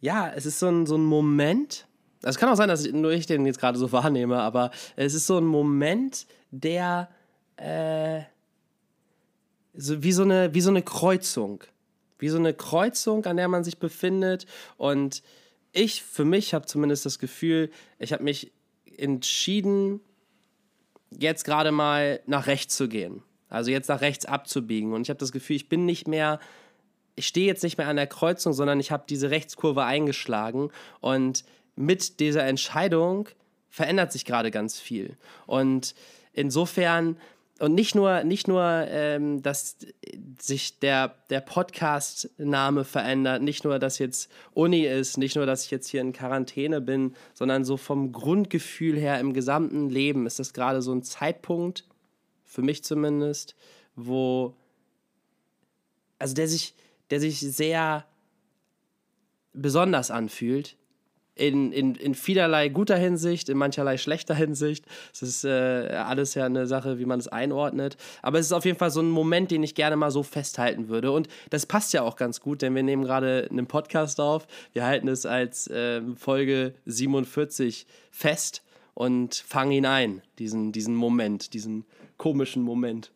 ja, 0.00 0.32
es 0.32 0.46
ist 0.46 0.60
so 0.60 0.68
ein, 0.68 0.86
so 0.86 0.96
ein 0.96 1.04
Moment, 1.04 1.88
also 2.22 2.36
es 2.36 2.38
kann 2.38 2.48
auch 2.48 2.56
sein, 2.56 2.68
dass 2.68 2.84
ich, 2.84 2.92
nur 2.92 3.10
ich 3.10 3.26
den 3.26 3.44
jetzt 3.46 3.58
gerade 3.58 3.78
so 3.78 3.90
wahrnehme, 3.92 4.40
aber 4.40 4.70
es 4.94 5.12
ist 5.12 5.26
so 5.26 5.38
ein 5.38 5.44
Moment, 5.44 6.26
der 6.52 7.08
äh, 7.56 8.22
so, 9.74 10.02
wie, 10.02 10.12
so 10.12 10.22
eine, 10.22 10.54
wie 10.54 10.60
so 10.60 10.70
eine 10.70 10.82
Kreuzung. 10.82 11.64
Wie 12.20 12.28
so 12.28 12.38
eine 12.38 12.54
Kreuzung, 12.54 13.24
an 13.26 13.36
der 13.36 13.48
man 13.48 13.64
sich 13.64 13.78
befindet. 13.78 14.46
Und 14.76 15.22
ich, 15.72 16.02
für 16.02 16.24
mich, 16.24 16.54
habe 16.54 16.66
zumindest 16.66 17.06
das 17.06 17.18
Gefühl, 17.18 17.70
ich 17.98 18.12
habe 18.12 18.22
mich 18.22 18.52
entschieden, 18.96 20.00
jetzt 21.10 21.44
gerade 21.44 21.72
mal 21.72 22.20
nach 22.26 22.46
rechts 22.46 22.76
zu 22.76 22.88
gehen. 22.88 23.22
Also 23.48 23.70
jetzt 23.70 23.88
nach 23.88 24.00
rechts 24.00 24.26
abzubiegen. 24.26 24.92
Und 24.92 25.02
ich 25.02 25.10
habe 25.10 25.18
das 25.18 25.32
Gefühl, 25.32 25.56
ich 25.56 25.68
bin 25.68 25.84
nicht 25.84 26.06
mehr, 26.06 26.38
ich 27.16 27.26
stehe 27.26 27.46
jetzt 27.46 27.64
nicht 27.64 27.78
mehr 27.78 27.88
an 27.88 27.96
der 27.96 28.06
Kreuzung, 28.06 28.52
sondern 28.52 28.78
ich 28.78 28.90
habe 28.92 29.04
diese 29.08 29.30
Rechtskurve 29.30 29.84
eingeschlagen. 29.84 30.70
Und 31.00 31.44
mit 31.74 32.20
dieser 32.20 32.44
Entscheidung 32.44 33.28
verändert 33.68 34.12
sich 34.12 34.24
gerade 34.24 34.50
ganz 34.50 34.78
viel. 34.78 35.16
Und 35.46 35.94
insofern, 36.32 37.16
und 37.60 37.74
nicht 37.74 37.94
nur, 37.94 38.24
nicht 38.24 38.48
nur 38.48 38.62
ähm, 38.62 39.42
dass 39.42 39.76
sich 40.40 40.78
der, 40.78 41.14
der 41.28 41.40
Podcast-Name 41.40 42.84
verändert, 42.84 43.42
nicht 43.42 43.64
nur, 43.64 43.78
dass 43.78 43.98
jetzt 43.98 44.30
Uni 44.52 44.86
ist, 44.86 45.18
nicht 45.18 45.36
nur, 45.36 45.44
dass 45.44 45.66
ich 45.66 45.70
jetzt 45.70 45.88
hier 45.88 46.00
in 46.00 46.14
Quarantäne 46.14 46.80
bin, 46.80 47.14
sondern 47.34 47.64
so 47.64 47.76
vom 47.76 48.12
Grundgefühl 48.12 48.98
her 48.98 49.20
im 49.20 49.34
gesamten 49.34 49.90
Leben 49.90 50.26
ist 50.26 50.38
das 50.38 50.54
gerade 50.54 50.80
so 50.80 50.92
ein 50.92 51.02
Zeitpunkt, 51.02 51.84
für 52.44 52.62
mich 52.62 52.82
zumindest, 52.82 53.54
wo, 53.94 54.56
also 56.18 56.34
der 56.34 56.48
sich, 56.48 56.74
der 57.10 57.20
sich 57.20 57.40
sehr 57.40 58.06
besonders 59.52 60.10
anfühlt, 60.10 60.76
in, 61.40 61.72
in, 61.72 61.94
in 61.94 62.14
vielerlei 62.14 62.68
guter 62.68 62.96
Hinsicht, 62.96 63.48
in 63.48 63.56
mancherlei 63.56 63.96
schlechter 63.96 64.34
Hinsicht. 64.34 64.84
Es 65.12 65.22
ist 65.22 65.44
äh, 65.44 65.48
alles 65.48 66.34
ja 66.34 66.44
eine 66.44 66.66
Sache, 66.66 66.98
wie 66.98 67.06
man 67.06 67.18
es 67.18 67.28
einordnet. 67.28 67.96
Aber 68.22 68.38
es 68.38 68.46
ist 68.46 68.52
auf 68.52 68.66
jeden 68.66 68.78
Fall 68.78 68.90
so 68.90 69.00
ein 69.00 69.10
Moment, 69.10 69.50
den 69.50 69.62
ich 69.62 69.74
gerne 69.74 69.96
mal 69.96 70.10
so 70.10 70.22
festhalten 70.22 70.88
würde. 70.88 71.10
Und 71.12 71.28
das 71.48 71.64
passt 71.64 71.94
ja 71.94 72.02
auch 72.02 72.16
ganz 72.16 72.40
gut, 72.40 72.60
denn 72.60 72.74
wir 72.74 72.82
nehmen 72.82 73.04
gerade 73.04 73.48
einen 73.50 73.66
Podcast 73.66 74.20
auf. 74.20 74.46
Wir 74.74 74.84
halten 74.84 75.08
es 75.08 75.24
als 75.24 75.66
äh, 75.68 76.02
Folge 76.14 76.74
47 76.84 77.86
fest 78.10 78.62
und 78.92 79.34
fangen 79.34 79.72
ihn 79.72 79.86
ein, 79.86 80.22
diesen, 80.38 80.72
diesen 80.72 80.94
Moment, 80.94 81.54
diesen 81.54 81.86
komischen 82.18 82.62
Moment. 82.62 83.12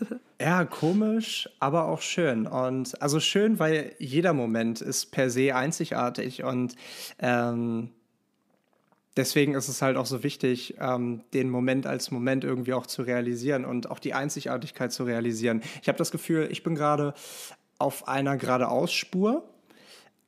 Ja, 0.40 0.64
komisch, 0.64 1.48
aber 1.58 1.86
auch 1.86 2.00
schön. 2.00 2.46
Und 2.46 3.02
also 3.02 3.18
schön, 3.18 3.58
weil 3.58 3.96
jeder 3.98 4.32
Moment 4.32 4.80
ist 4.80 5.10
per 5.10 5.30
se 5.30 5.52
einzigartig 5.54 6.44
und 6.44 6.76
ähm, 7.18 7.90
deswegen 9.16 9.54
ist 9.54 9.68
es 9.68 9.82
halt 9.82 9.96
auch 9.96 10.06
so 10.06 10.22
wichtig, 10.22 10.76
ähm, 10.78 11.22
den 11.34 11.50
Moment 11.50 11.86
als 11.86 12.10
Moment 12.10 12.44
irgendwie 12.44 12.72
auch 12.72 12.86
zu 12.86 13.02
realisieren 13.02 13.64
und 13.64 13.90
auch 13.90 13.98
die 13.98 14.14
Einzigartigkeit 14.14 14.92
zu 14.92 15.04
realisieren. 15.04 15.60
Ich 15.82 15.88
habe 15.88 15.98
das 15.98 16.12
Gefühl, 16.12 16.48
ich 16.50 16.62
bin 16.62 16.76
gerade 16.76 17.14
auf 17.78 18.06
einer 18.06 18.36
geradeausspur, 18.36 19.42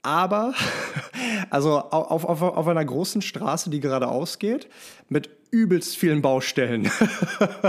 aber 0.03 0.55
also 1.51 1.79
auf, 1.79 2.25
auf, 2.25 2.43
auf 2.43 2.67
einer 2.67 2.85
großen 2.85 3.23
Straße, 3.23 3.71
die 3.71 3.81
geradeaus 3.81 4.39
geht, 4.39 4.69
mit 5.09 5.31
übelst 5.51 5.97
vielen 5.97 6.23
Baustellen, 6.23 6.91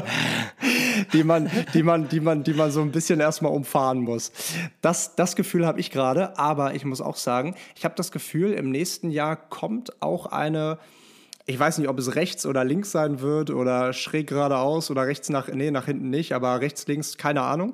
die, 1.14 1.24
man, 1.24 1.50
die, 1.74 1.84
man, 1.84 2.08
die, 2.10 2.20
man, 2.20 2.44
die 2.44 2.54
man 2.54 2.72
so 2.72 2.82
ein 2.82 2.92
bisschen 2.92 3.20
erstmal 3.20 3.52
umfahren 3.52 4.02
muss. 4.02 4.32
Das, 4.82 5.16
das 5.16 5.36
Gefühl 5.36 5.66
habe 5.66 5.80
ich 5.80 5.92
gerade, 5.92 6.38
aber 6.38 6.74
ich 6.74 6.86
muss 6.86 7.02
auch 7.02 7.16
sagen, 7.16 7.56
ich 7.76 7.86
habe 7.86 7.96
das 7.96 8.12
Gefühl, 8.12 8.54
im 8.54 8.72
nächsten 8.72 9.12
Jahr 9.12 9.36
kommt 9.36 10.02
auch 10.02 10.28
eine, 10.28 10.78
ich 11.46 11.60
weiß 11.60 11.78
nicht, 11.78 11.90
ob 11.90 12.00
es 12.00 12.16
rechts 12.16 12.46
oder 12.46 12.64
links 12.64 12.92
sein 12.92 13.22
wird 13.22 13.50
oder 13.50 13.94
schräg 13.94 14.28
geradeaus 14.28 14.92
oder 14.92 15.06
rechts 15.06 15.30
nach, 15.30 15.48
nee, 15.48 15.72
nach 15.72 15.86
hinten 15.86 16.10
nicht, 16.10 16.34
aber 16.34 16.62
rechts, 16.62 16.88
links, 16.88 17.18
keine 17.18 17.42
Ahnung. 17.42 17.74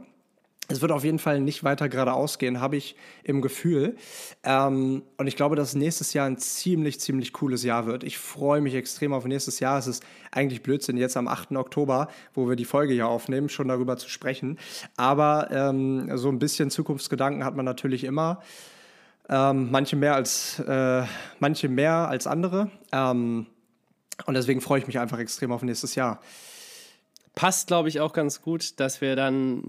Es 0.70 0.82
wird 0.82 0.92
auf 0.92 1.06
jeden 1.06 1.20
Fall 1.20 1.40
nicht 1.40 1.64
weiter 1.64 1.88
geradeaus 1.88 2.40
gehen, 2.40 2.60
habe 2.60 2.76
ich 2.76 2.96
im 3.24 3.42
Gefühl. 3.42 3.96
Ähm, 4.44 5.04
und 5.18 5.28
ich 5.28 5.38
glaube, 5.38 5.56
dass 5.56 5.76
nächstes 5.76 6.14
Jahr 6.14 6.28
ein 6.28 6.38
ziemlich, 6.38 7.00
ziemlich 7.00 7.32
cooles 7.32 7.64
Jahr 7.64 7.86
wird. 7.86 8.04
Ich 8.04 8.18
freue 8.18 8.60
mich 8.60 8.76
extrem 8.76 9.14
auf 9.14 9.24
nächstes 9.26 9.62
Jahr. 9.62 9.80
Es 9.80 9.88
ist 9.88 10.04
eigentlich 10.32 10.64
Blödsinn, 10.64 10.98
jetzt 10.98 11.16
am 11.16 11.30
8. 11.30 11.54
Oktober, 11.54 12.10
wo 12.34 12.50
wir 12.50 12.58
die 12.58 12.66
Folge 12.66 12.94
hier 12.94 13.08
aufnehmen, 13.08 13.48
schon 13.48 13.70
darüber 13.70 13.96
zu 13.96 14.10
sprechen. 14.10 14.60
Aber 14.98 15.50
ähm, 15.52 16.18
so 16.18 16.30
ein 16.30 16.40
bisschen 16.40 16.70
Zukunftsgedanken 16.70 17.46
hat 17.46 17.56
man 17.56 17.66
natürlich 17.66 18.04
immer. 18.04 18.42
Ähm, 19.30 19.70
manche 19.72 19.96
mehr 19.96 20.16
als, 20.16 20.60
äh, 20.60 21.04
manche 21.40 21.70
mehr 21.70 22.10
als 22.10 22.28
andere. 22.28 22.72
Ähm, 22.92 23.48
Und 24.26 24.34
deswegen 24.34 24.62
freue 24.62 24.80
ich 24.80 24.88
mich 24.88 25.00
einfach 25.00 25.20
extrem 25.20 25.52
auf 25.52 25.62
nächstes 25.64 25.96
Jahr. 25.96 26.20
Passt, 27.38 27.68
glaube 27.68 27.88
ich, 27.88 28.00
auch 28.00 28.14
ganz 28.14 28.42
gut, 28.42 28.80
dass 28.80 29.00
wir 29.00 29.16
dann 29.16 29.62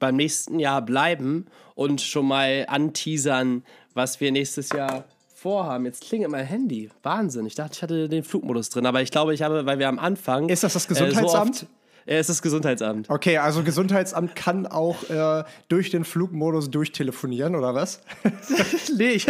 beim 0.00 0.16
nächsten 0.16 0.58
Jahr 0.58 0.82
bleiben 0.82 1.46
und 1.76 2.00
schon 2.00 2.26
mal 2.26 2.64
anteasern, 2.66 3.62
was 3.94 4.20
wir 4.20 4.32
nächstes 4.32 4.70
Jahr 4.70 5.04
vorhaben. 5.32 5.84
Jetzt 5.84 6.02
klingelt 6.02 6.32
mein 6.32 6.44
Handy. 6.44 6.90
Wahnsinn. 7.04 7.46
Ich 7.46 7.54
dachte, 7.54 7.74
ich 7.74 7.82
hatte 7.84 8.08
den 8.08 8.24
Flugmodus 8.24 8.70
drin, 8.70 8.86
aber 8.86 9.02
ich 9.02 9.12
glaube, 9.12 9.34
ich 9.34 9.42
habe, 9.42 9.64
weil 9.66 9.78
wir 9.78 9.88
am 9.88 10.00
Anfang. 10.00 10.48
Ist 10.48 10.64
das 10.64 10.72
das 10.72 10.88
Gesundheitsamt? 10.88 11.62
Äh, 11.62 11.66
so 11.66 11.66
äh, 12.06 12.14
es 12.14 12.20
ist 12.22 12.30
das 12.30 12.42
Gesundheitsamt. 12.42 13.08
Okay, 13.08 13.38
also 13.38 13.62
Gesundheitsamt 13.62 14.34
kann 14.34 14.66
auch 14.66 15.08
äh, 15.08 15.44
durch 15.68 15.90
den 15.90 16.04
Flugmodus 16.04 16.70
durchtelefonieren, 16.70 17.54
oder 17.54 17.72
was? 17.72 18.02
nee, 18.96 19.10
ich 19.10 19.28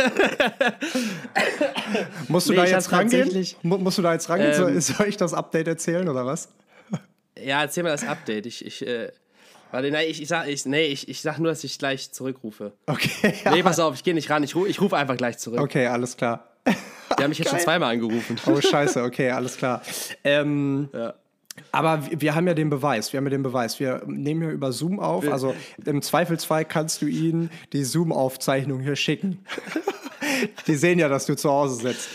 musst 2.28 2.48
du 2.48 2.52
nee, 2.52 2.56
da 2.56 2.64
jetzt 2.64 2.90
rangehen? 2.90 3.46
musst 3.62 3.98
du 3.98 4.02
da 4.02 4.14
jetzt 4.14 4.30
rangehen? 4.30 4.52
Ähm, 4.52 4.80
soll, 4.80 5.08
ich 5.08 5.18
das 5.18 5.34
Update 5.34 5.68
erzählen, 5.68 6.08
oder 6.08 6.24
was? 6.24 6.48
Ja, 7.44 7.62
erzähl 7.62 7.82
mal 7.82 7.90
das 7.90 8.04
Update. 8.04 8.46
Ich, 8.46 8.64
ich, 8.64 8.86
äh, 8.86 9.10
warte, 9.70 9.90
nein, 9.90 10.06
ich, 10.08 10.22
ich, 10.22 10.28
sag, 10.28 10.48
ich, 10.48 10.64
nee, 10.66 10.86
ich, 10.86 11.08
ich 11.08 11.20
sag 11.20 11.38
nur, 11.38 11.50
dass 11.50 11.64
ich 11.64 11.78
gleich 11.78 12.12
zurückrufe. 12.12 12.72
Okay. 12.86 13.10
Ja. 13.44 13.52
Nee, 13.52 13.62
pass 13.62 13.80
auf, 13.80 13.94
ich 13.94 14.04
gehe 14.04 14.14
nicht 14.14 14.30
ran. 14.30 14.42
Ich, 14.42 14.54
ich 14.54 14.80
rufe 14.80 14.96
einfach 14.96 15.16
gleich 15.16 15.38
zurück. 15.38 15.60
Okay, 15.60 15.86
alles 15.86 16.16
klar. 16.16 16.48
Die 16.66 17.22
haben 17.22 17.30
mich 17.30 17.38
jetzt 17.38 17.50
schon 17.50 17.58
zweimal 17.58 17.92
angerufen. 17.92 18.38
Oh, 18.46 18.60
scheiße, 18.60 19.02
okay, 19.02 19.30
alles 19.30 19.56
klar. 19.56 19.82
Ähm, 20.24 20.88
ja. 20.92 21.14
Aber 21.70 22.02
wir 22.10 22.34
haben 22.34 22.46
ja 22.46 22.54
den 22.54 22.70
Beweis, 22.70 23.12
wir 23.12 23.18
haben 23.18 23.26
ja 23.26 23.30
den 23.30 23.42
Beweis. 23.42 23.78
Wir 23.78 24.02
nehmen 24.06 24.42
ja 24.42 24.50
über 24.50 24.72
Zoom 24.72 25.00
auf, 25.00 25.30
also 25.30 25.54
im 25.84 26.00
Zweifelsfall 26.00 26.64
kannst 26.64 27.02
du 27.02 27.06
ihnen 27.06 27.50
die 27.72 27.84
Zoom-Aufzeichnung 27.84 28.80
hier 28.80 28.96
schicken. 28.96 29.44
die 30.66 30.74
sehen 30.76 30.98
ja, 30.98 31.08
dass 31.08 31.26
du 31.26 31.34
zu 31.34 31.50
Hause 31.50 31.76
sitzt. 31.76 32.08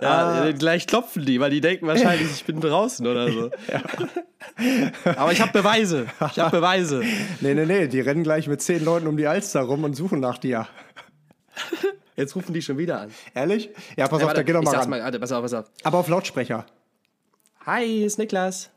Ja, 0.00 0.46
äh, 0.46 0.54
gleich 0.54 0.86
klopfen 0.86 1.24
die, 1.24 1.40
weil 1.40 1.50
die 1.50 1.60
denken 1.60 1.86
wahrscheinlich, 1.86 2.30
ich 2.30 2.44
bin 2.44 2.60
draußen 2.60 3.06
oder 3.06 3.30
so. 3.30 3.50
Ja. 3.70 5.12
Aber 5.16 5.32
ich 5.32 5.40
habe 5.40 5.52
Beweise. 5.52 6.06
Ich 6.32 6.38
habe 6.38 6.58
Beweise. 6.58 7.02
nee, 7.40 7.54
nee, 7.54 7.66
nee, 7.66 7.88
die 7.88 8.00
rennen 8.00 8.22
gleich 8.22 8.48
mit 8.48 8.60
zehn 8.62 8.84
Leuten 8.84 9.06
um 9.06 9.16
die 9.16 9.26
Alster 9.26 9.60
rum 9.60 9.84
und 9.84 9.94
suchen 9.94 10.18
nach 10.18 10.38
dir. 10.38 10.66
Jetzt 12.16 12.34
rufen 12.36 12.52
die 12.52 12.62
schon 12.62 12.78
wieder 12.78 13.00
an. 13.00 13.12
Ehrlich? 13.34 13.70
Ja, 13.96 14.08
pass 14.08 14.20
ja, 14.20 14.26
auf, 14.26 14.30
warte, 14.30 14.36
da 14.36 14.42
geht 14.42 14.54
doch 14.54 14.62
mal 14.62 14.74
ran. 14.74 14.90
Mal, 14.90 15.02
warte, 15.02 15.20
pass 15.20 15.32
auf, 15.32 15.42
pass 15.42 15.54
auf. 15.54 15.66
Aber 15.84 15.98
auf 15.98 16.08
Lautsprecher. 16.08 16.66
Hi, 17.66 17.86
hier 17.86 18.06
ist 18.06 18.18
Niklas. 18.18 18.70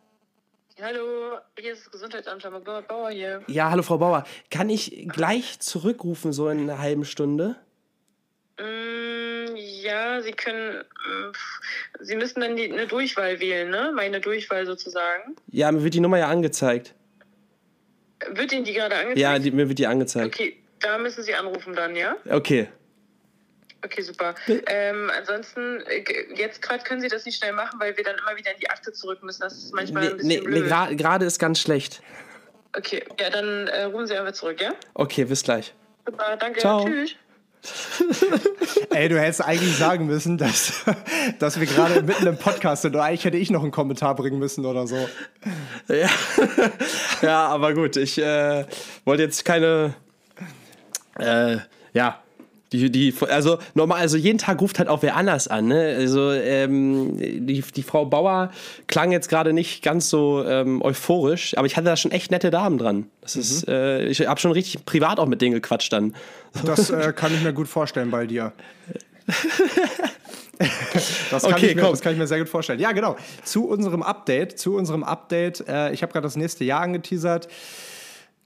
Hallo, 0.81 1.37
hier 1.57 1.73
ist 1.73 1.85
das 1.85 1.91
Gesundheitsamt, 1.91 2.43
Bauer 2.87 3.09
hier. 3.09 3.41
Ja, 3.47 3.69
hallo 3.69 3.83
Frau 3.83 3.97
Bauer. 3.97 4.25
Kann 4.49 4.69
ich 4.69 5.07
gleich 5.07 5.59
zurückrufen, 5.59 6.33
so 6.33 6.49
in 6.49 6.61
einer 6.61 6.79
halben 6.79 7.05
Stunde? 7.05 7.55
Ja, 9.83 10.21
Sie 10.21 10.31
können. 10.31 10.77
Äh, 10.77 12.03
Sie 12.03 12.15
müssen 12.15 12.39
dann 12.39 12.55
die, 12.55 12.71
eine 12.71 12.87
Durchwahl 12.87 13.39
wählen, 13.39 13.69
ne? 13.69 13.91
Meine 13.93 14.21
Durchwahl 14.21 14.65
sozusagen. 14.65 15.35
Ja, 15.51 15.71
mir 15.71 15.83
wird 15.83 15.93
die 15.93 15.99
Nummer 15.99 16.17
ja 16.17 16.29
angezeigt. 16.29 16.93
Wird 18.29 18.53
Ihnen 18.53 18.63
die 18.63 18.73
gerade 18.73 18.95
angezeigt? 18.95 19.19
Ja, 19.19 19.37
die, 19.37 19.51
mir 19.51 19.67
wird 19.67 19.79
die 19.79 19.87
angezeigt. 19.87 20.27
Okay, 20.27 20.57
da 20.79 20.97
müssen 20.97 21.23
Sie 21.23 21.33
anrufen 21.35 21.75
dann, 21.75 21.95
ja? 21.95 22.15
Okay. 22.29 22.69
Okay, 23.83 24.01
super. 24.01 24.33
Ähm, 24.47 25.11
ansonsten, 25.17 25.81
äh, 25.87 26.05
jetzt 26.35 26.61
gerade 26.61 26.83
können 26.85 27.01
Sie 27.01 27.09
das 27.09 27.25
nicht 27.25 27.37
schnell 27.37 27.51
machen, 27.51 27.77
weil 27.81 27.97
wir 27.97 28.03
dann 28.05 28.15
immer 28.17 28.37
wieder 28.37 28.53
in 28.53 28.59
die 28.59 28.69
Akte 28.69 28.93
zurück 28.93 29.21
müssen. 29.23 29.41
Das 29.41 29.53
ist 29.53 29.73
manchmal 29.73 30.03
nee, 30.03 30.09
ein 30.09 30.17
bisschen 30.17 30.29
nee, 30.29 30.39
blöd. 30.39 30.63
Nee, 30.89 30.95
gerade 30.95 31.25
ist 31.25 31.39
ganz 31.39 31.59
schlecht. 31.59 32.01
Okay, 32.77 33.03
ja, 33.19 33.29
dann 33.29 33.67
äh, 33.67 33.83
rufen 33.83 34.07
Sie 34.07 34.17
einfach 34.17 34.31
zurück, 34.31 34.61
ja? 34.61 34.73
Okay, 34.93 35.25
bis 35.25 35.43
gleich. 35.43 35.73
Super, 36.05 36.37
danke. 36.37 36.59
Ciao. 36.59 36.85
Tschüss. 36.85 37.15
Ey, 38.89 39.09
du 39.09 39.19
hättest 39.19 39.43
eigentlich 39.43 39.75
sagen 39.77 40.05
müssen, 40.05 40.37
dass, 40.37 40.83
dass 41.39 41.59
wir 41.59 41.67
gerade 41.67 42.01
mitten 42.03 42.27
im 42.27 42.37
Podcast 42.37 42.81
sind. 42.81 42.95
Oder 42.95 43.05
eigentlich 43.05 43.25
hätte 43.25 43.37
ich 43.37 43.49
noch 43.49 43.63
einen 43.63 43.71
Kommentar 43.71 44.15
bringen 44.15 44.39
müssen 44.39 44.65
oder 44.65 44.87
so. 44.87 45.07
Ja, 45.87 46.09
ja 47.21 47.47
aber 47.47 47.73
gut, 47.73 47.95
ich 47.97 48.17
äh, 48.17 48.65
wollte 49.05 49.23
jetzt 49.23 49.45
keine. 49.45 49.93
Äh, 51.19 51.57
ja, 51.93 52.21
die, 52.73 52.91
die, 52.91 53.13
also 53.29 53.59
normal, 53.75 53.99
also 54.01 54.17
jeden 54.17 54.39
Tag 54.39 54.59
ruft 54.59 54.79
halt 54.79 54.89
auch 54.89 55.03
wer 55.03 55.15
anders 55.15 55.47
an. 55.47 55.67
Ne? 55.67 55.95
Also 55.97 56.31
ähm, 56.31 57.17
die, 57.17 57.61
die 57.61 57.83
Frau 57.83 58.05
Bauer 58.05 58.51
klang 58.87 59.11
jetzt 59.11 59.29
gerade 59.29 59.53
nicht 59.53 59.83
ganz 59.83 60.09
so 60.09 60.43
ähm, 60.45 60.81
euphorisch, 60.81 61.55
aber 61.57 61.67
ich 61.67 61.77
hatte 61.77 61.85
da 61.85 61.95
schon 61.95 62.11
echt 62.11 62.31
nette 62.31 62.49
Damen 62.49 62.77
dran. 62.77 63.05
Das 63.21 63.35
mhm. 63.35 63.41
ist, 63.41 63.67
äh, 63.67 64.05
ich 64.07 64.27
habe 64.27 64.39
schon 64.39 64.51
richtig 64.51 64.83
privat 64.85 65.19
auch 65.19 65.27
mit 65.27 65.41
denen 65.41 65.53
gequatscht 65.53 65.93
dann. 65.93 66.15
Das 66.65 66.89
äh, 66.89 67.13
kann 67.15 67.33
ich 67.33 67.43
mir 67.43 67.53
gut 67.53 67.67
vorstellen 67.67 68.09
bei 68.09 68.25
dir. 68.25 68.51
das, 71.31 71.43
kann 71.43 71.53
okay, 71.53 71.75
mir, 71.75 71.81
das, 71.81 72.01
kann 72.01 72.13
ich 72.13 72.19
mir, 72.19 72.27
sehr 72.27 72.39
gut 72.39 72.49
vorstellen. 72.49 72.79
Ja, 72.79 72.91
genau. 72.91 73.15
Zu 73.43 73.67
unserem 73.67 74.03
Update, 74.03 74.59
zu 74.59 74.75
unserem 74.75 75.03
Update. 75.03 75.67
Äh, 75.67 75.93
ich 75.93 76.01
habe 76.01 76.11
gerade 76.11 76.23
das 76.23 76.35
nächste 76.35 76.63
Jahr 76.63 76.81
angeteasert. 76.81 77.47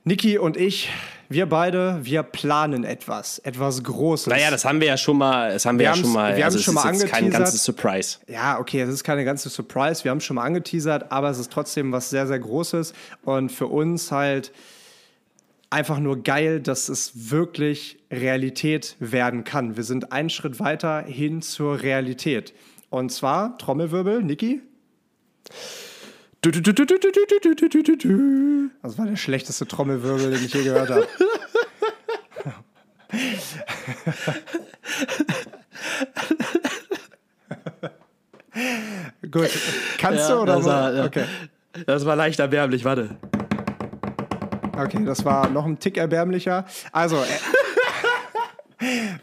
Niki 0.08 0.38
und 0.38 0.56
ich, 0.56 0.90
wir 1.28 1.48
beide, 1.48 2.00
wir 2.02 2.24
planen 2.24 2.86
etwas, 2.86 3.40
etwas 3.40 3.84
Großes. 3.84 4.28
Naja, 4.28 4.50
das 4.50 4.64
haben 4.64 4.80
wir 4.80 4.88
ja 4.88 4.96
schon 4.96 5.18
mal, 5.18 5.52
das 5.52 5.66
haben 5.66 5.78
wir, 5.78 5.84
wir 5.84 5.90
ja 5.90 5.96
schon 5.98 6.14
mal. 6.14 6.38
Wir 6.38 6.46
also 6.46 6.58
haben 6.58 6.64
schon 6.64 6.74
mal 6.76 6.84
angeteasert. 6.84 7.12
kein 7.12 7.30
ganzes 7.30 7.64
Surprise. 7.64 8.20
Ja, 8.28 8.58
okay, 8.58 8.82
es 8.82 8.90
ist 8.90 9.04
keine 9.04 9.26
ganze 9.26 9.50
Surprise. 9.50 10.06
Wir 10.06 10.12
haben 10.12 10.22
schon 10.22 10.38
mal 10.38 10.46
angeteasert, 10.46 11.12
aber 11.12 11.30
es 11.30 11.40
ist 11.40 11.52
trotzdem 11.52 11.92
was 11.92 12.10
sehr, 12.10 12.26
sehr 12.26 12.40
Großes 12.40 12.94
und 13.26 13.52
für 13.52 13.68
uns 13.68 14.10
halt 14.10 14.54
einfach 15.70 16.00
nur 16.00 16.24
geil, 16.24 16.62
dass 16.62 16.88
es 16.88 17.30
wirklich 17.30 18.00
Realität 18.10 18.96
werden 19.00 19.44
kann. 19.44 19.76
Wir 19.76 19.84
sind 19.84 20.14
einen 20.14 20.30
Schritt 20.30 20.62
weiter 20.62 21.02
hin 21.02 21.42
zur 21.42 21.82
Realität. 21.82 22.54
Und 22.90 23.12
zwar 23.12 23.58
Trommelwirbel, 23.58 24.24
Niki. 24.24 24.62
Das 26.42 26.56
war 28.98 29.06
der 29.06 29.16
schlechteste 29.16 29.68
Trommelwirbel, 29.68 30.32
den 30.32 30.46
ich 30.46 30.54
je 30.54 30.64
gehört 30.64 30.90
habe. 30.90 31.08
Gut, 39.32 39.50
kannst 39.98 40.30
ja, 40.30 40.36
du 40.36 40.42
oder 40.42 40.64
war, 40.64 40.94
ja. 40.94 41.06
okay. 41.06 41.26
Das 41.86 42.06
war 42.06 42.16
leicht 42.16 42.40
erbärmlich, 42.40 42.86
warte. 42.86 43.18
Okay, 44.76 45.04
das 45.06 45.24
war 45.26 45.50
noch 45.50 45.66
ein 45.66 45.80
Tick 45.80 45.98
erbärmlicher. 45.98 46.66
Also, 46.92 47.18
äh, 47.18 47.40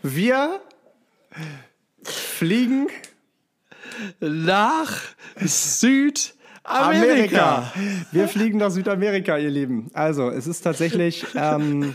wir 0.02 0.60
fliegen 2.02 2.88
nach 4.20 5.00
Süd 5.36 6.34
Amerika. 6.64 7.70
Wir 8.10 8.26
fliegen 8.26 8.58
nach 8.58 8.70
Südamerika, 8.70 9.36
ihr 9.36 9.50
Lieben. 9.50 9.90
Also, 9.92 10.30
es 10.30 10.46
ist 10.46 10.62
tatsächlich 10.62 11.26
ähm, 11.36 11.94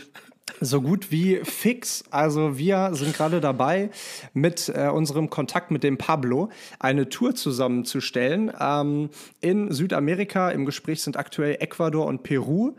so 0.61 0.81
gut 0.81 1.11
wie 1.11 1.41
fix. 1.43 2.03
Also, 2.11 2.57
wir 2.57 2.91
sind 2.93 3.15
gerade 3.15 3.41
dabei, 3.41 3.89
mit 4.33 4.69
äh, 4.69 4.87
unserem 4.89 5.29
Kontakt 5.29 5.71
mit 5.71 5.83
dem 5.83 5.97
Pablo 5.97 6.49
eine 6.79 7.09
Tour 7.09 7.33
zusammenzustellen. 7.33 8.51
Ähm, 8.59 9.09
in 9.41 9.71
Südamerika 9.71 10.51
im 10.51 10.65
Gespräch 10.65 11.01
sind 11.01 11.17
aktuell 11.17 11.57
Ecuador 11.59 12.05
und 12.05 12.21
Peru. 12.21 12.75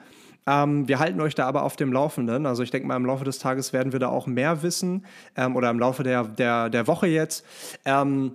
Ähm, 0.47 0.88
wir 0.88 1.01
halten 1.01 1.20
euch 1.20 1.34
da 1.34 1.47
aber 1.47 1.64
auf 1.64 1.76
dem 1.76 1.93
Laufenden. 1.93 2.47
Also 2.47 2.62
ich 2.62 2.70
denke 2.70 2.86
mal, 2.86 2.97
im 2.97 3.05
Laufe 3.05 3.24
des 3.24 3.38
Tages 3.38 3.72
werden 3.72 3.93
wir 3.93 3.99
da 3.99 4.09
auch 4.09 4.26
mehr 4.26 4.62
wissen 4.62 5.05
ähm, 5.36 5.57
oder 5.57 5.70
im 5.70 5.78
Laufe 5.78 6.03
der, 6.03 6.24
der, 6.24 6.70
der 6.70 6.86
Woche 6.86 7.09
jetzt. 7.09 7.45
Ähm, 7.84 8.32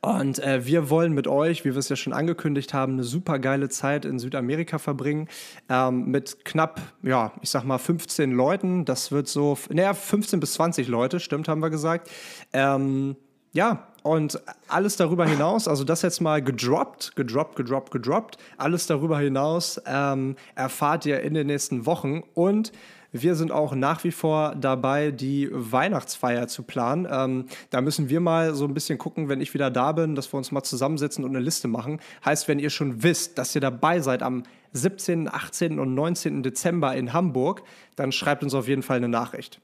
und 0.00 0.40
äh, 0.40 0.66
wir 0.66 0.90
wollen 0.90 1.12
mit 1.12 1.28
euch, 1.28 1.64
wie 1.64 1.70
wir 1.70 1.78
es 1.78 1.88
ja 1.88 1.96
schon 1.96 2.12
angekündigt 2.12 2.74
haben, 2.74 2.94
eine 2.94 3.04
super 3.04 3.38
geile 3.38 3.68
Zeit 3.68 4.04
in 4.04 4.18
Südamerika 4.18 4.78
verbringen. 4.78 5.28
Ähm, 5.68 6.06
mit 6.06 6.44
knapp, 6.44 6.80
ja, 7.02 7.32
ich 7.42 7.50
sag 7.50 7.64
mal 7.64 7.78
15 7.78 8.32
Leuten. 8.32 8.84
Das 8.84 9.12
wird 9.12 9.28
so, 9.28 9.56
naja, 9.70 9.94
15 9.94 10.40
bis 10.40 10.54
20 10.54 10.88
Leute, 10.88 11.20
stimmt, 11.20 11.48
haben 11.48 11.60
wir 11.60 11.70
gesagt. 11.70 12.10
Ähm, 12.52 13.16
ja, 13.52 13.88
und 14.02 14.40
alles 14.68 14.96
darüber 14.96 15.26
hinaus, 15.26 15.68
also 15.68 15.84
das 15.84 16.02
jetzt 16.02 16.20
mal 16.20 16.42
gedroppt, 16.42 17.14
gedroppt, 17.16 17.56
gedroppt, 17.56 17.90
gedroppt. 17.90 18.38
Alles 18.56 18.86
darüber 18.86 19.18
hinaus 19.18 19.80
ähm, 19.86 20.36
erfahrt 20.54 21.06
ihr 21.06 21.20
in 21.20 21.34
den 21.34 21.46
nächsten 21.46 21.86
Wochen. 21.86 22.22
Und 22.34 22.72
wir 23.12 23.34
sind 23.34 23.52
auch 23.52 23.74
nach 23.74 24.04
wie 24.04 24.10
vor 24.10 24.54
dabei, 24.54 25.10
die 25.10 25.48
Weihnachtsfeier 25.50 26.46
zu 26.48 26.62
planen. 26.62 27.06
Ähm, 27.10 27.46
da 27.70 27.80
müssen 27.80 28.08
wir 28.08 28.20
mal 28.20 28.54
so 28.54 28.64
ein 28.64 28.74
bisschen 28.74 28.98
gucken, 28.98 29.28
wenn 29.28 29.40
ich 29.40 29.54
wieder 29.54 29.70
da 29.70 29.92
bin, 29.92 30.14
dass 30.14 30.32
wir 30.32 30.36
uns 30.36 30.52
mal 30.52 30.62
zusammensetzen 30.62 31.24
und 31.24 31.30
eine 31.30 31.44
Liste 31.44 31.68
machen. 31.68 32.00
Heißt, 32.24 32.48
wenn 32.48 32.58
ihr 32.58 32.70
schon 32.70 33.02
wisst, 33.02 33.38
dass 33.38 33.54
ihr 33.54 33.60
dabei 33.60 34.00
seid 34.00 34.22
am 34.22 34.42
17., 34.72 35.28
18. 35.28 35.78
und 35.78 35.94
19. 35.94 36.42
Dezember 36.42 36.94
in 36.94 37.12
Hamburg, 37.12 37.62
dann 37.96 38.12
schreibt 38.12 38.42
uns 38.42 38.54
auf 38.54 38.68
jeden 38.68 38.82
Fall 38.82 38.98
eine 38.98 39.08
Nachricht. 39.08 39.60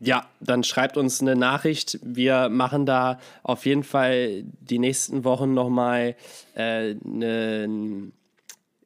Ja, 0.00 0.26
dann 0.40 0.62
schreibt 0.62 0.96
uns 0.96 1.20
eine 1.20 1.34
Nachricht. 1.34 1.98
Wir 2.02 2.48
machen 2.48 2.86
da 2.86 3.18
auf 3.42 3.66
jeden 3.66 3.82
Fall 3.82 4.44
die 4.60 4.78
nächsten 4.78 5.24
Wochen 5.24 5.54
nochmal 5.54 6.14
äh, 6.54 6.94
eine 7.04 8.12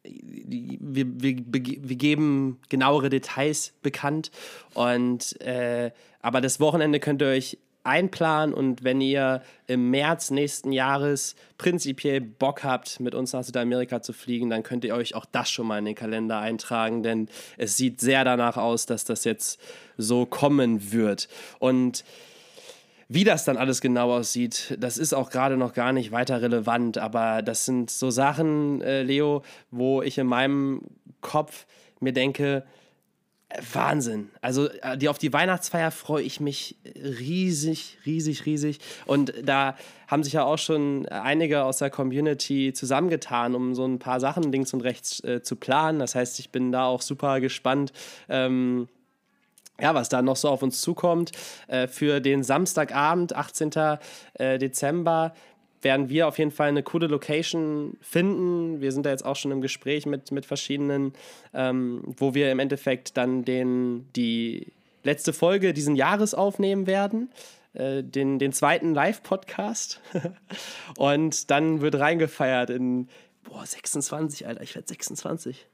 wir, 0.05 1.07
wir, 1.07 1.37
wir 1.53 1.97
geben 1.97 2.61
genauere 2.69 3.09
Details 3.09 3.73
bekannt. 3.83 4.31
Und 4.75 5.41
äh, 5.41 5.91
aber 6.21 6.41
das 6.41 6.61
Wochenende 6.61 7.01
könnt 7.01 7.23
ihr 7.23 7.29
euch 7.29 7.59
einplanen 7.85 8.55
und 8.55 8.85
wenn 8.85 9.01
ihr 9.01 9.43
im 9.67 9.91
März 9.91 10.31
nächsten 10.31 10.73
Jahres 10.73 11.35
prinzipiell 11.59 12.21
Bock 12.21 12.63
habt, 12.63 13.01
mit 13.01 13.15
uns 13.15 13.33
nach 13.33 13.43
Südamerika 13.43 14.03
zu 14.03 14.13
fliegen, 14.13 14.51
dann 14.51 14.63
könnt 14.63 14.85
ihr 14.85 14.95
euch 14.95 15.15
auch 15.15 15.25
das 15.25 15.51
schon 15.51 15.67
mal 15.67 15.79
in 15.79 15.87
den 15.87 15.95
Kalender 15.95 16.39
eintragen, 16.39 17.03
denn 17.03 17.29
es 17.59 17.77
sieht 17.77 18.01
sehr 18.01 18.25
danach 18.25 18.57
aus, 18.57 18.87
dass 18.87 19.05
das 19.05 19.25
jetzt 19.25 19.61
so 19.97 20.27
kommen 20.27 20.93
wird. 20.93 21.29
Und 21.59 22.05
wie 23.15 23.25
das 23.25 23.45
dann 23.45 23.57
alles 23.57 23.81
genau 23.81 24.13
aussieht, 24.13 24.77
das 24.79 24.97
ist 24.97 25.13
auch 25.13 25.31
gerade 25.31 25.57
noch 25.57 25.75
gar 25.75 25.93
nicht 25.93 26.13
weiter 26.13 26.41
relevant, 26.41 26.99
aber 26.99 27.43
das 27.43 27.65
sind 27.65 27.91
so 27.91 28.11
Sachen, 28.11 28.81
äh, 28.81 29.03
Leo, 29.03 29.43
wo 29.71 30.03
ich 30.03 30.19
in 30.19 30.27
meinem 30.27 30.83
Kopf 31.21 31.67
mir 32.01 32.13
denke, 32.13 32.65
Wahnsinn. 33.73 34.31
Also 34.41 34.69
äh, 34.69 34.97
die, 34.97 35.09
auf 35.09 35.19
die 35.19 35.33
Weihnachtsfeier 35.33 35.91
freue 35.91 36.23
ich 36.23 36.41
mich 36.41 36.77
riesig, 36.97 37.99
riesig, 38.07 38.47
riesig. 38.47 38.79
Und 39.05 39.35
da 39.43 39.77
haben 40.07 40.23
sich 40.23 40.33
ja 40.35 40.45
auch 40.45 40.59
schon 40.59 41.07
einige 41.09 41.65
aus 41.65 41.79
der 41.79 41.91
Community 41.91 42.73
zusammengetan, 42.73 43.55
um 43.55 43.75
so 43.75 43.85
ein 43.85 43.99
paar 43.99 44.21
Sachen 44.21 44.51
links 44.53 44.73
und 44.73 44.81
rechts 44.81 45.23
äh, 45.25 45.43
zu 45.43 45.57
planen. 45.57 45.99
Das 45.99 46.15
heißt, 46.15 46.39
ich 46.39 46.51
bin 46.51 46.73
da 46.73 46.87
auch 46.87 47.03
super 47.03 47.41
gespannt. 47.41 47.93
Ähm, 48.29 48.89
ja, 49.83 49.95
was 49.95 50.09
da 50.09 50.23
noch 50.23 50.37
so 50.37 50.49
auf 50.49 50.63
uns 50.63 50.81
zukommt. 50.81 51.33
Äh, 51.67 51.89
für 51.89 52.21
den 52.21 52.43
Samstagabend, 52.45 53.35
18. 53.35 53.71
Äh, 54.35 54.59
Dezember, 54.59 55.35
werden 55.83 56.09
wir 56.09 56.29
auf 56.29 56.39
jeden 56.39 56.53
Fall 56.53 56.69
eine 56.69 56.85
coole 56.85 57.09
Location 57.09 57.97
finden. 58.01 58.81
Wir 58.81 58.93
sind 58.93 59.05
da 59.05 59.11
jetzt 59.11 59.25
auch 59.25 59.35
schon 59.35 59.51
im 59.51 59.61
Gespräch 59.61 60.07
mit, 60.07 60.31
mit 60.31 60.47
verschiedenen, 60.47 61.13
ähm, 61.53 62.03
wo 62.05 62.35
wir 62.35 62.53
im 62.53 62.61
Endeffekt 62.61 63.17
dann 63.17 63.45
den, 63.45 64.07
die 64.15 64.69
letzte 65.03 65.33
Folge 65.33 65.73
diesen 65.73 65.97
Jahres 65.97 66.35
aufnehmen 66.35 66.87
werden. 66.87 67.31
Äh, 67.75 68.05
den, 68.05 68.39
den 68.39 68.53
zweiten 68.53 68.95
Live-Podcast. 68.95 70.01
Und 70.97 71.51
dann 71.51 71.81
wird 71.81 71.99
reingefeiert 71.99 72.71
in, 72.71 73.09
boah, 73.43 73.67
26, 73.67 74.47
Alter, 74.47 74.63
ich 74.63 74.77
werde 74.77 74.87
26. 74.87 75.67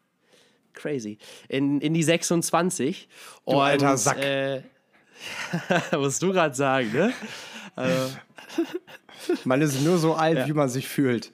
Crazy. 0.78 1.18
In, 1.48 1.80
in 1.80 1.92
die 1.92 2.02
26. 2.02 3.08
Du 3.46 3.52
Und, 3.52 3.60
alter 3.60 3.96
Sack. 3.96 4.18
Äh, 4.18 4.62
musst 5.96 6.22
du 6.22 6.32
gerade 6.32 6.54
sagen, 6.54 6.92
ne? 6.92 7.12
Also, 7.74 8.16
man 9.44 9.60
ist 9.60 9.82
nur 9.82 9.98
so 9.98 10.14
alt, 10.14 10.38
ja. 10.38 10.46
wie 10.46 10.52
man 10.52 10.68
sich 10.68 10.88
fühlt. 10.88 11.32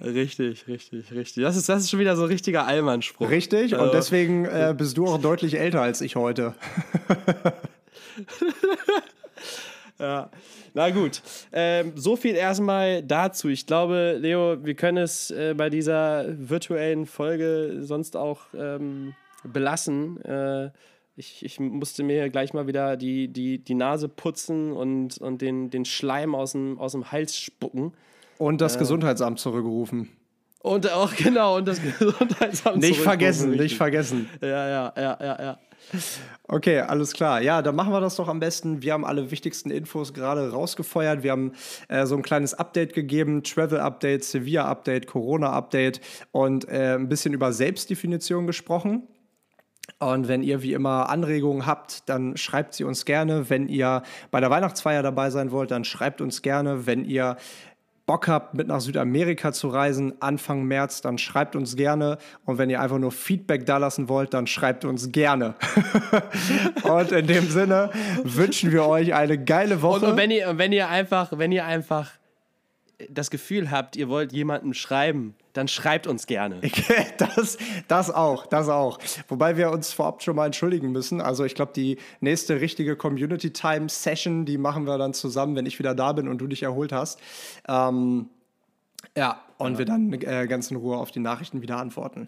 Richtig, 0.00 0.68
richtig, 0.68 1.10
richtig. 1.12 1.42
Das 1.42 1.56
ist, 1.56 1.68
das 1.68 1.82
ist 1.82 1.90
schon 1.90 2.00
wieder 2.00 2.16
so 2.16 2.24
ein 2.24 2.28
richtiger 2.28 2.66
Allmann-Spruch. 2.66 3.30
Richtig, 3.30 3.74
also, 3.74 3.86
und 3.86 3.94
deswegen 3.94 4.44
äh, 4.44 4.74
bist 4.76 4.98
du 4.98 5.06
auch 5.06 5.18
deutlich 5.18 5.58
älter 5.58 5.80
als 5.80 6.02
ich 6.02 6.16
heute. 6.16 6.54
ja, 10.00 10.30
na 10.74 10.90
gut. 10.90 11.22
Ähm, 11.52 11.92
so 11.96 12.16
viel 12.16 12.34
erstmal 12.34 13.02
dazu. 13.02 13.48
Ich 13.48 13.66
glaube, 13.66 14.16
Leo, 14.20 14.64
wir 14.64 14.74
können 14.74 14.98
es 14.98 15.30
äh, 15.30 15.54
bei 15.56 15.70
dieser 15.70 16.26
virtuellen 16.28 17.06
Folge 17.06 17.78
sonst 17.80 18.16
auch 18.16 18.42
ähm, 18.54 19.14
belassen. 19.44 20.22
Äh, 20.24 20.70
ich, 21.16 21.44
ich 21.44 21.58
musste 21.58 22.02
mir 22.02 22.28
gleich 22.28 22.52
mal 22.52 22.66
wieder 22.66 22.96
die, 22.96 23.28
die, 23.28 23.58
die 23.58 23.74
Nase 23.74 24.08
putzen 24.08 24.72
und, 24.72 25.18
und 25.18 25.40
den, 25.40 25.70
den 25.70 25.84
Schleim 25.84 26.34
aus 26.34 26.52
dem, 26.52 26.78
aus 26.78 26.92
dem 26.92 27.10
Hals 27.10 27.36
spucken. 27.36 27.94
Und 28.38 28.60
das 28.60 28.76
äh, 28.76 28.80
Gesundheitsamt 28.80 29.40
zurückgerufen. 29.40 30.10
Und 30.66 30.90
auch, 30.90 31.14
genau, 31.16 31.56
und 31.58 31.68
das 31.68 31.80
Gesundheitsamt 31.80 32.78
Nicht 32.78 33.00
vergessen, 33.00 33.52
nicht 33.52 33.76
vergessen. 33.76 34.28
Ja, 34.40 34.48
ja, 34.48 34.92
ja, 34.96 35.18
ja, 35.20 35.42
ja. 35.42 35.58
Okay, 36.48 36.80
alles 36.80 37.12
klar. 37.12 37.40
Ja, 37.40 37.62
dann 37.62 37.76
machen 37.76 37.92
wir 37.92 38.00
das 38.00 38.16
doch 38.16 38.26
am 38.26 38.40
besten. 38.40 38.82
Wir 38.82 38.92
haben 38.92 39.04
alle 39.04 39.30
wichtigsten 39.30 39.70
Infos 39.70 40.12
gerade 40.12 40.50
rausgefeuert. 40.50 41.22
Wir 41.22 41.30
haben 41.30 41.52
äh, 41.86 42.04
so 42.06 42.16
ein 42.16 42.22
kleines 42.22 42.52
Update 42.52 42.94
gegeben: 42.94 43.44
Travel-Update, 43.44 44.24
Sevilla-Update, 44.24 45.06
Corona-Update 45.06 46.00
und 46.32 46.68
äh, 46.68 46.96
ein 46.96 47.08
bisschen 47.08 47.32
über 47.32 47.52
Selbstdefinition 47.52 48.48
gesprochen. 48.48 49.06
Und 50.00 50.26
wenn 50.26 50.42
ihr 50.42 50.62
wie 50.62 50.72
immer 50.72 51.08
Anregungen 51.10 51.64
habt, 51.64 52.08
dann 52.08 52.36
schreibt 52.36 52.74
sie 52.74 52.82
uns 52.82 53.04
gerne. 53.04 53.48
Wenn 53.50 53.68
ihr 53.68 54.02
bei 54.32 54.40
der 54.40 54.50
Weihnachtsfeier 54.50 55.04
dabei 55.04 55.30
sein 55.30 55.52
wollt, 55.52 55.70
dann 55.70 55.84
schreibt 55.84 56.20
uns 56.20 56.42
gerne. 56.42 56.86
Wenn 56.86 57.04
ihr 57.04 57.36
Bock 58.06 58.28
habt, 58.28 58.54
mit 58.54 58.68
nach 58.68 58.80
Südamerika 58.80 59.52
zu 59.52 59.68
reisen, 59.68 60.14
Anfang 60.20 60.62
März, 60.62 61.00
dann 61.00 61.18
schreibt 61.18 61.56
uns 61.56 61.74
gerne. 61.74 62.18
Und 62.44 62.56
wenn 62.56 62.70
ihr 62.70 62.80
einfach 62.80 62.98
nur 62.98 63.10
Feedback 63.10 63.66
da 63.66 63.78
lassen 63.78 64.08
wollt, 64.08 64.32
dann 64.32 64.46
schreibt 64.46 64.84
uns 64.84 65.10
gerne. 65.10 65.56
und 66.84 67.10
in 67.10 67.26
dem 67.26 67.50
Sinne 67.50 67.90
wünschen 68.22 68.70
wir 68.70 68.86
euch 68.86 69.12
eine 69.12 69.42
geile 69.42 69.82
Woche. 69.82 70.06
Und, 70.06 70.16
wenn 70.16 70.30
ihr, 70.30 70.56
wenn 70.56 70.72
ihr 70.72 70.88
einfach, 70.88 71.32
wenn 71.36 71.50
ihr 71.50 71.64
einfach 71.64 72.12
das 73.10 73.30
Gefühl 73.30 73.70
habt, 73.70 73.96
ihr 73.96 74.08
wollt 74.08 74.32
jemanden 74.32 74.72
schreiben, 74.72 75.34
dann 75.52 75.68
schreibt 75.68 76.06
uns 76.06 76.26
gerne. 76.26 76.60
das, 77.18 77.58
das 77.88 78.10
auch, 78.10 78.46
das 78.46 78.68
auch. 78.68 78.98
Wobei 79.28 79.56
wir 79.56 79.70
uns 79.70 79.92
vorab 79.92 80.22
schon 80.22 80.36
mal 80.36 80.46
entschuldigen 80.46 80.92
müssen. 80.92 81.20
Also 81.20 81.44
ich 81.44 81.54
glaube, 81.54 81.72
die 81.74 81.98
nächste 82.20 82.60
richtige 82.60 82.96
Community 82.96 83.52
Time 83.52 83.88
Session, 83.88 84.46
die 84.46 84.58
machen 84.58 84.86
wir 84.86 84.96
dann 84.98 85.14
zusammen, 85.14 85.56
wenn 85.56 85.66
ich 85.66 85.78
wieder 85.78 85.94
da 85.94 86.12
bin 86.12 86.28
und 86.28 86.38
du 86.38 86.46
dich 86.46 86.62
erholt 86.62 86.92
hast. 86.92 87.20
Ähm, 87.68 88.30
ja, 89.16 89.42
und 89.58 89.72
ja. 89.72 89.78
wir 89.78 89.84
dann 89.84 90.12
äh, 90.12 90.46
ganz 90.46 90.70
in 90.70 90.76
Ruhe 90.76 90.96
auf 90.96 91.10
die 91.10 91.20
Nachrichten 91.20 91.62
wieder 91.62 91.76
antworten. 91.76 92.26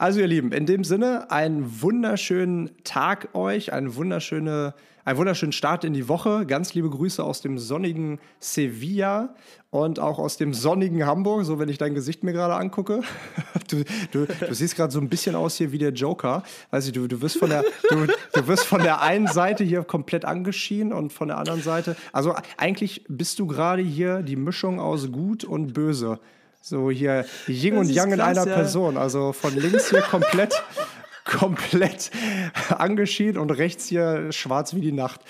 Also 0.00 0.20
ihr 0.20 0.28
Lieben, 0.28 0.50
in 0.52 0.64
dem 0.64 0.82
Sinne, 0.82 1.30
einen 1.30 1.82
wunderschönen 1.82 2.70
Tag 2.84 3.34
euch, 3.34 3.74
eine 3.74 3.96
wunderschöne 3.96 4.72
einen 5.04 5.18
wunderschönen 5.18 5.52
Start 5.52 5.84
in 5.84 5.92
die 5.92 6.08
Woche. 6.08 6.46
Ganz 6.46 6.72
liebe 6.72 6.88
Grüße 6.88 7.22
aus 7.22 7.42
dem 7.42 7.58
sonnigen 7.58 8.18
Sevilla 8.38 9.34
und 9.68 9.98
auch 9.98 10.18
aus 10.18 10.38
dem 10.38 10.54
sonnigen 10.54 11.04
Hamburg, 11.04 11.44
so 11.44 11.58
wenn 11.58 11.68
ich 11.68 11.76
dein 11.76 11.94
Gesicht 11.94 12.24
mir 12.24 12.32
gerade 12.32 12.54
angucke. 12.54 13.02
Du, 13.68 13.84
du, 14.10 14.26
du 14.26 14.54
siehst 14.54 14.74
gerade 14.74 14.92
so 14.92 14.98
ein 15.00 15.08
bisschen 15.08 15.36
aus 15.36 15.56
hier 15.56 15.70
wie 15.70 15.78
der 15.78 15.92
Joker. 15.92 16.42
Weiß 16.70 16.86
ich, 16.86 16.92
du, 16.92 17.06
du, 17.06 17.20
wirst 17.20 17.38
von 17.38 17.50
der, 17.50 17.62
du, 17.88 18.06
du 18.32 18.46
wirst 18.48 18.64
von 18.64 18.82
der 18.82 19.00
einen 19.00 19.28
Seite 19.28 19.62
hier 19.62 19.84
komplett 19.84 20.24
angeschienen 20.24 20.92
und 20.92 21.12
von 21.12 21.28
der 21.28 21.38
anderen 21.38 21.62
Seite. 21.62 21.94
Also 22.12 22.34
eigentlich 22.56 23.04
bist 23.06 23.38
du 23.38 23.46
gerade 23.46 23.82
hier 23.82 24.22
die 24.22 24.34
Mischung 24.34 24.80
aus 24.80 25.12
gut 25.12 25.44
und 25.44 25.72
böse. 25.72 26.18
So 26.60 26.90
hier 26.90 27.24
Yin 27.46 27.78
und 27.78 27.90
Yang 27.90 28.12
in 28.12 28.20
einer 28.20 28.46
ja. 28.46 28.54
Person. 28.54 28.96
Also 28.96 29.32
von 29.32 29.56
links 29.56 29.90
hier 29.90 30.02
komplett 30.02 30.52
komplett 31.24 32.10
angeschieden 32.70 33.40
und 33.40 33.50
rechts 33.50 33.86
hier 33.86 34.32
schwarz 34.32 34.74
wie 34.74 34.80
die 34.80 34.92
Nacht. 34.92 35.20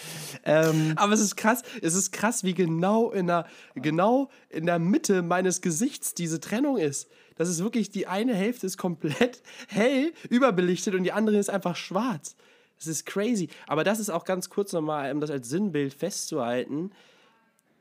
Ähm, 0.45 0.95
Aber 0.97 1.13
es 1.13 1.21
ist 1.21 1.37
krass, 1.37 1.63
es 1.83 1.95
ist 1.95 2.13
krass, 2.13 2.43
wie 2.43 2.55
genau 2.55 3.11
in 3.11 3.27
der, 3.27 3.47
genau 3.75 4.31
in 4.49 4.67
der 4.67 4.79
Mitte 4.79 5.23
meines 5.23 5.61
Gesichts 5.61 6.15
diese 6.15 6.41
Trennung 6.41 6.79
ist. 6.79 7.09
Das 7.37 7.49
ist 7.49 7.63
wirklich, 7.63 7.91
die 7.91 8.07
eine 8.07 8.35
Hälfte 8.35 8.67
ist 8.67 8.77
komplett 8.77 9.43
hell, 9.69 10.13
überbelichtet 10.29 10.95
und 10.95 11.05
die 11.05 11.13
andere 11.13 11.39
ist 11.39 11.51
einfach 11.51 11.77
schwarz. 11.77 12.37
Das 12.79 12.87
ist 12.87 13.05
crazy. 13.05 13.49
Aber 13.67 13.85
das 13.85 14.01
ist 14.01 14.11
auch 14.11 14.25
ganz 14.25 14.49
kurz 14.49 14.73
nochmal, 14.73 15.13
um 15.13 15.21
das 15.21 15.31
als 15.31 15.49
Sinnbild 15.49 15.93
festzuhalten. 15.93 16.93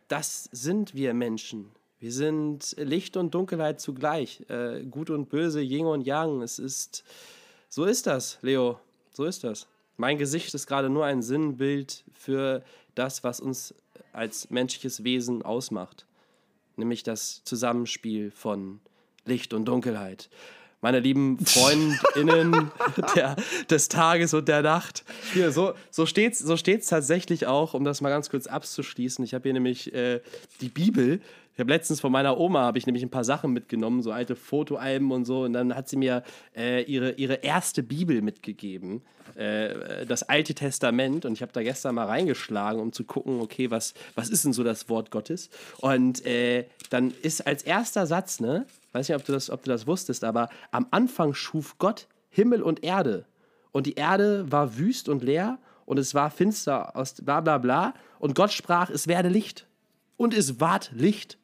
Das 0.10 0.50
sind 0.52 0.94
wir 0.94 1.14
Menschen. 1.14 1.72
Wir 2.00 2.14
sind 2.14 2.76
Licht 2.78 3.18
und 3.18 3.34
Dunkelheit 3.36 3.82
zugleich. 3.82 4.46
Äh, 4.50 4.86
Gut 4.86 5.10
und 5.10 5.30
Böse, 5.30 5.62
Yin 5.62 5.86
und 5.86 6.08
Yang. 6.08 6.42
Es 6.42 6.58
ist 6.58 7.04
so 7.68 7.86
ist 7.86 8.08
das, 8.08 8.40
Leo. 8.42 8.80
So 9.12 9.26
ist 9.26 9.44
das. 9.44 9.68
Mein 9.98 10.18
Gesicht 10.18 10.54
ist 10.54 10.66
gerade 10.66 10.90
nur 10.90 11.06
ein 11.06 11.22
Sinnbild 11.22 12.06
für 12.14 12.64
das, 12.96 13.24
was 13.24 13.42
uns 13.42 13.76
als 14.14 14.50
menschliches 14.50 15.04
Wesen 15.04 15.42
ausmacht. 15.42 16.06
Nämlich 16.78 17.04
das 17.04 17.44
Zusammenspiel 17.44 18.32
von 18.32 18.80
Licht 19.26 19.54
und 19.54 19.66
Dunkelheit. 19.66 20.30
Meine 20.82 21.02
lieben 21.02 21.38
FreundInnen 21.46 22.72
der, 23.14 23.36
des 23.70 23.90
Tages 23.90 24.34
und 24.34 24.48
der 24.48 24.62
Nacht. 24.62 25.04
Hier, 25.34 25.52
so, 25.52 25.74
so 25.92 26.06
steht 26.06 26.34
es 26.34 26.40
so 26.40 26.56
steht's 26.56 26.88
tatsächlich 26.88 27.46
auch, 27.46 27.74
um 27.74 27.84
das 27.84 28.00
mal 28.00 28.10
ganz 28.10 28.30
kurz 28.30 28.48
abzuschließen. 28.48 29.24
Ich 29.26 29.34
habe 29.34 29.44
hier 29.44 29.54
nämlich 29.54 29.94
äh, 29.94 30.22
die 30.62 30.70
Bibel 30.70 31.20
ich 31.60 31.62
habe 31.62 31.74
letztens 31.74 32.00
von 32.00 32.14
meiner 32.14 32.40
Oma 32.40 32.62
habe 32.62 32.78
ich 32.78 32.86
nämlich 32.86 33.04
ein 33.04 33.10
paar 33.10 33.26
Sachen 33.26 33.52
mitgenommen, 33.52 34.02
so 34.02 34.14
alte 34.14 34.38
Fotoalben 34.38 35.12
und 35.12 35.26
so. 35.26 35.44
Und 35.44 35.52
dann 35.52 35.76
hat 35.76 35.90
sie 35.90 35.98
mir 35.98 36.24
äh, 36.56 36.84
ihre, 36.84 37.12
ihre 37.16 37.34
erste 37.34 37.84
Bibel 37.84 38.22
mitgegeben, 38.22 39.02
äh, 39.36 40.06
das 40.06 40.24
Alte 40.24 40.54
Testament. 40.54 41.26
Und 41.26 41.34
ich 41.34 41.42
habe 41.42 41.52
da 41.52 41.62
gestern 41.62 41.96
mal 41.96 42.06
reingeschlagen, 42.06 42.80
um 42.80 42.94
zu 42.94 43.04
gucken, 43.04 43.42
okay, 43.42 43.70
was, 43.72 43.94
was 44.16 44.30
ist 44.30 44.46
denn 44.46 44.54
so 44.54 44.64
das 44.64 44.88
Wort 44.88 45.12
Gottes? 45.12 45.50
Und 45.80 46.26
äh, 46.26 46.66
dann 46.92 47.14
ist 47.24 47.46
als 47.46 47.64
erster 47.64 48.08
Satz, 48.08 48.40
ne, 48.40 48.66
weiß 48.94 49.10
nicht, 49.10 49.18
ob 49.18 49.26
du 49.26 49.34
das, 49.34 49.50
ob 49.50 49.62
du 49.62 49.70
das 49.70 49.86
wusstest, 49.86 50.24
aber 50.24 50.48
am 50.72 50.88
Anfang 50.92 51.34
schuf 51.34 51.78
Gott 51.78 52.08
Himmel 52.30 52.62
und 52.62 52.86
Erde. 52.86 53.26
Und 53.74 53.86
die 53.86 53.96
Erde 53.96 54.50
war 54.50 54.78
wüst 54.78 55.10
und 55.10 55.26
leer 55.26 55.60
und 55.86 56.00
es 56.00 56.16
war 56.16 56.32
finster 56.32 56.96
aus 56.96 57.16
bla 57.16 57.42
bla 57.42 57.58
bla. 57.58 57.94
Und 58.18 58.34
Gott 58.34 58.54
sprach, 58.54 58.90
es 58.90 59.10
werde 59.10 59.28
Licht. 59.28 59.68
Und 60.16 60.34
es 60.34 60.62
ward 60.62 60.92
Licht. 60.94 61.39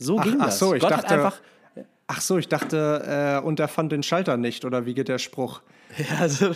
So 0.00 0.18
ach, 0.18 0.24
ging 0.24 0.40
ach 0.40 0.46
das. 0.46 0.58
so, 0.58 0.74
ich 0.74 0.80
Gott 0.80 0.90
dachte, 0.90 1.14
einfach, 1.14 1.40
Ach 2.12 2.20
so, 2.20 2.38
ich 2.38 2.48
dachte, 2.48 3.38
äh, 3.40 3.46
und 3.46 3.60
er 3.60 3.68
fand 3.68 3.92
den 3.92 4.02
Schalter 4.02 4.36
nicht, 4.36 4.64
oder 4.64 4.84
wie 4.84 4.94
geht 4.94 5.06
der 5.06 5.18
Spruch? 5.18 5.60
Ja, 5.96 6.18
also, 6.20 6.52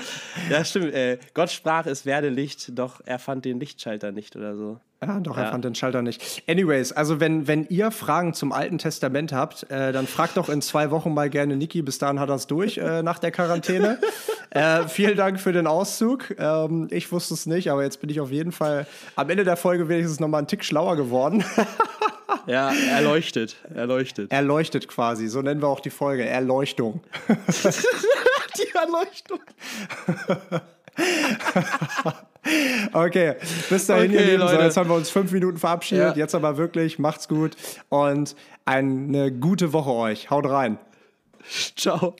ja 0.50 0.64
stimmt. 0.64 0.92
Äh, 0.94 1.18
Gott 1.34 1.50
sprach, 1.50 1.86
es 1.86 2.06
werde 2.06 2.30
Licht, 2.30 2.78
doch 2.78 3.00
er 3.04 3.18
fand 3.18 3.44
den 3.44 3.60
Lichtschalter 3.60 4.12
nicht 4.12 4.34
oder 4.34 4.56
so. 4.56 4.80
Ja, 5.00 5.20
doch, 5.20 5.36
er 5.36 5.44
ja. 5.44 5.50
fand 5.52 5.64
den 5.64 5.76
Schalter 5.76 6.02
nicht. 6.02 6.42
Anyways, 6.48 6.90
also 6.90 7.20
wenn, 7.20 7.46
wenn 7.46 7.66
ihr 7.68 7.92
Fragen 7.92 8.34
zum 8.34 8.50
Alten 8.50 8.78
Testament 8.78 9.32
habt, 9.32 9.70
äh, 9.70 9.92
dann 9.92 10.08
fragt 10.08 10.36
doch 10.36 10.48
in 10.48 10.60
zwei 10.60 10.90
Wochen 10.90 11.14
mal 11.14 11.30
gerne 11.30 11.56
Niki. 11.56 11.82
Bis 11.82 11.98
dahin 11.98 12.18
hat 12.18 12.28
er 12.28 12.34
es 12.34 12.48
durch 12.48 12.78
äh, 12.78 13.02
nach 13.02 13.20
der 13.20 13.30
Quarantäne. 13.30 14.00
äh, 14.50 14.88
vielen 14.88 15.16
Dank 15.16 15.38
für 15.38 15.52
den 15.52 15.68
Auszug. 15.68 16.34
Ähm, 16.36 16.88
ich 16.90 17.12
wusste 17.12 17.34
es 17.34 17.46
nicht, 17.46 17.70
aber 17.70 17.84
jetzt 17.84 18.00
bin 18.00 18.10
ich 18.10 18.20
auf 18.20 18.32
jeden 18.32 18.50
Fall 18.50 18.88
am 19.14 19.30
Ende 19.30 19.44
der 19.44 19.56
Folge 19.56 19.88
wenigstens 19.88 20.18
noch 20.18 20.26
mal 20.26 20.38
einen 20.38 20.48
Tick 20.48 20.64
schlauer 20.64 20.96
geworden. 20.96 21.44
ja, 22.48 22.72
erleuchtet, 22.90 23.54
erleuchtet. 23.72 24.32
Erleuchtet 24.32 24.88
quasi, 24.88 25.28
so 25.28 25.42
nennen 25.42 25.62
wir 25.62 25.68
auch 25.68 25.80
die 25.80 25.90
Folge. 25.90 26.26
Erleuchtung. 26.26 27.02
die 27.28 28.74
Erleuchtung. 28.74 29.38
Okay, 32.92 33.34
bis 33.68 33.86
dahin, 33.86 34.10
okay, 34.10 34.20
ihr 34.20 34.38
Lieben. 34.38 34.48
So, 34.48 34.54
jetzt 34.54 34.76
haben 34.76 34.88
wir 34.90 34.96
uns 34.96 35.10
fünf 35.10 35.32
Minuten 35.32 35.58
verabschiedet. 35.58 36.16
Ja. 36.16 36.22
Jetzt 36.22 36.34
aber 36.34 36.56
wirklich, 36.56 36.98
macht's 36.98 37.28
gut 37.28 37.56
und 37.88 38.34
eine 38.64 39.32
gute 39.32 39.72
Woche 39.72 39.90
euch. 39.90 40.30
Haut 40.30 40.48
rein. 40.48 40.78
Ciao. 41.76 42.14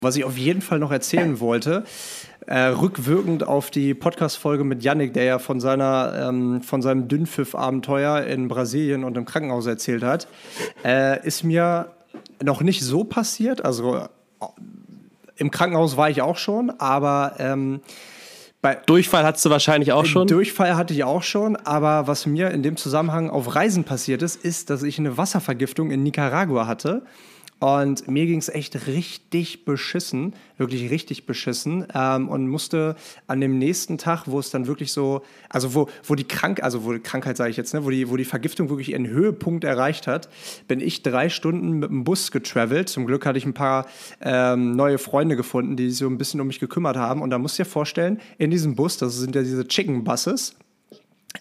Was 0.00 0.16
ich 0.16 0.24
auf 0.24 0.36
jeden 0.36 0.60
Fall 0.60 0.78
noch 0.78 0.92
erzählen 0.92 1.40
wollte, 1.40 1.84
äh, 2.46 2.64
rückwirkend 2.66 3.46
auf 3.46 3.70
die 3.70 3.94
Podcast-Folge 3.94 4.64
mit 4.64 4.82
Yannick, 4.82 5.14
der 5.14 5.24
ja 5.24 5.38
von, 5.38 5.60
seiner, 5.60 6.28
ähm, 6.28 6.62
von 6.62 6.82
seinem 6.82 7.08
Dünnpfiff-Abenteuer 7.08 8.24
in 8.24 8.48
Brasilien 8.48 9.04
und 9.04 9.16
im 9.16 9.24
Krankenhaus 9.24 9.66
erzählt 9.66 10.02
hat, 10.02 10.28
äh, 10.84 11.26
ist 11.26 11.44
mir 11.44 11.92
noch 12.42 12.60
nicht 12.60 12.82
so 12.82 13.04
passiert. 13.04 13.64
Also 13.64 13.96
äh, 13.96 14.08
im 15.36 15.50
Krankenhaus 15.50 15.96
war 15.96 16.10
ich 16.10 16.22
auch 16.22 16.36
schon, 16.36 16.70
aber 16.78 17.34
ähm, 17.38 17.80
bei 18.64 18.76
Durchfall 18.86 19.24
hattest 19.24 19.44
du 19.44 19.50
wahrscheinlich 19.50 19.92
auch 19.92 20.06
schon. 20.06 20.26
Durchfall 20.26 20.74
hatte 20.74 20.94
ich 20.94 21.04
auch 21.04 21.22
schon, 21.22 21.54
aber 21.56 22.06
was 22.06 22.24
mir 22.24 22.50
in 22.50 22.62
dem 22.62 22.76
Zusammenhang 22.76 23.28
auf 23.28 23.54
Reisen 23.54 23.84
passiert 23.84 24.22
ist, 24.22 24.42
ist, 24.42 24.70
dass 24.70 24.82
ich 24.82 24.98
eine 24.98 25.18
Wasservergiftung 25.18 25.90
in 25.90 26.02
Nicaragua 26.02 26.66
hatte. 26.66 27.02
Und 27.60 28.08
mir 28.08 28.26
ging 28.26 28.38
es 28.38 28.48
echt 28.48 28.86
richtig 28.86 29.64
beschissen, 29.64 30.34
wirklich 30.58 30.90
richtig 30.90 31.24
beschissen. 31.24 31.86
Ähm, 31.94 32.28
und 32.28 32.48
musste 32.48 32.96
an 33.26 33.40
dem 33.40 33.58
nächsten 33.58 33.96
Tag, 33.96 34.24
wo 34.26 34.38
es 34.38 34.50
dann 34.50 34.66
wirklich 34.66 34.92
so, 34.92 35.22
also 35.48 35.74
wo, 35.74 35.88
wo 36.04 36.14
die 36.14 36.24
Krank, 36.24 36.62
also 36.62 36.84
wo 36.84 36.92
die 36.92 37.00
Krankheit 37.00 37.36
sage 37.36 37.50
ich 37.50 37.56
jetzt, 37.56 37.72
ne, 37.72 37.84
wo 37.84 37.90
die, 37.90 38.10
wo 38.10 38.16
die 38.16 38.24
Vergiftung 38.24 38.68
wirklich 38.68 38.90
ihren 38.90 39.06
Höhepunkt 39.06 39.64
erreicht 39.64 40.06
hat, 40.06 40.28
bin 40.68 40.80
ich 40.80 41.02
drei 41.02 41.28
Stunden 41.28 41.78
mit 41.78 41.90
dem 41.90 42.04
Bus 42.04 42.30
getravelt. 42.30 42.88
Zum 42.88 43.06
Glück 43.06 43.24
hatte 43.24 43.38
ich 43.38 43.46
ein 43.46 43.54
paar 43.54 43.86
ähm, 44.20 44.76
neue 44.76 44.98
Freunde 44.98 45.36
gefunden, 45.36 45.76
die 45.76 45.88
sich 45.88 45.98
so 45.98 46.06
ein 46.06 46.18
bisschen 46.18 46.40
um 46.40 46.48
mich 46.48 46.60
gekümmert 46.60 46.96
haben. 46.96 47.22
Und 47.22 47.30
da 47.30 47.38
musst 47.38 47.58
du 47.58 47.62
dir 47.62 47.70
vorstellen, 47.70 48.20
in 48.36 48.50
diesem 48.50 48.74
Bus, 48.74 48.98
das 48.98 49.16
sind 49.16 49.34
ja 49.34 49.42
diese 49.42 49.66
Chicken 49.66 50.04
Buses, 50.04 50.54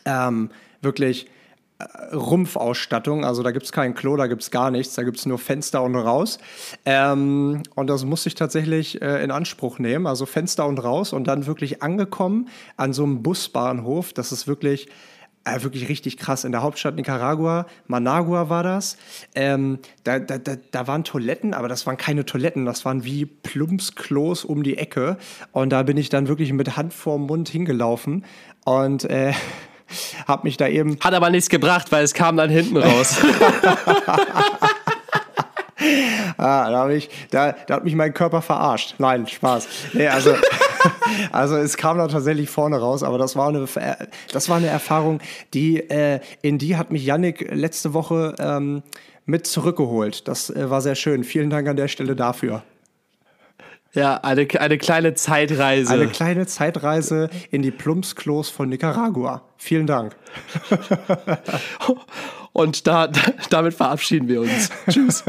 ähm, 0.05 0.49
wirklich 0.81 1.27
Rumpfausstattung. 2.13 3.25
Also 3.25 3.43
da 3.43 3.51
gibt 3.51 3.65
es 3.65 3.71
kein 3.71 3.93
Klo, 3.93 4.15
da 4.15 4.27
gibt 4.27 4.43
es 4.43 4.51
gar 4.51 4.71
nichts. 4.71 4.95
Da 4.95 5.03
gibt 5.03 5.17
es 5.17 5.25
nur 5.25 5.39
Fenster 5.39 5.83
und 5.83 5.95
raus. 5.95 6.39
Ähm, 6.85 7.63
und 7.75 7.87
das 7.87 8.05
musste 8.05 8.29
ich 8.29 8.35
tatsächlich 8.35 9.01
äh, 9.01 9.23
in 9.23 9.31
Anspruch 9.31 9.79
nehmen. 9.79 10.07
Also 10.07 10.25
Fenster 10.25 10.65
und 10.67 10.79
raus 10.79 11.13
und 11.13 11.25
dann 11.25 11.45
wirklich 11.45 11.81
angekommen 11.81 12.49
an 12.77 12.93
so 12.93 13.03
einem 13.03 13.23
Busbahnhof. 13.23 14.13
Das 14.13 14.31
ist 14.31 14.47
wirklich. 14.47 14.87
Äh, 15.45 15.61
wirklich 15.61 15.89
richtig 15.89 16.15
krass. 16.15 16.45
In 16.45 16.53
der 16.53 16.63
Hauptstadt 16.63 16.95
Nicaragua, 16.95 17.65
Managua 17.87 18.47
war 18.47 18.63
das. 18.63 18.95
Ähm, 19.35 19.79
da, 20.05 20.19
da, 20.19 20.37
da, 20.37 20.55
da 20.71 20.87
waren 20.87 21.03
Toiletten, 21.03 21.53
aber 21.53 21.67
das 21.67 21.85
waren 21.85 21.97
keine 21.97 22.23
Toiletten. 22.23 22.65
Das 22.65 22.85
waren 22.85 23.03
wie 23.03 23.25
Plumpsklos 23.25 24.45
um 24.45 24.63
die 24.63 24.77
Ecke. 24.77 25.17
Und 25.51 25.71
da 25.71 25.83
bin 25.83 25.97
ich 25.97 26.07
dann 26.07 26.29
wirklich 26.29 26.53
mit 26.53 26.77
Hand 26.77 26.93
vorm 26.93 27.25
Mund 27.25 27.49
hingelaufen. 27.49 28.23
Und 28.63 29.03
äh, 29.03 29.33
hab 30.27 30.43
mich 30.43 30.57
da 30.57 30.67
eben. 30.67 30.97
Hat 30.99 31.13
aber 31.13 31.29
nichts 31.29 31.49
gebracht, 31.49 31.91
weil 31.91 32.03
es 32.03 32.13
kam 32.13 32.37
dann 32.37 32.49
hinten 32.49 32.77
raus. 32.77 33.17
ah, 36.37 36.69
da, 36.69 36.89
ich, 36.89 37.09
da, 37.31 37.53
da, 37.67 37.75
hat 37.75 37.83
mich 37.83 37.95
mein 37.95 38.13
Körper 38.13 38.41
verarscht. 38.41 38.95
Nein, 38.97 39.27
Spaß. 39.27 39.67
Nee, 39.93 40.07
also, 40.07 40.33
also 41.31 41.55
es 41.57 41.77
kam 41.77 41.97
dann 41.97 42.09
tatsächlich 42.09 42.49
vorne 42.49 42.79
raus, 42.79 43.03
aber 43.03 43.17
das 43.17 43.35
war 43.35 43.49
eine, 43.49 43.65
das 44.31 44.49
war 44.49 44.57
eine 44.57 44.67
Erfahrung, 44.67 45.19
die, 45.53 45.89
äh, 45.89 46.19
in 46.41 46.57
die 46.57 46.77
hat 46.77 46.91
mich 46.91 47.05
Yannick 47.05 47.49
letzte 47.51 47.93
Woche 47.93 48.35
ähm, 48.39 48.83
mit 49.25 49.47
zurückgeholt. 49.47 50.27
Das 50.27 50.49
äh, 50.49 50.69
war 50.69 50.81
sehr 50.81 50.95
schön. 50.95 51.23
Vielen 51.23 51.49
Dank 51.49 51.67
an 51.67 51.75
der 51.75 51.87
Stelle 51.87 52.15
dafür. 52.15 52.63
Ja, 53.93 54.15
eine, 54.15 54.47
eine 54.59 54.77
kleine 54.79 55.13
Zeitreise. 55.13 55.93
Eine 55.93 56.07
kleine 56.07 56.47
Zeitreise 56.47 57.29
in 57.51 57.61
die 57.61 57.69
Plumpsklos 57.69 58.49
von 58.49 58.69
Nicaragua. 58.69 59.43
Vielen 59.57 59.85
Dank. 59.85 60.15
Und 62.53 62.87
da, 62.87 63.09
damit 63.49 63.75
verabschieden 63.75 64.27
wir 64.27 64.41
uns. 64.41 64.69
Tschüss. 64.89 65.23